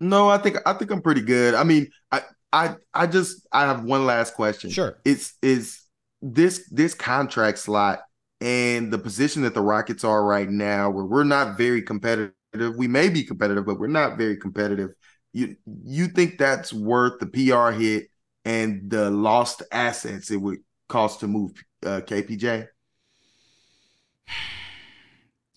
No 0.01 0.29
i 0.29 0.38
think 0.38 0.57
i 0.64 0.73
think 0.73 0.90
i'm 0.90 1.03
pretty 1.03 1.21
good. 1.21 1.55
I 1.55 1.64
mean 1.64 1.90
i 2.11 2.23
i 2.53 2.75
i 2.95 3.07
just 3.07 3.47
i 3.53 3.62
have 3.62 3.85
one 3.85 4.07
last 4.07 4.35
question. 4.35 4.71
Sure. 4.71 4.99
It's 5.05 5.35
is 5.42 5.83
this 6.23 6.69
this 6.71 6.95
contract 6.95 7.59
slot 7.59 8.01
and 8.40 8.92
the 8.92 8.99
position 8.99 9.42
that 9.42 9.55
the 9.55 9.62
rockets 9.62 10.05
are 10.05 10.25
right 10.25 10.49
now 10.49 10.90
where 10.90 11.05
we're 11.05 11.25
not 11.25 11.57
very 11.57 11.83
competitive 11.83 12.33
we 12.77 12.88
may 12.88 13.09
be 13.09 13.25
competitive, 13.25 13.66
but 13.66 13.79
we're 13.79 13.87
not 13.87 14.19
very 14.19 14.37
competitive. 14.37 14.90
You 15.33 15.57
you 15.85 16.09
think 16.09 16.38
that's 16.38 16.73
worth 16.73 17.21
the 17.21 17.27
PR 17.27 17.71
hit 17.71 18.09
and 18.45 18.90
the 18.90 19.11
lost 19.11 19.62
assets 19.73 20.31
it 20.31 20.37
would 20.37 20.59
cost 20.88 21.21
to 21.21 21.27
move 21.27 21.53
uh, 21.85 22.01
KPJ? 22.01 22.66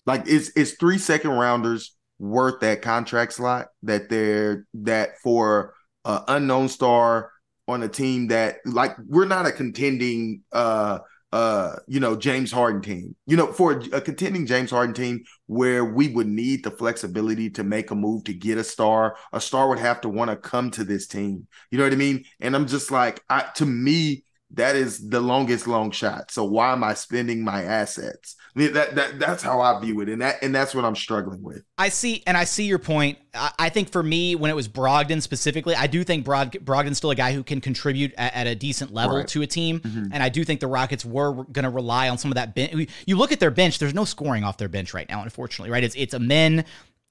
Like 0.06 0.26
is 0.26 0.50
is 0.50 0.76
three 0.78 0.98
second 0.98 1.30
rounders 1.30 1.96
worth 2.18 2.60
that 2.60 2.82
contract 2.82 3.32
slot 3.32 3.68
that 3.82 4.08
they're 4.08 4.66
that 4.74 5.18
for 5.22 5.74
an 6.04 6.22
unknown 6.28 6.68
star 6.68 7.30
on 7.66 7.82
a 7.82 7.88
team 7.88 8.28
that 8.28 8.56
like 8.66 8.96
we're 9.06 9.26
not 9.26 9.46
a 9.46 9.52
contending 9.52 10.42
uh 10.52 10.98
uh 11.32 11.76
you 11.86 12.00
know 12.00 12.16
James 12.16 12.50
Harden 12.52 12.82
team. 12.82 13.14
You 13.26 13.36
know, 13.36 13.52
for 13.52 13.82
a, 13.92 14.00
contending 14.00 14.46
James 14.46 14.70
Harden 14.70 14.94
team 14.94 15.24
where 15.46 15.84
we 15.84 16.08
would 16.08 16.26
need 16.26 16.64
the 16.64 16.70
flexibility 16.70 17.50
to 17.50 17.64
make 17.64 17.90
a 17.90 17.94
move 17.94 18.24
to 18.24 18.34
get 18.34 18.58
a 18.58 18.64
star, 18.64 19.16
a 19.32 19.40
star 19.40 19.68
would 19.68 19.78
have 19.78 20.00
to 20.02 20.08
want 20.08 20.30
to 20.30 20.36
come 20.36 20.70
to 20.72 20.84
this 20.84 21.06
team. 21.06 21.46
You 21.70 21.78
know 21.78 21.84
what 21.84 21.92
I 21.92 21.96
mean? 21.96 22.24
And 22.40 22.54
I'm 22.56 22.66
just 22.66 22.90
like 22.90 23.22
I 23.28 23.42
to 23.56 23.66
me 23.66 24.24
that 24.52 24.76
is 24.76 25.08
the 25.08 25.20
longest 25.20 25.66
long 25.66 25.90
shot. 25.90 26.30
So 26.30 26.44
why 26.44 26.72
am 26.72 26.82
I 26.82 26.94
spending 26.94 27.44
my 27.44 27.62
assets? 27.62 28.36
I 28.54 28.58
mean, 28.58 28.72
that 28.72 28.96
that 28.96 29.18
that's 29.20 29.44
how 29.44 29.60
I 29.60 29.78
view 29.80 30.00
it, 30.00 30.08
and 30.08 30.20
that 30.22 30.42
and 30.42 30.52
that's 30.52 30.74
what 30.74 30.84
I'm 30.84 30.96
struggling 30.96 31.40
with. 31.40 31.62
I 31.78 31.88
see, 31.88 32.24
and 32.26 32.36
I 32.36 32.44
see 32.44 32.64
your 32.64 32.80
point. 32.80 33.18
I, 33.32 33.52
I 33.60 33.68
think 33.68 33.90
for 33.90 34.02
me, 34.02 34.34
when 34.34 34.50
it 34.50 34.54
was 34.54 34.66
Brogdon 34.66 35.22
specifically, 35.22 35.76
I 35.76 35.86
do 35.86 36.02
think 36.02 36.24
Brog, 36.24 36.52
Brogdon's 36.52 36.96
still 36.96 37.12
a 37.12 37.14
guy 37.14 37.32
who 37.32 37.44
can 37.44 37.60
contribute 37.60 38.12
at, 38.18 38.34
at 38.34 38.46
a 38.48 38.56
decent 38.56 38.92
level 38.92 39.18
right. 39.18 39.28
to 39.28 39.42
a 39.42 39.46
team, 39.46 39.78
mm-hmm. 39.78 40.06
and 40.12 40.20
I 40.20 40.30
do 40.30 40.44
think 40.44 40.58
the 40.58 40.66
Rockets 40.66 41.04
were 41.04 41.44
going 41.44 41.62
to 41.62 41.70
rely 41.70 42.08
on 42.08 42.18
some 42.18 42.32
of 42.32 42.34
that 42.34 42.56
bench. 42.56 42.90
You 43.06 43.16
look 43.16 43.30
at 43.30 43.38
their 43.38 43.52
bench; 43.52 43.78
there's 43.78 43.94
no 43.94 44.04
scoring 44.04 44.42
off 44.42 44.58
their 44.58 44.68
bench 44.68 44.94
right 44.94 45.08
now, 45.08 45.22
unfortunately. 45.22 45.70
Right? 45.70 45.84
It's 45.84 45.94
it's 45.94 46.14
a 46.14 46.18
men 46.18 46.64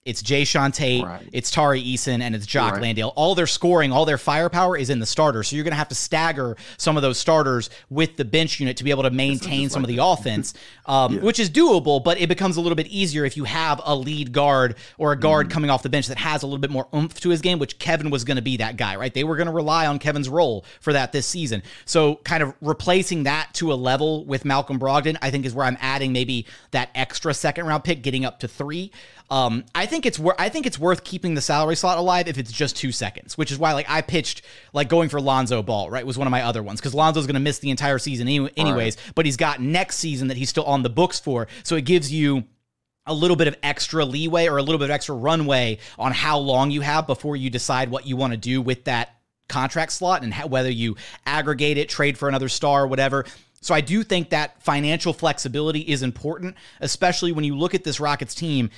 it's 0.05 0.23
Jae'Sean 0.23 0.73
Tate, 0.73 1.03
right. 1.03 1.27
it's 1.33 1.51
Tari 1.51 1.83
Eason, 1.83 2.21
and 2.21 2.33
it's 2.33 2.45
Jock 2.45 2.73
right. 2.73 2.81
Landale. 2.81 3.11
All 3.15 3.35
their 3.35 3.45
scoring, 3.45 3.91
all 3.91 4.05
their 4.05 4.17
firepower 4.17 4.77
is 4.77 4.89
in 4.89 4.99
the 4.99 5.05
starter. 5.05 5.43
So 5.43 5.55
you're 5.57 5.63
going 5.63 5.73
to 5.73 5.77
have 5.77 5.89
to 5.89 5.95
stagger 5.95 6.55
some 6.77 6.95
of 6.95 7.03
those 7.03 7.19
starters 7.19 7.69
with 7.89 8.15
the 8.15 8.23
bench 8.23 8.61
unit 8.61 8.77
to 8.77 8.85
be 8.85 8.91
able 8.91 9.03
to 9.03 9.11
maintain 9.11 9.69
some 9.69 9.83
like 9.83 9.91
of 9.91 9.95
the 9.95 10.03
offense, 10.03 10.53
um, 10.85 11.15
yeah. 11.15 11.21
which 11.21 11.37
is 11.37 11.49
doable, 11.49 12.01
but 12.01 12.19
it 12.19 12.29
becomes 12.29 12.55
a 12.55 12.61
little 12.61 12.77
bit 12.77 12.87
easier 12.87 13.25
if 13.25 13.35
you 13.35 13.43
have 13.43 13.81
a 13.83 13.93
lead 13.93 14.31
guard 14.31 14.75
or 14.97 15.11
a 15.11 15.19
guard 15.19 15.47
mm 15.47 15.49
coming 15.49 15.71
off 15.71 15.81
the 15.81 15.89
bench 15.89 16.07
that 16.07 16.17
has 16.17 16.43
a 16.43 16.45
little 16.45 16.59
bit 16.59 16.69
more 16.69 16.87
oomph 16.93 17.19
to 17.19 17.29
his 17.29 17.41
game, 17.41 17.57
which 17.57 17.79
Kevin 17.79 18.11
was 18.11 18.23
going 18.23 18.35
to 18.35 18.41
be 18.41 18.57
that 18.57 18.77
guy, 18.77 18.95
right? 18.95 19.13
They 19.13 19.23
were 19.23 19.35
going 19.35 19.47
to 19.47 19.53
rely 19.53 19.87
on 19.87 19.97
Kevin's 19.97 20.29
role 20.29 20.63
for 20.79 20.93
that 20.93 21.11
this 21.11 21.25
season. 21.25 21.63
So 21.85 22.17
kind 22.17 22.43
of 22.43 22.53
replacing 22.61 23.23
that 23.23 23.49
to 23.55 23.73
a 23.73 23.75
level 23.75 24.25
with 24.25 24.45
Malcolm 24.45 24.79
Brogdon, 24.79 25.17
I 25.23 25.31
think 25.31 25.45
is 25.45 25.55
where 25.55 25.65
I'm 25.65 25.77
adding 25.81 26.13
maybe 26.13 26.45
that 26.69 26.89
extra 26.93 27.33
second 27.33 27.65
round 27.65 27.83
pick, 27.83 28.03
getting 28.03 28.25
up 28.25 28.39
to 28.41 28.47
three. 28.47 28.91
Um, 29.31 29.63
I 29.75 29.85
think 29.85 30.05
it's 30.05 30.17
worth. 30.17 30.35
I 30.39 30.49
think 30.49 30.65
it's 30.65 30.79
worth 30.79 31.03
keeping 31.03 31.35
the 31.35 31.41
salary 31.41 31.75
slot 31.75 31.97
alive 31.97 32.27
if 32.27 32.37
it's 32.37 32.51
just 32.51 32.75
two 32.75 32.91
seconds, 32.91 33.37
which 33.37 33.51
is 33.51 33.59
why 33.59 33.73
like 33.73 33.89
I 33.89 34.01
pitched 34.01 34.41
like 34.73 34.89
going 34.89 35.09
for 35.09 35.21
Lonzo 35.21 35.61
Ball, 35.61 35.89
right? 35.89 36.05
Was 36.05 36.17
one 36.17 36.27
of 36.27 36.31
my 36.31 36.41
other 36.41 36.63
ones 36.63 36.79
because 36.79 36.95
Lonzo's 36.95 37.27
going 37.27 37.35
to 37.35 37.39
miss 37.39 37.59
the 37.59 37.69
entire 37.69 37.99
season 37.99 38.27
any- 38.27 38.49
anyways, 38.57 38.97
right. 38.97 39.13
but 39.15 39.25
he's 39.25 39.37
got 39.37 39.61
next 39.61 39.97
season 39.97 40.29
that 40.29 40.37
he's 40.37 40.49
still 40.49 40.63
on 40.63 40.81
the 40.81 40.89
books 40.89 41.19
for, 41.19 41.47
so 41.63 41.75
it 41.75 41.85
gives 41.85 42.11
you 42.11 42.43
a 43.05 43.13
little 43.13 43.35
bit 43.35 43.47
of 43.47 43.55
extra 43.63 44.05
leeway 44.05 44.47
or 44.47 44.57
a 44.57 44.61
little 44.61 44.77
bit 44.77 44.85
of 44.85 44.91
extra 44.91 45.15
runway 45.15 45.79
on 45.97 46.11
how 46.11 46.37
long 46.37 46.71
you 46.71 46.81
have 46.81 47.07
before 47.07 47.35
you 47.35 47.49
decide 47.49 47.89
what 47.89 48.05
you 48.05 48.15
want 48.15 48.31
to 48.31 48.37
do 48.37 48.61
with 48.61 48.85
that 48.85 49.15
contract 49.47 49.91
slot 49.91 50.23
and 50.23 50.33
how, 50.33 50.47
whether 50.47 50.69
you 50.69 50.95
aggregate 51.25 51.77
it, 51.77 51.89
trade 51.89 52.17
for 52.17 52.29
another 52.29 52.47
star, 52.47 52.83
or 52.83 52.87
whatever. 52.87 53.25
So 53.61 53.75
I 53.75 53.81
do 53.81 54.03
think 54.03 54.29
that 54.29 54.61
financial 54.63 55.11
flexibility 55.11 55.81
is 55.81 56.01
important, 56.01 56.55
especially 56.79 57.33
when 57.33 57.43
you 57.43 57.57
look 57.57 57.75
at 57.75 57.83
this 57.83 57.99
Rockets 57.99 58.33
team 58.33 58.69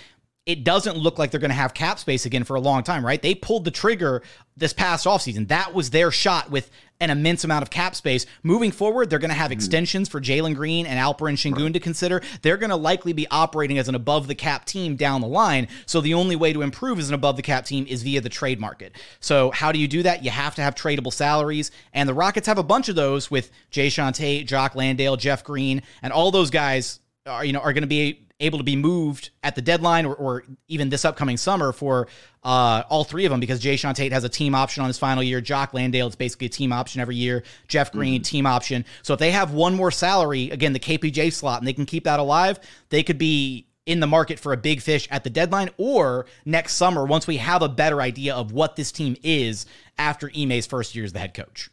it 0.46 0.64
doesn't 0.64 0.98
look 0.98 1.20
like 1.20 1.30
they're 1.30 1.40
going 1.40 1.52
to 1.52 1.56
have 1.56 1.74
cap 1.74 2.00
space 2.00 2.26
again 2.26 2.44
for 2.44 2.56
a 2.56 2.60
long 2.60 2.82
time, 2.82 3.06
right? 3.06 3.22
They 3.22 3.36
pulled 3.36 3.64
the 3.64 3.72
trigger 3.72 4.24
this 4.58 4.74
past 4.74 5.06
offseason. 5.06 5.50
That 5.50 5.76
was 5.76 5.92
their 5.92 6.10
shot 6.10 6.50
with 6.50 6.72
an 7.00 7.12
immense 7.12 7.44
amount 7.44 7.62
of 7.62 7.70
cap 7.70 7.96
space. 7.96 8.26
Moving 8.42 8.72
forward, 8.72 9.10
they're 9.10 9.20
going 9.20 9.30
to 9.30 9.36
have 9.36 9.46
mm-hmm. 9.46 9.54
extensions 9.54 10.10
for 10.10 10.20
Jalen 10.20 10.56
Green 10.56 10.88
and 10.88 11.00
Alperen 11.00 11.34
Sengun 11.34 11.66
right. 11.66 11.74
to 11.74 11.80
consider. 11.80 12.24
They're 12.42 12.58
going 12.58 12.72
to 12.72 12.76
likely 12.76 13.14
be 13.14 13.28
operating 13.30 13.78
as 13.78 13.88
an 13.88 13.94
above 13.94 14.28
the 14.28 14.36
cap 14.36 14.66
team 14.66 14.96
down 14.96 15.22
the 15.22 15.28
line. 15.28 15.68
So 15.86 16.02
the 16.02 16.16
only 16.16 16.36
way 16.36 16.54
to 16.54 16.64
improve 16.64 16.98
as 16.98 17.10
an 17.10 17.16
above 17.16 17.36
the 17.36 17.44
cap 17.44 17.66
team 17.66 17.86
is 17.88 18.02
via 18.02 18.22
the 18.22 18.30
trade 18.30 18.60
market. 18.60 18.96
So 19.20 19.52
how 19.52 19.72
do 19.72 19.78
you 19.78 19.88
do 19.88 20.02
that? 20.04 20.24
You 20.24 20.32
have 20.32 20.56
to 20.56 20.64
have 20.64 20.74
tradable 20.74 21.14
salaries. 21.14 21.70
And 21.94 22.10
the 22.10 22.16
Rockets 22.16 22.48
have 22.48 22.58
a 22.58 22.64
bunch 22.64 22.90
of 22.90 22.96
those 22.96 23.30
with 23.30 23.52
Jay 23.70 23.92
Tate, 23.92 24.48
Jock 24.48 24.76
Landale, 24.76 25.18
Jeff 25.18 25.44
Green, 25.44 25.84
and 26.02 26.12
all 26.12 26.32
those 26.32 26.50
guys 26.50 27.00
are, 27.28 27.46
you 27.46 27.54
know, 27.54 27.60
are 27.60 27.74
going 27.74 27.84
to 27.84 27.88
be 27.88 28.26
able 28.42 28.58
to 28.58 28.64
be 28.64 28.76
moved 28.76 29.30
at 29.44 29.56
the 29.56 29.62
deadline 29.62 30.06
or, 30.06 30.14
or 30.14 30.44
even 30.68 30.90
this 30.90 31.06
upcoming 31.06 31.38
summer 31.38 31.72
for 31.72 32.08
uh, 32.44 32.84
all 32.90 33.04
three 33.04 33.26
of 33.26 33.30
them 33.32 33.40
because 33.40 33.62
Jae'Sean 33.62 33.96
Tate 33.96 34.12
has 34.12 34.24
a 34.24 34.30
team 34.30 34.56
option 34.56 34.82
on 34.82 34.88
his 34.88 34.98
final 34.98 35.24
year. 35.24 35.40
Jock 35.40 35.74
Landale, 35.74 36.08
it's 36.08 36.16
basically 36.16 36.48
a 36.48 36.50
team 36.50 36.74
option 36.74 37.00
every 37.00 37.16
year. 37.16 37.44
Jeff 37.68 37.92
Green, 37.92 38.22
mm-hmm. 38.22 38.24
team 38.24 38.46
option. 38.46 38.84
So 39.04 39.14
if 39.14 39.20
they 39.20 39.32
have 39.32 39.54
one 39.54 39.76
more 39.76 39.92
salary, 39.92 40.50
again, 40.50 40.74
the 40.74 40.80
KPJ 40.80 41.32
slot, 41.34 41.60
and 41.60 41.68
they 41.68 41.74
can 41.74 41.86
keep 41.86 42.04
that 42.04 42.20
alive, 42.20 42.60
they 42.90 43.04
could 43.04 43.18
be 43.18 43.68
in 43.86 44.00
the 44.00 44.08
market 44.08 44.40
for 44.40 44.54
a 44.54 44.58
big 44.58 44.82
fish 44.82 45.08
at 45.12 45.24
the 45.24 45.30
deadline 45.30 45.70
or 45.78 46.26
next 46.46 46.76
summer 46.76 47.06
once 47.06 47.28
we 47.28 47.38
have 47.38 47.62
a 47.62 47.70
better 47.70 48.02
idea 48.02 48.34
of 48.36 48.52
what 48.52 48.76
this 48.76 48.92
team 48.92 49.16
is 49.24 49.66
after 49.98 50.30
Ime's 50.36 50.66
first 50.66 50.96
year 50.96 51.06
as 51.06 51.14
the 51.14 51.20
head 51.20 51.34
coach. 51.34 51.70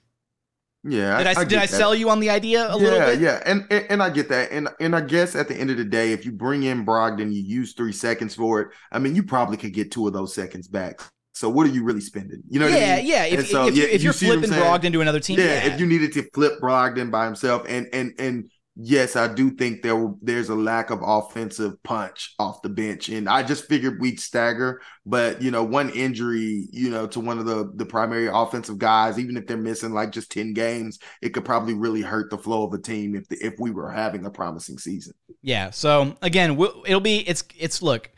Yeah, 0.84 1.18
did 1.18 1.26
I, 1.26 1.40
I 1.40 1.44
did 1.44 1.58
I 1.58 1.66
sell 1.66 1.94
you 1.94 2.08
on 2.08 2.20
the 2.20 2.30
idea 2.30 2.66
a 2.66 2.68
yeah, 2.68 2.74
little 2.76 2.98
bit? 3.00 3.20
Yeah, 3.20 3.42
and, 3.44 3.66
and 3.70 3.86
and 3.90 4.02
I 4.02 4.10
get 4.10 4.28
that, 4.28 4.52
and 4.52 4.68
and 4.80 4.94
I 4.94 5.00
guess 5.00 5.34
at 5.34 5.48
the 5.48 5.56
end 5.56 5.70
of 5.70 5.76
the 5.76 5.84
day, 5.84 6.12
if 6.12 6.24
you 6.24 6.30
bring 6.30 6.62
in 6.62 6.86
Brogdon, 6.86 7.32
you 7.32 7.42
use 7.42 7.74
three 7.74 7.92
seconds 7.92 8.34
for 8.34 8.60
it. 8.60 8.68
I 8.92 9.00
mean, 9.00 9.16
you 9.16 9.24
probably 9.24 9.56
could 9.56 9.72
get 9.72 9.90
two 9.90 10.06
of 10.06 10.12
those 10.12 10.34
seconds 10.34 10.68
back. 10.68 11.00
So 11.34 11.48
what 11.48 11.66
are 11.66 11.70
you 11.70 11.84
really 11.84 12.00
spending? 12.00 12.42
You 12.48 12.60
know? 12.60 12.66
Yeah, 12.66 12.94
I 12.94 12.96
mean? 12.96 13.06
yeah. 13.06 13.24
If, 13.24 13.48
so, 13.48 13.68
if, 13.68 13.76
yeah, 13.76 13.84
if, 13.84 14.02
you're 14.02 14.12
you 14.12 14.18
flipping 14.18 14.50
Brogdon 14.50 14.92
to 14.92 15.00
another 15.00 15.20
team, 15.20 15.38
yeah, 15.38 15.44
yeah, 15.44 15.72
If 15.72 15.80
you 15.80 15.86
needed 15.86 16.12
to 16.14 16.28
flip 16.34 16.54
Brogdon 16.60 17.10
by 17.10 17.26
himself, 17.26 17.64
and 17.68 17.88
and 17.92 18.12
and 18.18 18.50
yes, 18.80 19.16
I 19.16 19.32
do 19.32 19.50
think 19.50 19.82
there 19.82 20.14
there's 20.22 20.48
a 20.48 20.54
lack 20.54 20.90
of 20.90 21.00
offensive 21.02 21.82
punch 21.82 22.34
off 22.38 22.62
the 22.62 22.68
bench, 22.68 23.08
and 23.08 23.28
I 23.28 23.42
just 23.42 23.66
figured 23.66 24.00
we'd 24.00 24.20
stagger. 24.20 24.80
But 25.04 25.42
you 25.42 25.50
know, 25.50 25.64
one 25.64 25.90
injury, 25.90 26.68
you 26.70 26.88
know, 26.88 27.06
to 27.08 27.20
one 27.20 27.38
of 27.38 27.46
the 27.46 27.70
the 27.74 27.84
primary 27.84 28.28
offensive 28.32 28.78
guys, 28.78 29.18
even 29.18 29.36
if 29.36 29.46
they're 29.46 29.56
missing 29.56 29.92
like 29.92 30.12
just 30.12 30.30
ten 30.30 30.52
games, 30.52 30.98
it 31.20 31.30
could 31.30 31.44
probably 31.44 31.74
really 31.74 32.02
hurt 32.02 32.30
the 32.30 32.38
flow 32.38 32.64
of 32.64 32.72
a 32.72 32.78
team 32.78 33.14
if 33.14 33.28
the, 33.28 33.36
if 33.44 33.54
we 33.58 33.70
were 33.70 33.90
having 33.90 34.24
a 34.24 34.30
promising 34.30 34.78
season. 34.78 35.14
Yeah. 35.42 35.70
So 35.70 36.16
again, 36.22 36.56
we'll, 36.56 36.84
it'll 36.86 37.00
be 37.00 37.28
it's 37.28 37.44
it's 37.58 37.82
look. 37.82 38.10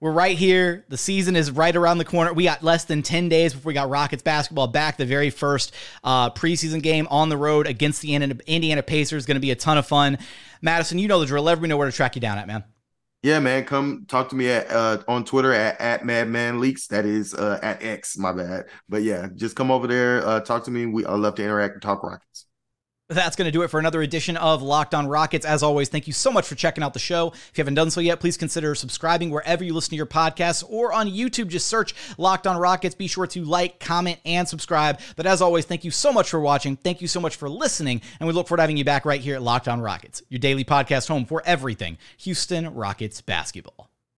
We're 0.00 0.12
right 0.12 0.38
here. 0.38 0.84
The 0.88 0.96
season 0.96 1.34
is 1.34 1.50
right 1.50 1.74
around 1.74 1.98
the 1.98 2.04
corner. 2.04 2.32
We 2.32 2.44
got 2.44 2.62
less 2.62 2.84
than 2.84 3.02
10 3.02 3.28
days 3.28 3.52
before 3.52 3.70
we 3.70 3.74
got 3.74 3.90
Rockets 3.90 4.22
basketball 4.22 4.68
back. 4.68 4.96
The 4.96 5.06
very 5.06 5.30
first 5.30 5.74
uh, 6.04 6.30
preseason 6.30 6.80
game 6.82 7.08
on 7.10 7.30
the 7.30 7.36
road 7.36 7.66
against 7.66 8.02
the 8.02 8.14
Indiana 8.14 8.82
Pacers 8.84 9.22
is 9.22 9.26
going 9.26 9.36
to 9.36 9.40
be 9.40 9.50
a 9.50 9.56
ton 9.56 9.76
of 9.76 9.86
fun. 9.86 10.18
Madison, 10.62 11.00
you 11.00 11.08
know 11.08 11.18
the 11.18 11.26
drill. 11.26 11.42
Let 11.42 11.60
me 11.60 11.68
know 11.68 11.76
where 11.76 11.90
to 11.90 11.96
track 11.96 12.14
you 12.14 12.20
down 12.20 12.38
at, 12.38 12.46
man. 12.46 12.62
Yeah, 13.24 13.40
man. 13.40 13.64
Come 13.64 14.06
talk 14.06 14.28
to 14.28 14.36
me 14.36 14.48
at 14.48 14.70
uh, 14.70 15.02
on 15.08 15.24
Twitter 15.24 15.52
at, 15.52 15.80
at 15.80 16.04
Madman 16.04 16.60
Leaks. 16.60 16.86
That 16.86 17.04
is 17.04 17.34
uh, 17.34 17.58
at 17.60 17.82
X, 17.82 18.16
my 18.16 18.32
bad. 18.32 18.66
But 18.88 19.02
yeah, 19.02 19.26
just 19.34 19.56
come 19.56 19.72
over 19.72 19.88
there, 19.88 20.24
uh, 20.24 20.40
talk 20.40 20.64
to 20.64 20.70
me. 20.70 20.86
We 20.86 21.04
I 21.04 21.14
love 21.14 21.34
to 21.36 21.42
interact 21.42 21.74
and 21.74 21.82
talk 21.82 22.04
Rockets. 22.04 22.46
That's 23.10 23.36
going 23.36 23.46
to 23.46 23.52
do 23.52 23.62
it 23.62 23.68
for 23.68 23.80
another 23.80 24.02
edition 24.02 24.36
of 24.36 24.60
Locked 24.60 24.94
On 24.94 25.06
Rockets. 25.06 25.46
As 25.46 25.62
always, 25.62 25.88
thank 25.88 26.06
you 26.06 26.12
so 26.12 26.30
much 26.30 26.46
for 26.46 26.54
checking 26.54 26.84
out 26.84 26.92
the 26.92 26.98
show. 26.98 27.28
If 27.28 27.52
you 27.54 27.62
haven't 27.62 27.72
done 27.72 27.90
so 27.90 28.02
yet, 28.02 28.20
please 28.20 28.36
consider 28.36 28.74
subscribing 28.74 29.30
wherever 29.30 29.64
you 29.64 29.72
listen 29.72 29.90
to 29.90 29.96
your 29.96 30.04
podcasts 30.04 30.62
or 30.68 30.92
on 30.92 31.08
YouTube. 31.08 31.48
Just 31.48 31.68
search 31.68 31.94
Locked 32.18 32.46
On 32.46 32.58
Rockets. 32.58 32.94
Be 32.94 33.06
sure 33.06 33.26
to 33.28 33.44
like, 33.44 33.80
comment, 33.80 34.18
and 34.26 34.46
subscribe. 34.46 35.00
But 35.16 35.24
as 35.24 35.40
always, 35.40 35.64
thank 35.64 35.84
you 35.84 35.90
so 35.90 36.12
much 36.12 36.28
for 36.28 36.38
watching. 36.38 36.76
Thank 36.76 37.00
you 37.00 37.08
so 37.08 37.18
much 37.18 37.36
for 37.36 37.48
listening. 37.48 38.02
And 38.20 38.26
we 38.26 38.34
look 38.34 38.46
forward 38.46 38.58
to 38.58 38.62
having 38.64 38.76
you 38.76 38.84
back 38.84 39.06
right 39.06 39.22
here 39.22 39.36
at 39.36 39.42
Locked 39.42 39.68
On 39.68 39.80
Rockets, 39.80 40.22
your 40.28 40.38
daily 40.38 40.66
podcast 40.66 41.08
home 41.08 41.24
for 41.24 41.42
everything 41.46 41.96
Houston 42.18 42.74
Rockets 42.74 43.22
basketball. 43.22 43.87